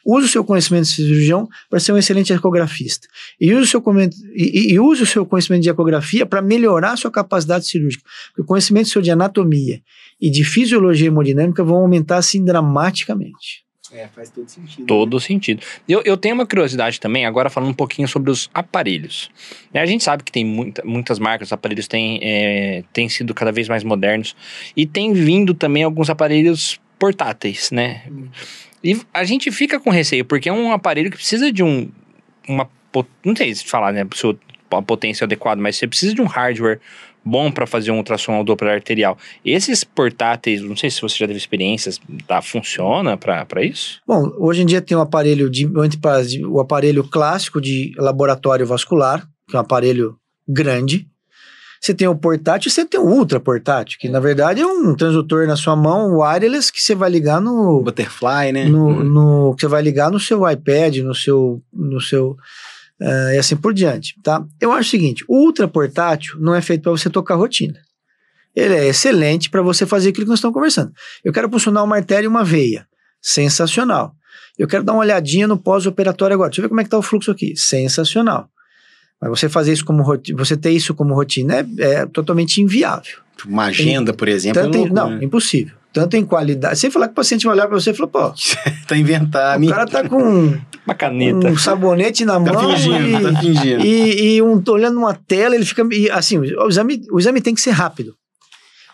Use 0.05 0.25
o 0.25 0.29
seu 0.29 0.43
conhecimento 0.43 0.83
de 0.85 0.91
cirurgião 0.91 1.47
para 1.69 1.79
ser 1.79 1.93
um 1.93 1.97
excelente 1.97 2.33
ecografista. 2.33 3.07
E 3.39 3.53
use 3.53 3.63
o 3.63 3.67
seu, 3.67 3.83
e, 4.35 4.73
e 4.73 4.79
use 4.79 5.03
o 5.03 5.05
seu 5.05 5.25
conhecimento 5.25 5.63
de 5.63 5.69
ecografia 5.69 6.25
para 6.25 6.41
melhorar 6.41 6.91
a 6.91 6.97
sua 6.97 7.11
capacidade 7.11 7.67
cirúrgica. 7.67 8.03
Porque 8.27 8.41
o 8.41 8.45
conhecimento 8.45 8.89
seu 8.89 9.01
de 9.01 9.11
anatomia 9.11 9.81
e 10.19 10.29
de 10.29 10.43
fisiologia 10.43 11.07
hemodinâmica 11.07 11.63
vão 11.63 11.77
aumentar 11.77 12.17
assim 12.17 12.43
dramaticamente. 12.43 13.63
É, 13.93 14.07
faz 14.07 14.31
todo 14.31 14.49
sentido. 14.49 14.87
Todo 14.87 15.19
sentido. 15.19 15.61
Eu, 15.87 16.01
eu 16.03 16.17
tenho 16.17 16.33
uma 16.33 16.47
curiosidade 16.47 16.99
também, 16.99 17.27
agora 17.27 17.47
falando 17.47 17.69
um 17.69 17.75
pouquinho 17.75 18.07
sobre 18.07 18.31
os 18.31 18.49
aparelhos. 18.51 19.29
Né, 19.71 19.81
a 19.81 19.85
gente 19.85 20.03
sabe 20.03 20.23
que 20.23 20.31
tem 20.31 20.43
muita, 20.43 20.83
muitas 20.83 21.19
marcas, 21.19 21.49
os 21.49 21.53
aparelhos 21.53 21.87
têm, 21.87 22.19
é, 22.23 22.83
têm 22.91 23.07
sido 23.07 23.35
cada 23.35 23.51
vez 23.51 23.69
mais 23.69 23.83
modernos 23.83 24.35
e 24.75 24.87
tem 24.87 25.13
vindo 25.13 25.53
também 25.53 25.83
alguns 25.83 26.09
aparelhos 26.09 26.79
portáteis, 26.97 27.69
né? 27.69 28.03
Hum. 28.09 28.29
E 28.83 28.99
a 29.13 29.23
gente 29.23 29.51
fica 29.51 29.79
com 29.79 29.89
receio, 29.89 30.25
porque 30.25 30.49
é 30.49 30.53
um 30.53 30.71
aparelho 30.71 31.09
que 31.09 31.17
precisa 31.17 31.51
de 31.51 31.63
um. 31.63 31.89
Uma, 32.47 32.69
não 33.23 33.35
sei 33.35 33.55
se 33.55 33.65
falar, 33.65 33.93
né? 33.93 34.05
A 34.71 34.81
potência 34.81 35.25
adequada, 35.25 35.61
mas 35.61 35.75
você 35.75 35.87
precisa 35.87 36.13
de 36.13 36.21
um 36.21 36.25
hardware 36.25 36.79
bom 37.23 37.51
para 37.51 37.65
fazer 37.65 37.91
um 37.91 37.97
ultrassom 37.97 38.43
Doppler 38.43 38.73
arterial. 38.73 39.17
Esses 39.45 39.83
portáteis, 39.83 40.61
não 40.61 40.75
sei 40.75 40.89
se 40.89 41.01
você 41.01 41.17
já 41.17 41.27
teve 41.27 41.37
experiências, 41.37 41.99
tá, 42.27 42.41
funciona 42.41 43.15
para 43.15 43.63
isso? 43.63 44.01
Bom, 44.05 44.31
hoje 44.37 44.63
em 44.63 44.65
dia 44.65 44.81
tem 44.81 44.97
um 44.97 45.01
aparelho 45.01 45.49
de, 45.49 45.65
o 46.45 46.59
aparelho 46.59 47.03
clássico 47.03 47.61
de 47.61 47.93
laboratório 47.97 48.65
vascular, 48.65 49.25
que 49.47 49.55
é 49.55 49.59
um 49.59 49.61
aparelho 49.61 50.17
grande. 50.47 51.07
Você 51.83 51.93
tem 51.93 52.07
o 52.07 52.15
portátil, 52.15 52.71
você 52.71 52.85
tem 52.85 52.97
o 52.97 53.03
ultra 53.03 53.41
portátil, 53.41 53.97
que 53.99 54.07
na 54.07 54.21
verdade 54.21 54.61
é 54.61 54.65
um 54.65 54.95
transdutor 54.95 55.45
na 55.45 55.57
sua 55.57 55.75
mão, 55.75 56.17
wireless, 56.19 56.71
que 56.71 56.81
você 56.81 56.95
vai 56.95 57.09
ligar 57.09 57.41
no 57.41 57.81
butterfly, 57.81 58.53
né? 58.53 58.69
No, 58.69 59.03
no 59.03 59.53
que 59.53 59.63
você 59.63 59.67
vai 59.67 59.81
ligar 59.81 60.09
no 60.09 60.17
seu 60.17 60.49
iPad, 60.49 60.99
no 60.99 61.13
seu 61.13 61.61
no 61.73 61.99
seu 61.99 62.37
uh, 63.01 63.33
e 63.33 63.37
assim 63.37 63.57
por 63.57 63.73
diante, 63.73 64.15
tá? 64.23 64.45
Eu 64.61 64.71
acho 64.71 64.87
o 64.87 64.91
seguinte, 64.91 65.25
o 65.27 65.35
ultra 65.35 65.67
portátil 65.67 66.39
não 66.39 66.55
é 66.55 66.61
feito 66.61 66.83
para 66.83 66.93
você 66.93 67.09
tocar 67.09 67.35
rotina. 67.35 67.77
Ele 68.55 68.75
é 68.75 68.87
excelente 68.87 69.49
para 69.49 69.61
você 69.61 69.85
fazer 69.85 70.11
aquilo 70.11 70.25
que 70.25 70.29
nós 70.29 70.39
estamos 70.39 70.53
conversando. 70.53 70.93
Eu 71.21 71.33
quero 71.33 71.49
funcionar 71.49 71.83
uma 71.83 71.97
artéria 71.97 72.23
e 72.23 72.29
uma 72.29 72.45
veia. 72.45 72.87
Sensacional. 73.21 74.15
Eu 74.57 74.69
quero 74.69 74.85
dar 74.85 74.93
uma 74.93 75.01
olhadinha 75.01 75.49
no 75.49 75.57
pós-operatório 75.57 76.33
agora. 76.33 76.49
Deixa 76.49 76.61
eu 76.61 76.63
ver 76.63 76.69
como 76.69 76.79
é 76.79 76.83
que 76.85 76.87
está 76.87 76.97
o 76.97 77.01
fluxo 77.01 77.29
aqui. 77.29 77.53
Sensacional. 77.57 78.47
Mas 79.23 79.39
você 79.39 79.49
fazer 79.49 79.73
isso 79.73 79.85
como 79.85 80.03
rotina, 80.03 80.37
você 80.37 80.57
ter 80.57 80.71
isso 80.71 80.93
como 80.93 81.13
rotina 81.13 81.55
é, 81.55 81.65
é 81.79 82.05
totalmente 82.05 82.61
inviável. 82.61 83.19
Uma 83.45 83.65
agenda, 83.65 84.13
por 84.13 84.27
exemplo. 84.27 84.61
Tanto 84.61 84.75
é 84.75 84.79
louco, 84.79 84.93
não, 84.93 85.09
né? 85.11 85.23
impossível 85.23 85.73
tanto 85.93 86.17
em 86.17 86.25
qualidade. 86.25 86.79
Sem 86.79 86.89
falar 86.89 87.07
que 87.07 87.11
o 87.11 87.15
paciente 87.15 87.45
vai 87.45 87.53
olhar 87.53 87.67
para 87.67 87.79
você 87.79 87.91
e 87.91 87.93
falar, 87.93 88.09
pô. 88.09 88.33
tá 88.87 88.97
inventando. 88.97 89.63
O 89.63 89.69
cara 89.69 89.85
tá 89.85 90.09
com. 90.09 90.57
Uma 90.85 90.95
caneta. 90.95 91.47
Um 91.47 91.57
sabonete 91.57 92.25
na 92.25 92.33
tá 92.33 92.51
mão. 92.51 92.75
Fingindo, 92.75 93.07
e, 93.07 93.21
tá 93.21 93.39
fingindo. 93.39 93.85
E, 93.85 94.35
e 94.35 94.41
um, 94.41 94.61
olhando 94.67 94.97
uma 94.97 95.13
tela, 95.13 95.55
ele 95.55 95.63
fica. 95.63 95.87
E, 95.93 96.09
assim, 96.09 96.39
o 96.39 96.67
exame, 96.67 97.01
o 97.09 97.19
exame 97.19 97.39
tem 97.39 97.55
que 97.55 97.61
ser 97.61 97.71
rápido. 97.71 98.15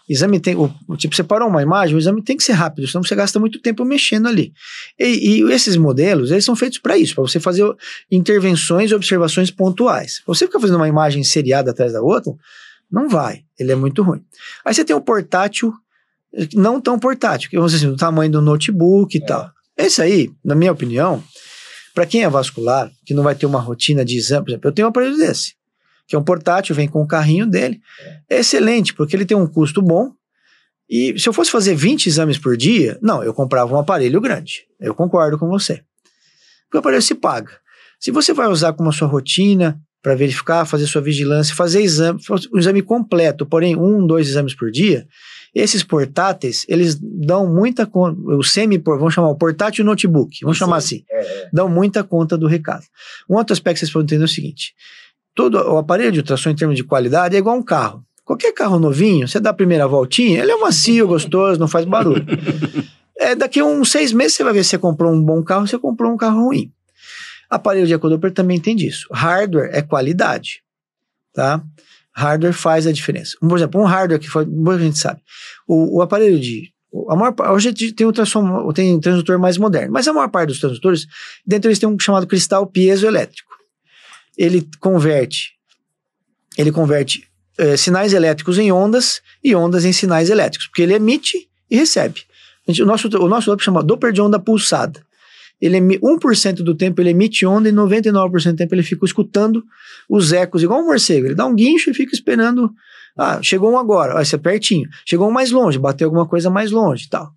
Exame 0.10 0.40
tem. 0.40 0.56
O, 0.56 0.98
tipo, 0.98 1.16
você 1.16 1.24
parou 1.24 1.48
uma 1.48 1.62
imagem, 1.62 1.96
o 1.96 2.00
exame 2.00 2.24
tem 2.24 2.36
que 2.36 2.44
ser 2.44 2.54
rápido, 2.54 2.88
senão 2.88 3.04
você 3.04 3.16
gasta 3.16 3.40
muito 3.40 3.62
tempo 3.62 3.86
mexendo 3.86 4.28
ali. 4.28 4.52
E, 5.00 5.42
e 5.42 5.52
esses 5.52 5.78
modelos, 5.78 6.32
eles 6.32 6.44
são 6.44 6.56
feitos 6.56 6.80
para 6.80 6.98
isso, 6.98 7.14
para 7.14 7.22
você 7.22 7.40
fazer 7.40 7.64
intervenções 8.12 8.90
e 8.90 8.96
observações 8.96 9.52
pontuais. 9.52 10.22
Você 10.26 10.48
ficar 10.48 10.60
fazendo 10.60 10.78
uma 10.78 10.88
imagem 10.88 11.24
seriada 11.24 11.72
atrás 11.72 11.94
da 11.94 12.02
outra, 12.02 12.34
não 12.92 13.08
vai. 13.08 13.44
Ele 13.60 13.72
é 13.72 13.76
muito 13.76 14.02
ruim. 14.02 14.22
Aí 14.66 14.74
você 14.74 14.84
tem 14.84 14.96
o 14.96 15.02
portátil 15.02 15.72
não 16.54 16.80
tão 16.80 17.00
portátil, 17.00 17.50
que 17.50 17.56
vamos 17.56 17.72
dizer 17.72 17.86
assim, 17.86 17.94
do 17.94 17.98
tamanho 17.98 18.32
do 18.32 18.42
notebook 18.42 19.18
e 19.18 19.22
é. 19.22 19.26
tal. 19.26 19.50
Esse 19.78 20.02
aí, 20.02 20.32
na 20.44 20.56
minha 20.56 20.72
opinião, 20.72 21.24
para 21.94 22.06
quem 22.06 22.24
é 22.24 22.30
vascular, 22.30 22.92
que 23.06 23.14
não 23.14 23.24
vai 23.24 23.36
ter 23.36 23.46
uma 23.46 23.60
rotina 23.60 24.06
de 24.06 24.18
exame, 24.18 24.46
por 24.46 24.52
exemplo, 24.52 24.70
eu 24.70 24.74
tenho 24.74 24.88
um 24.88 24.90
aparelho 24.90 25.18
desse, 25.18 25.54
que 26.10 26.16
é 26.16 26.20
um 26.20 26.24
portátil, 26.24 26.76
vem 26.76 26.88
com 26.88 27.04
o 27.04 27.08
carrinho 27.08 27.46
dele. 27.46 27.80
É. 28.28 28.40
excelente, 28.40 28.96
porque 28.96 29.16
ele 29.16 29.26
tem 29.26 29.38
um 29.38 29.46
custo 29.46 29.80
bom. 29.80 30.12
E 30.90 31.18
se 31.20 31.30
eu 31.30 31.34
fosse 31.34 31.52
fazer 31.52 31.76
20 31.76 32.08
exames 32.08 32.40
por 32.40 32.58
dia, 32.58 32.98
não, 33.00 33.24
eu 33.24 33.32
comprava 33.32 33.72
um 33.76 33.78
aparelho 33.78 34.20
grande. 34.20 34.66
Eu 34.80 34.96
concordo 34.96 35.38
com 35.38 35.48
você. 35.48 35.84
Porque 36.66 36.78
o 36.78 36.80
aparelho 36.80 37.04
se 37.04 37.14
paga. 37.14 37.52
Se 38.00 38.10
você 38.10 38.34
vai 38.34 38.48
usar 38.48 38.74
como 38.74 38.90
a 38.90 38.92
sua 38.92 39.08
rotina 39.08 39.80
para 40.02 40.16
verificar, 40.16 40.66
fazer 40.66 40.88
sua 40.88 41.02
vigilância, 41.02 41.54
fazer 41.54 41.82
exame, 41.82 42.20
um 42.52 42.58
exame 42.58 42.82
completo, 42.82 43.46
porém 43.46 43.76
um, 43.76 44.08
dois 44.08 44.28
exames 44.28 44.56
por 44.56 44.72
dia, 44.72 45.08
esses 45.54 45.84
portáteis, 45.84 46.66
eles 46.68 46.98
dão 47.00 47.48
muita 47.48 47.86
conta, 47.86 48.20
o 48.20 48.44
semi, 48.44 48.78
vamos 48.78 49.14
chamar 49.14 49.30
o 49.30 49.36
portátil 49.36 49.86
notebook, 49.86 50.40
vamos 50.42 50.58
chamar 50.58 50.78
assim, 50.78 51.04
é, 51.10 51.20
é. 51.20 51.50
dão 51.54 51.68
muita 51.68 52.04
conta 52.04 52.38
do 52.38 52.48
recado. 52.48 52.86
Um 53.30 53.36
outro 53.36 53.54
aspecto 53.54 53.76
que 53.76 53.80
vocês 53.82 53.92
podem 53.92 54.06
entender 54.06 54.24
é 54.24 54.26
o 54.26 54.28
seguinte, 54.28 54.74
todo 55.36 55.56
o 55.56 55.78
aparelho 55.78 56.12
de 56.12 56.20
ultrassom 56.20 56.50
em 56.50 56.56
termos 56.56 56.76
de 56.76 56.84
qualidade 56.84 57.36
é 57.36 57.40
igual 57.40 57.56
um 57.56 57.64
carro. 57.64 58.04
Qualquer 58.24 58.54
carro 58.54 58.78
novinho, 58.78 59.28
você 59.28 59.40
dá 59.40 59.50
a 59.50 59.54
primeira 59.54 59.88
voltinha, 59.88 60.42
ele 60.42 60.52
é 60.52 60.58
macio, 60.58 61.08
gostoso, 61.08 61.60
não 61.60 61.68
faz 61.68 61.86
barulho. 61.86 62.26
É, 63.22 63.36
daqui 63.36 63.60
a 63.60 63.66
uns 63.66 63.92
seis 63.92 64.14
meses 64.14 64.38
você 64.38 64.46
vai 64.46 64.54
ver 64.54 64.64
se 64.64 64.70
você 64.70 64.78
comprou 64.78 65.12
um 65.12 65.22
bom 65.22 65.44
carro, 65.44 65.68
você 65.68 65.78
comprou 65.78 66.10
um 66.10 66.16
carro 66.16 66.46
ruim. 66.46 66.72
Aparelho 67.50 67.86
de 67.86 67.94
ecodoppler 67.94 68.32
também 68.32 68.62
tem 68.62 68.74
disso. 68.74 69.10
Hardware 69.12 69.72
é 69.74 69.82
qualidade, 69.82 70.64
tá? 71.34 71.62
Hardware 72.16 72.54
faz 72.54 72.88
a 72.88 72.94
diferença. 72.94 73.36
Por 73.42 73.58
exemplo, 73.58 73.82
um 73.82 73.84
hardware 73.84 74.22
que 74.22 74.30
foi, 74.30 74.44
a 74.46 74.78
gente 74.78 74.98
sabe, 74.98 75.20
o, 75.68 75.98
o 75.98 76.02
aparelho 76.02 76.40
de 76.40 76.72
a 77.10 77.16
maior, 77.16 77.36
hoje 77.52 77.74
tem 77.94 78.08
um, 78.08 78.12
transform, 78.12 78.72
tem 78.72 78.96
um 78.96 79.00
transdutor 79.00 79.38
mais 79.38 79.58
moderno, 79.58 79.94
mas 79.94 80.08
a 80.08 80.14
maior 80.14 80.30
parte 80.30 80.48
dos 80.48 80.60
transdutores, 80.60 81.06
dentro 81.46 81.70
eles 81.70 81.78
têm 81.78 81.88
um 81.88 82.00
chamado 82.00 82.26
cristal 82.26 82.66
piezoelétrico. 82.66 83.49
Ele 84.40 84.66
converte, 84.80 85.56
ele 86.58 86.72
converte 86.72 87.28
é, 87.58 87.76
sinais 87.76 88.14
elétricos 88.14 88.58
em 88.58 88.72
ondas 88.72 89.22
e 89.44 89.54
ondas 89.54 89.84
em 89.84 89.92
sinais 89.92 90.30
elétricos, 90.30 90.68
porque 90.68 90.82
ele 90.82 90.94
emite 90.94 91.50
e 91.70 91.76
recebe. 91.76 92.22
Gente, 92.66 92.82
o 92.82 92.86
nosso, 92.86 93.08
o 93.08 93.28
nosso 93.28 93.60
chama 93.60 93.84
Doppler 93.84 94.14
de 94.14 94.22
onda 94.22 94.40
pulsada 94.40 95.04
ele 95.62 95.80
1% 95.80 96.56
do 96.64 96.74
tempo 96.74 97.02
ele 97.02 97.10
emite 97.10 97.46
onda 97.46 97.68
e 97.68 97.72
99% 97.72 98.52
do 98.52 98.56
tempo 98.56 98.74
ele 98.74 98.84
fica 98.84 99.06
escutando 99.06 99.64
os 100.08 100.32
ecos, 100.32 100.64
igual 100.64 100.80
um 100.80 100.86
morcego. 100.86 101.28
Ele 101.28 101.36
dá 101.36 101.46
um 101.46 101.54
guincho 101.54 101.90
e 101.90 101.94
fica 101.94 102.14
esperando. 102.16 102.72
Ah, 103.18 103.42
chegou 103.42 103.72
um 103.72 103.78
agora, 103.78 104.14
vai 104.14 104.24
ser 104.24 104.38
é 104.38 104.40
pertinho. 104.40 104.90
Chegou 105.06 105.28
um 105.28 105.32
mais 105.32 105.52
longe, 105.52 105.78
bateu 105.78 106.08
alguma 106.08 106.26
coisa 106.26 106.50
mais 106.50 106.72
longe 106.72 107.06
e 107.06 107.10
tal. 107.10 107.32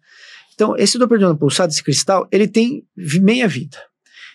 Então, 0.55 0.77
esse 0.77 0.99
Doppler 0.99 1.19
de 1.19 1.25
onda 1.25 1.35
pulsada, 1.35 1.73
esse 1.73 1.83
cristal, 1.83 2.29
ele 2.31 2.47
tem 2.47 2.85
meia 2.97 3.49
vida. 3.49 3.77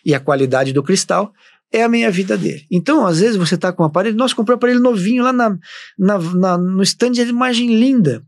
E 0.03 0.13
a 0.13 0.19
qualidade 0.19 0.73
do 0.73 0.83
cristal 0.83 1.31
é 1.71 1.83
a 1.83 1.89
meia 1.89 2.09
vida 2.09 2.37
dele. 2.37 2.65
Então, 2.71 3.05
às 3.05 3.19
vezes, 3.19 3.35
você 3.35 3.55
está 3.55 3.71
com 3.71 3.83
um 3.83 3.85
aparelho, 3.85 4.15
nossa, 4.15 4.35
comprei 4.35 4.55
um 4.55 4.57
aparelho 4.57 4.79
novinho 4.79 5.23
lá 5.23 5.33
na, 5.33 5.57
na, 5.97 6.17
na 6.17 6.57
no 6.57 6.83
stand 6.83 7.11
de 7.11 7.21
imagem 7.23 7.75
linda. 7.75 8.23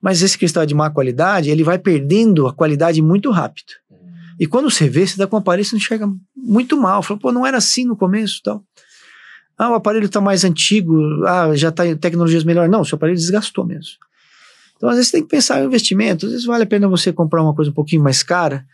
Mas 0.00 0.22
esse 0.22 0.36
cristal 0.36 0.64
de 0.64 0.74
má 0.74 0.90
qualidade, 0.90 1.50
ele 1.50 1.62
vai 1.62 1.78
perdendo 1.78 2.46
a 2.46 2.54
qualidade 2.54 3.02
muito 3.02 3.30
rápido. 3.30 3.72
E 4.38 4.46
quando 4.46 4.70
você 4.70 4.88
vê, 4.88 5.06
você 5.06 5.16
dá 5.16 5.26
com 5.26 5.36
o 5.36 5.38
aparelho, 5.38 5.66
você 5.66 5.76
enxerga 5.76 6.08
muito 6.34 6.76
mal. 6.76 7.02
Fala, 7.02 7.20
pô, 7.20 7.30
não 7.30 7.46
era 7.46 7.58
assim 7.58 7.84
no 7.84 7.96
começo 7.96 8.40
tal. 8.42 8.64
Ah, 9.58 9.70
o 9.70 9.74
aparelho 9.74 10.06
está 10.06 10.22
mais 10.22 10.42
antigo, 10.42 11.22
ah, 11.26 11.54
já 11.54 11.68
está 11.68 11.86
em 11.86 11.94
tecnologias 11.94 12.42
melhores. 12.42 12.70
Não, 12.70 12.82
seu 12.82 12.96
aparelho 12.96 13.18
desgastou 13.18 13.66
mesmo. 13.66 13.92
Então, 14.76 14.88
às 14.88 14.96
vezes, 14.96 15.10
tem 15.10 15.22
que 15.22 15.28
pensar 15.28 15.60
em 15.60 15.66
investimento. 15.66 16.24
Às 16.24 16.32
vezes, 16.32 16.46
vale 16.46 16.64
a 16.64 16.66
pena 16.66 16.88
você 16.88 17.12
comprar 17.12 17.42
uma 17.42 17.54
coisa 17.54 17.70
um 17.70 17.74
pouquinho 17.74 18.02
mais 18.02 18.22
cara 18.22 18.64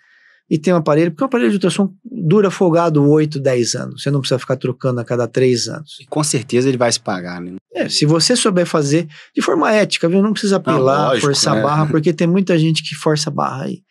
e 0.49 0.59
ter 0.59 0.73
um 0.73 0.77
aparelho, 0.77 1.11
porque 1.11 1.25
um 1.25 1.27
aparelho 1.27 1.51
de 1.51 1.57
ultrassom 1.57 1.93
dura 2.05 2.51
folgado 2.51 3.03
8, 3.03 3.41
10 3.41 3.75
anos. 3.75 4.03
Você 4.03 4.11
não 4.11 4.21
precisa 4.21 4.39
ficar 4.39 4.57
trocando 4.57 5.01
a 5.01 5.05
cada 5.05 5.27
3 5.27 5.69
anos. 5.69 5.97
E 6.01 6.07
com 6.07 6.23
certeza 6.23 6.69
ele 6.69 6.79
vai 6.79 6.91
se 6.91 7.01
pagar, 7.01 7.41
né? 7.41 7.57
É, 7.75 7.89
se 7.89 8.07
você 8.07 8.37
souber 8.37 8.65
fazer 8.65 9.09
de 9.35 9.43
forma 9.43 9.73
ética, 9.73 10.09
viu? 10.09 10.23
Não 10.23 10.33
precisa 10.33 10.57
apelar, 10.57 11.09
lógico, 11.09 11.27
forçar 11.27 11.57
né? 11.57 11.63
barra, 11.63 11.87
porque 11.87 12.13
tem 12.13 12.27
muita 12.27 12.59
gente 12.59 12.83
que 12.83 12.95
força 12.95 13.31
barra 13.31 13.65
aí. 13.65 13.83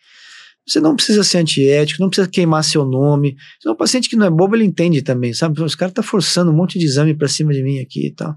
Você 0.66 0.80
não 0.80 0.96
precisa 0.96 1.22
ser 1.22 1.38
antiético, 1.38 2.02
não 2.02 2.08
precisa 2.08 2.28
queimar 2.28 2.64
seu 2.64 2.84
nome. 2.84 3.36
Se 3.60 3.68
um 3.68 3.76
paciente 3.76 4.08
que 4.08 4.16
não 4.16 4.26
é 4.26 4.30
bobo, 4.30 4.56
ele 4.56 4.64
entende 4.64 5.00
também, 5.00 5.32
sabe? 5.32 5.62
Os 5.62 5.76
caras 5.76 5.92
estão 5.92 6.02
tá 6.02 6.08
forçando 6.08 6.50
um 6.50 6.54
monte 6.54 6.78
de 6.78 6.84
exame 6.84 7.14
para 7.14 7.28
cima 7.28 7.52
de 7.52 7.62
mim 7.62 7.78
aqui 7.78 8.08
e 8.08 8.14
tal. 8.14 8.34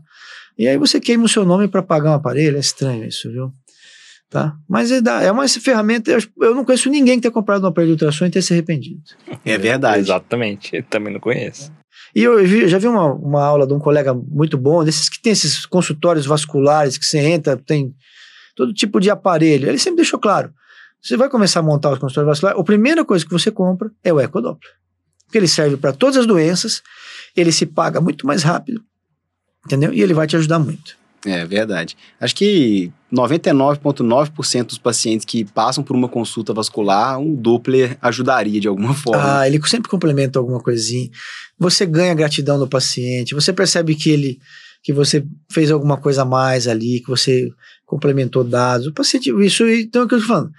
E 0.56 0.68
aí 0.68 0.78
você 0.78 1.00
queima 1.00 1.24
o 1.24 1.30
seu 1.30 1.44
nome 1.44 1.68
para 1.68 1.82
pagar 1.82 2.12
um 2.12 2.16
aparelho, 2.16 2.58
é 2.58 2.60
estranho 2.60 3.06
isso, 3.06 3.32
viu? 3.32 3.52
Tá? 4.30 4.56
Mas 4.68 4.92
é, 4.92 5.02
é 5.24 5.32
uma 5.32 5.48
ferramenta. 5.48 6.12
Eu, 6.12 6.20
eu 6.42 6.54
não 6.54 6.64
conheço 6.64 6.90
ninguém 6.90 7.16
que 7.16 7.24
tenha 7.24 7.32
comprado 7.32 7.64
um 7.64 7.68
aparelho 7.68 7.96
de 7.96 8.04
ultrassom 8.04 8.28
e 8.28 8.30
tenha 8.30 8.44
se 8.44 8.54
arrependido. 8.54 9.02
É 9.44 9.58
verdade. 9.58 10.00
Exatamente, 10.02 10.76
eu 10.76 10.84
também 10.84 11.12
não 11.12 11.20
conheço. 11.20 11.72
E 12.16 12.24
eu, 12.24 12.44
vi, 12.46 12.68
já 12.68 12.78
vi 12.78 12.88
uma, 12.88 13.12
uma 13.14 13.44
aula 13.44 13.66
de 13.66 13.74
um 13.74 13.80
colega 13.80 14.14
muito 14.14 14.58
bom, 14.58 14.84
desses 14.84 15.10
que 15.10 15.20
tem 15.20 15.32
esses 15.32 15.66
consultórios 15.66 16.26
vasculares 16.26 16.98
que 16.98 17.06
você 17.06 17.20
entra, 17.20 17.58
tem 17.58 17.94
todo 18.56 18.74
tipo 18.74 19.00
de 19.00 19.10
aparelho. 19.10 19.68
Ele 19.68 19.80
sempre 19.80 19.98
deixou 19.98 20.20
claro: 20.20 20.54
você 21.02 21.18
vai 21.18 21.30
começar 21.30 21.62
a 21.62 21.64
montar 21.64 21.92
os 21.92 22.00
consultórios 22.00 22.30
vasculares, 22.30 22.60
a 22.60 22.64
primeira 22.64 23.04
coisa 23.04 23.26
que 23.26 23.32
você 23.32 23.50
compra 23.50 23.92
é 24.04 24.14
o 24.14 24.20
ecodoppler. 24.20 24.74
Porque 25.26 25.38
ele 25.38 25.48
serve 25.48 25.78
para 25.78 25.94
todas 25.94 26.18
as 26.18 26.26
doenças, 26.26 26.82
ele 27.36 27.52
se 27.52 27.66
paga 27.66 28.02
muito 28.02 28.28
mais 28.28 28.44
rápido, 28.44 28.82
entendeu? 29.66 29.94
E 29.94 30.02
ele 30.02 30.14
vai 30.14 30.28
te 30.28 30.36
ajudar 30.36 30.60
muito. 30.60 30.98
É 31.26 31.46
verdade. 31.46 31.98
Acho 32.20 32.36
que 32.36 32.92
99,9% 33.14 34.66
dos 34.68 34.78
pacientes 34.78 35.26
que 35.26 35.44
passam 35.44 35.84
por 35.84 35.96
uma 35.96 36.08
consulta 36.08 36.54
vascular, 36.54 37.20
um 37.20 37.36
Doppler 37.36 37.98
ajudaria 38.02 38.60
de 38.60 38.68
alguma 38.68 38.94
forma. 38.94 39.40
Ah, 39.40 39.48
ele 39.48 39.60
sempre 39.68 39.90
complementa 39.90 40.40
alguma 40.40 40.62
coisinha. 40.62 41.10
Você 41.58 41.86
ganha 41.86 42.14
gratidão 42.14 42.58
do 42.58 42.68
paciente, 42.68 43.36
você 43.36 43.52
percebe 43.52 43.96
que 43.96 44.10
ele 44.10 44.40
que 44.82 44.94
você 44.94 45.26
fez 45.52 45.70
alguma 45.72 45.98
coisa 45.98 46.22
a 46.22 46.26
mais 46.26 46.66
ali, 46.66 47.02
que 47.02 47.10
você 47.10 47.50
complementou 47.86 48.46
dados. 48.46 48.88
O 48.88 48.94
paciente, 48.94 49.30
isso 49.46 49.68
então 49.68 50.04
é 50.04 50.06
o 50.06 50.08
que 50.08 50.16
eu 50.16 50.22
tô 50.22 50.26
falando. 50.26 50.52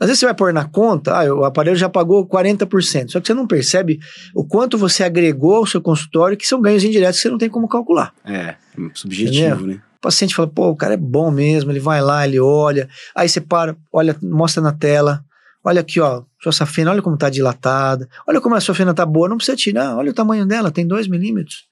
Às 0.00 0.06
vezes 0.06 0.20
você 0.20 0.26
vai 0.26 0.34
pôr 0.34 0.52
na 0.52 0.64
conta, 0.64 1.12
ah, 1.12 1.34
o 1.34 1.44
aparelho 1.44 1.76
já 1.76 1.88
pagou 1.88 2.26
40%, 2.26 3.10
só 3.10 3.20
que 3.20 3.26
você 3.26 3.34
não 3.34 3.48
percebe 3.48 3.98
o 4.34 4.44
quanto 4.44 4.78
você 4.78 5.02
agregou 5.02 5.56
ao 5.56 5.66
seu 5.66 5.80
consultório, 5.80 6.36
que 6.36 6.46
são 6.46 6.60
ganhos 6.60 6.84
indiretos 6.84 7.16
que 7.16 7.22
você 7.22 7.30
não 7.30 7.38
tem 7.38 7.48
como 7.48 7.68
calcular. 7.68 8.12
É, 8.24 8.54
subjetivo, 8.94 9.56
Entendeu? 9.56 9.66
né? 9.66 9.82
O 9.98 10.00
paciente 10.02 10.34
fala, 10.34 10.48
pô, 10.48 10.68
o 10.68 10.76
cara 10.76 10.94
é 10.94 10.96
bom 10.96 11.30
mesmo, 11.30 11.70
ele 11.72 11.80
vai 11.80 12.00
lá, 12.00 12.26
ele 12.26 12.38
olha, 12.38 12.88
aí 13.14 13.28
você 13.28 13.40
para, 13.40 13.76
olha, 13.92 14.16
mostra 14.22 14.62
na 14.62 14.72
tela, 14.72 15.24
olha 15.64 15.80
aqui, 15.80 15.98
ó, 16.00 16.22
sua 16.40 16.52
safena, 16.52 16.92
olha 16.92 17.02
como 17.02 17.16
tá 17.16 17.28
dilatada, 17.28 18.08
olha 18.26 18.40
como 18.40 18.54
a 18.54 18.60
sua 18.60 18.74
fena 18.76 18.94
tá 18.94 19.04
boa, 19.04 19.28
não 19.28 19.36
precisa 19.36 19.56
tirar, 19.56 19.96
olha 19.96 20.10
o 20.10 20.14
tamanho 20.14 20.46
dela, 20.46 20.70
tem 20.70 20.86
2 20.86 21.08
milímetros. 21.08 21.66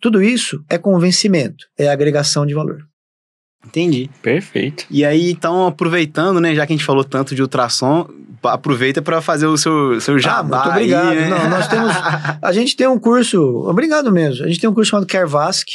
Tudo 0.00 0.22
isso 0.22 0.64
é 0.70 0.78
convencimento, 0.78 1.66
é 1.78 1.90
agregação 1.90 2.46
de 2.46 2.54
valor. 2.54 2.78
Entendi. 3.66 4.08
Perfeito. 4.22 4.86
E 4.90 5.04
aí, 5.04 5.30
então, 5.30 5.66
aproveitando, 5.66 6.40
né, 6.40 6.54
já 6.54 6.66
que 6.66 6.72
a 6.72 6.76
gente 6.76 6.86
falou 6.86 7.04
tanto 7.04 7.34
de 7.34 7.42
ultrassom, 7.42 8.08
aproveita 8.42 9.02
para 9.02 9.20
fazer 9.20 9.46
o 9.46 9.58
seu, 9.58 10.00
seu 10.00 10.14
Ah, 10.14 10.18
jabá 10.18 10.56
muito 10.64 10.70
obrigado. 10.70 11.08
aí, 11.10 11.16
né? 11.20 11.28
Não, 11.28 11.50
nós 11.50 11.68
temos, 11.68 11.92
a 12.40 12.52
gente 12.52 12.74
tem 12.74 12.86
um 12.86 12.98
curso, 12.98 13.38
obrigado 13.68 14.10
mesmo, 14.10 14.46
a 14.46 14.48
gente 14.48 14.58
tem 14.60 14.70
um 14.70 14.72
curso 14.72 14.92
chamado 14.92 15.06
Kervask, 15.06 15.66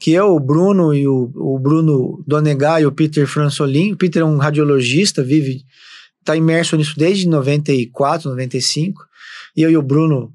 que 0.00 0.12
eu, 0.12 0.34
o 0.34 0.40
Bruno 0.40 0.94
e 0.94 1.06
o, 1.06 1.30
o 1.34 1.58
Bruno 1.58 2.24
Donegar 2.26 2.80
e 2.80 2.86
o 2.86 2.92
Peter 2.92 3.26
Fransolin. 3.26 3.92
O 3.92 3.96
Peter 3.98 4.22
é 4.22 4.24
um 4.24 4.38
radiologista, 4.38 5.22
vive, 5.22 5.62
está 6.20 6.34
imerso 6.34 6.74
nisso 6.74 6.94
desde 6.96 7.28
94, 7.28 8.30
95. 8.30 9.04
E 9.54 9.60
eu 9.60 9.70
e 9.70 9.76
o 9.76 9.82
Bruno, 9.82 10.32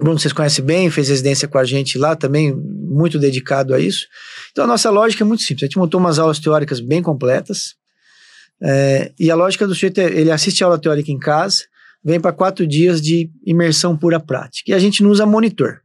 Bruno 0.00 0.18
vocês 0.18 0.32
conhecem 0.32 0.64
bem, 0.64 0.90
fez 0.90 1.10
residência 1.10 1.46
com 1.46 1.58
a 1.58 1.64
gente 1.64 1.98
lá 1.98 2.16
também, 2.16 2.54
muito 2.54 3.18
dedicado 3.18 3.74
a 3.74 3.78
isso. 3.78 4.06
Então 4.50 4.64
a 4.64 4.66
nossa 4.66 4.88
lógica 4.88 5.22
é 5.22 5.26
muito 5.26 5.42
simples. 5.42 5.64
A 5.64 5.66
gente 5.66 5.78
montou 5.78 6.00
umas 6.00 6.18
aulas 6.18 6.38
teóricas 6.38 6.80
bem 6.80 7.02
completas. 7.02 7.74
é, 8.62 9.12
e 9.20 9.30
a 9.30 9.34
lógica 9.34 9.66
do 9.66 9.74
sujeito 9.74 10.00
é, 10.00 10.04
ele 10.04 10.30
assiste 10.30 10.64
a 10.64 10.68
aula 10.68 10.78
teórica 10.78 11.12
em 11.12 11.18
casa, 11.18 11.64
vem 12.02 12.18
para 12.18 12.32
quatro 12.32 12.66
dias 12.66 13.02
de 13.02 13.30
imersão 13.44 13.94
pura 13.94 14.18
prática. 14.18 14.70
E 14.70 14.74
a 14.74 14.78
gente 14.78 15.02
não 15.02 15.10
usa 15.10 15.26
monitor. 15.26 15.82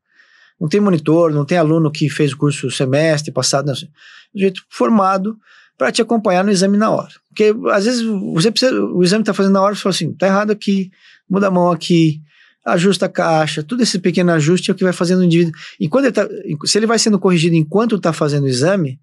Não 0.60 0.68
tem 0.68 0.82
monitor, 0.82 1.32
não 1.32 1.45
tem 1.45 1.58
aluno 1.58 1.91
que 1.91 2.10
fez 2.10 2.34
o 2.34 2.38
curso 2.38 2.70
semestre 2.72 3.32
passado, 3.32 3.68
não. 3.68 3.74
O 3.74 4.39
jeito 4.39 4.64
formado 4.70 5.38
para 5.78 5.91
te 5.91 6.01
acompanhar 6.01 6.43
no 6.43 6.51
exame 6.51 6.78
na 6.78 6.89
hora. 6.89 7.14
Porque 7.30 7.53
às 7.72 7.86
vezes 7.86 8.01
você 8.34 8.49
precisa, 8.49 8.74
o 8.82 9.03
exame 9.03 9.22
está 9.22 9.34
fazendo 9.34 9.53
na 9.53 9.62
hora, 9.62 9.76
você 9.76 9.82
fala 9.82 9.93
assim, 9.93 10.12
tá 10.14 10.26
errado 10.26 10.51
aqui, 10.51 10.91
muda 11.30 11.47
a 11.47 11.51
mão 11.51 11.72
aqui, 11.72 12.20
ajusta 12.66 13.05
a 13.05 13.10
caixa, 13.10 13.64
tudo 13.64 13.84
esse 13.84 13.99
pequeno 13.99 14.32
ajuste 14.32 14.72
é 14.72 14.74
o 14.74 14.76
que 14.76 14.84
vai 14.84 14.93
fazendo 14.93 15.20
o 15.20 15.24
indivíduo. 15.24 15.53
E 15.80 15.88
quando 15.88 16.05
ele 16.05 16.14
tá, 16.14 16.28
se 16.66 16.78
ele 16.78 16.88
vai 16.88 16.97
sendo 16.97 17.20
corrigido 17.20 17.55
enquanto 17.55 17.95
está 17.95 18.12
fazendo 18.12 18.43
o 18.43 18.49
exame, 18.49 18.99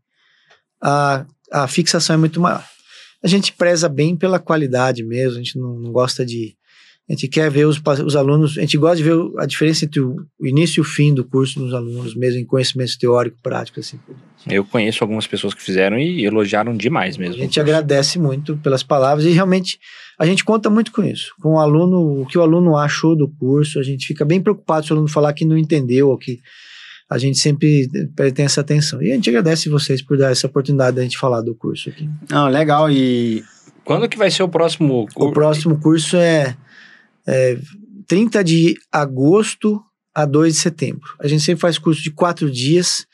a, 0.83 1.25
a 1.51 1.69
fixação 1.69 2.15
é 2.15 2.17
muito 2.17 2.41
maior. 2.41 2.65
A 3.23 3.29
gente 3.29 3.53
preza 3.55 3.89
bem 3.89 4.15
pela 4.15 4.39
qualidade 4.39 5.03
mesmo, 5.03 5.39
a 5.39 5.43
gente 5.43 5.59
não, 5.59 5.79
não 5.79 5.93
gosta 5.93 6.27
de. 6.27 6.57
A 7.09 7.13
gente 7.13 7.29
quer 7.29 7.51
ver 7.51 7.67
os, 7.67 7.83
os 8.05 8.17
alunos, 8.17 8.57
a 8.57 8.63
gente 8.63 8.79
gosta 8.79 8.97
de 8.97 9.03
ver 9.03 9.15
a 9.39 9.45
diferença 9.45 9.85
entre 9.85 10.01
o, 10.01 10.17
início 10.43 10.81
e 10.81 10.83
o 10.83 10.85
fim 10.85 11.13
do 11.13 11.23
curso 11.23 11.61
nos 11.61 11.75
alunos, 11.75 12.15
mesmo 12.15 12.41
em 12.41 12.47
conhecimento 12.47 12.99
teórico, 12.99 13.37
prático, 13.43 13.79
assim. 13.79 13.99
por 13.99 14.15
diante. 14.15 14.57
Eu 14.57 14.65
conheço 14.65 15.05
algumas 15.05 15.27
pessoas 15.27 15.53
que 15.53 15.63
fizeram 15.63 15.99
e 15.99 16.25
elogiaram 16.25 16.75
demais 16.75 17.17
A 17.17 17.21
mesmo. 17.21 17.37
gente 17.37 17.61
agradece 17.61 18.19
muito 18.19 18.57
pelas 18.57 18.83
palavras 18.83 19.27
e 19.27 19.31
realmente 19.31 19.79
a 20.19 20.25
gente 20.25 20.43
conta 20.45 20.71
muito 20.71 20.93
com 20.93 21.03
isso. 21.03 21.35
Com 21.43 21.55
o 21.55 21.59
aluno, 21.59 22.23
o 22.23 22.27
que 22.27 22.39
o 22.39 22.43
aluno 22.43 22.77
achou 22.77 23.15
do 23.15 23.29
curso, 23.29 23.79
a 23.79 23.83
gente 23.83 24.07
fica 24.07 24.25
bem 24.25 24.41
preocupado 24.41 24.87
se 24.87 24.93
o 24.93 24.97
aluno 24.97 25.09
falar 25.09 25.35
que 25.35 25.45
não 25.45 25.59
entendeu 25.59 26.09
ou 26.09 26.17
que 26.17 26.41
a 27.11 27.19
gente 27.19 27.39
sempre 27.39 27.87
tem 28.35 28.47
essa 28.47 28.63
atenção. 28.63 29.03
E 29.03 29.13
a 29.13 29.15
gente 29.15 29.29
agradece 29.29 29.69
vocês 29.69 30.01
por 30.01 30.17
dar 30.17 30.33
essa 30.33 30.47
oportunidade 30.47 30.97
da 30.97 31.03
gente 31.03 31.19
falar 31.19 31.43
do 31.43 31.55
curso 31.55 31.91
aqui. 31.91 32.09
Não, 32.31 32.49
legal. 32.49 32.91
E 32.91 33.45
Quando 33.85 34.09
que 34.09 34.17
vai 34.17 34.31
ser 34.31 34.43
o 34.43 34.49
próximo 34.49 35.07
O 35.15 35.31
próximo 35.31 35.79
curso 35.79 36.17
é, 36.17 36.57
é 37.27 37.59
30 38.07 38.45
de 38.45 38.75
agosto 38.93 39.81
a 40.15 40.25
2 40.25 40.55
de 40.55 40.61
setembro. 40.61 41.09
A 41.21 41.27
gente 41.27 41.43
sempre 41.43 41.61
faz 41.61 41.79
curso 41.79 42.03
de 42.03 42.11
quatro 42.11 42.51
dias, 42.51 43.07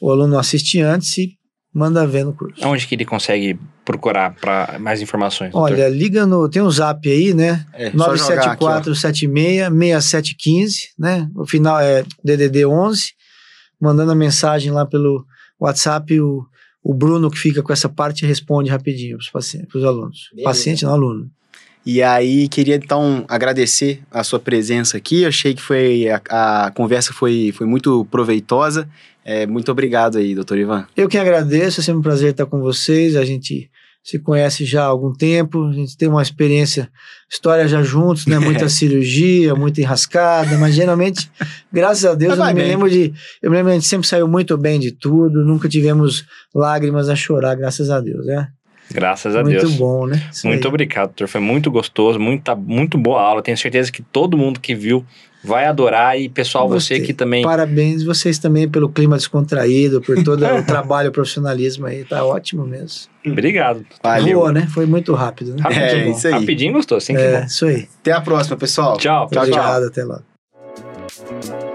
o 0.00 0.10
aluno 0.10 0.38
assiste 0.38 0.80
antes 0.80 1.18
e 1.18 1.38
manda 1.72 2.06
ver 2.06 2.24
no 2.24 2.32
curso. 2.32 2.66
Onde 2.66 2.86
que 2.86 2.94
ele 2.94 3.04
consegue 3.04 3.58
procurar 3.84 4.34
para 4.34 4.78
mais 4.78 5.00
informações? 5.00 5.52
doutor? 5.52 5.72
Olha, 5.72 5.88
liga 5.88 6.26
no. 6.26 6.48
Tem 6.48 6.60
um 6.60 6.70
zap 6.70 7.08
aí, 7.08 7.32
né? 7.34 7.64
é, 7.72 7.90
só 7.92 8.16
jogar 8.16 8.52
aqui, 8.52 8.64
ó. 8.64 8.80
97476-6715, 8.82 10.72
né? 10.98 11.30
O 11.34 11.46
final 11.46 11.78
é 11.80 12.04
DDD 12.24 12.66
11. 12.66 13.12
Mandando 13.80 14.10
a 14.10 14.14
mensagem 14.14 14.72
lá 14.72 14.84
pelo 14.84 15.24
WhatsApp, 15.60 16.20
o, 16.20 16.44
o 16.82 16.92
Bruno, 16.92 17.30
que 17.30 17.38
fica 17.38 17.62
com 17.62 17.72
essa 17.72 17.88
parte, 17.88 18.26
responde 18.26 18.70
rapidinho 18.70 19.16
para 19.16 19.22
os 19.22 19.30
pacientes, 19.30 19.68
para 19.70 19.78
os 19.78 19.84
alunos. 19.84 20.28
Beleza. 20.30 20.48
Paciente, 20.48 20.84
não 20.84 20.92
aluno. 20.92 21.30
E 21.84 22.02
aí, 22.02 22.48
queria 22.48 22.76
então 22.76 23.24
agradecer 23.28 24.02
a 24.10 24.22
sua 24.22 24.38
presença 24.38 24.96
aqui. 24.96 25.22
Eu 25.22 25.28
achei 25.28 25.54
que 25.54 25.62
foi 25.62 26.08
a, 26.08 26.66
a 26.66 26.70
conversa 26.70 27.12
foi, 27.12 27.52
foi 27.54 27.66
muito 27.66 28.04
proveitosa. 28.10 28.88
É, 29.24 29.46
muito 29.46 29.70
obrigado 29.70 30.18
aí, 30.18 30.34
doutor 30.34 30.58
Ivan. 30.58 30.86
Eu 30.96 31.08
que 31.08 31.18
agradeço, 31.18 31.80
é 31.80 31.82
sempre 31.82 32.00
um 32.00 32.02
prazer 32.02 32.30
estar 32.30 32.46
com 32.46 32.60
vocês. 32.60 33.16
A 33.16 33.24
gente 33.24 33.70
se 34.02 34.18
conhece 34.18 34.64
já 34.64 34.84
há 34.84 34.86
algum 34.86 35.12
tempo, 35.12 35.66
a 35.66 35.72
gente 35.72 35.94
tem 35.94 36.08
uma 36.08 36.22
experiência, 36.22 36.88
história 37.30 37.68
já 37.68 37.82
juntos, 37.82 38.24
né? 38.26 38.38
Muita 38.38 38.66
cirurgia, 38.70 39.54
muita 39.54 39.82
enrascada, 39.82 40.56
mas 40.56 40.74
geralmente, 40.74 41.30
graças 41.70 42.06
a 42.06 42.14
Deus, 42.14 42.38
eu 42.38 42.44
me 42.46 42.54
bem. 42.54 42.68
lembro 42.68 42.88
de. 42.88 43.12
Eu 43.42 43.50
me 43.50 43.56
lembro 43.58 43.70
que 43.70 43.76
a 43.76 43.80
gente 43.80 43.88
sempre 43.88 44.08
saiu 44.08 44.26
muito 44.26 44.56
bem 44.56 44.80
de 44.80 44.92
tudo, 44.92 45.44
nunca 45.44 45.68
tivemos 45.68 46.24
lágrimas 46.54 47.10
a 47.10 47.14
chorar, 47.14 47.54
graças 47.54 47.90
a 47.90 48.00
Deus, 48.00 48.24
né? 48.24 48.48
Graças 48.90 49.36
a 49.36 49.42
muito 49.42 49.58
Deus. 49.60 49.74
bom, 49.74 50.06
né? 50.06 50.22
Isso 50.32 50.46
Muito 50.46 50.66
aí. 50.66 50.68
obrigado, 50.68 51.08
doutor. 51.08 51.28
Foi 51.28 51.40
muito 51.40 51.70
gostoso, 51.70 52.18
muita, 52.18 52.54
muito 52.54 52.96
boa 52.96 53.20
aula. 53.20 53.42
Tenho 53.42 53.56
certeza 53.56 53.92
que 53.92 54.02
todo 54.02 54.36
mundo 54.38 54.58
que 54.60 54.74
viu 54.74 55.04
vai 55.44 55.66
adorar. 55.66 56.18
E, 56.18 56.28
pessoal, 56.28 56.66
você 56.68 56.94
Gostei. 56.94 57.02
aqui 57.02 57.12
também. 57.12 57.42
Parabéns 57.42 58.02
vocês 58.02 58.38
também 58.38 58.68
pelo 58.68 58.88
clima 58.88 59.16
descontraído, 59.16 60.00
por 60.00 60.22
todo 60.24 60.44
o 60.46 60.62
trabalho, 60.64 61.10
o 61.10 61.12
profissionalismo 61.12 61.86
aí, 61.86 62.04
tá 62.04 62.24
ótimo 62.24 62.64
mesmo. 62.66 63.10
Obrigado. 63.26 63.84
Valeu. 64.02 64.38
Boa, 64.38 64.52
né? 64.52 64.66
Foi 64.72 64.86
muito 64.86 65.12
rápido, 65.14 65.54
né? 65.54 65.60
Rapidinho, 65.60 65.84
É, 65.84 65.94
Muito 65.96 66.10
bom. 66.12 66.16
isso 66.18 66.26
aí. 66.28 66.32
Rapidinho 66.32 66.72
gostou, 66.72 66.98
que 66.98 67.12
É, 67.12 67.40
bom. 67.40 67.46
isso 67.46 67.66
aí. 67.66 67.88
Até 68.00 68.12
a 68.12 68.20
próxima, 68.20 68.56
pessoal. 68.56 68.96
Tchau. 68.96 69.28
Tchau, 69.28 69.28
tchau. 69.30 69.42
Obrigado, 69.42 69.84
até 69.84 70.04
logo. 70.04 71.67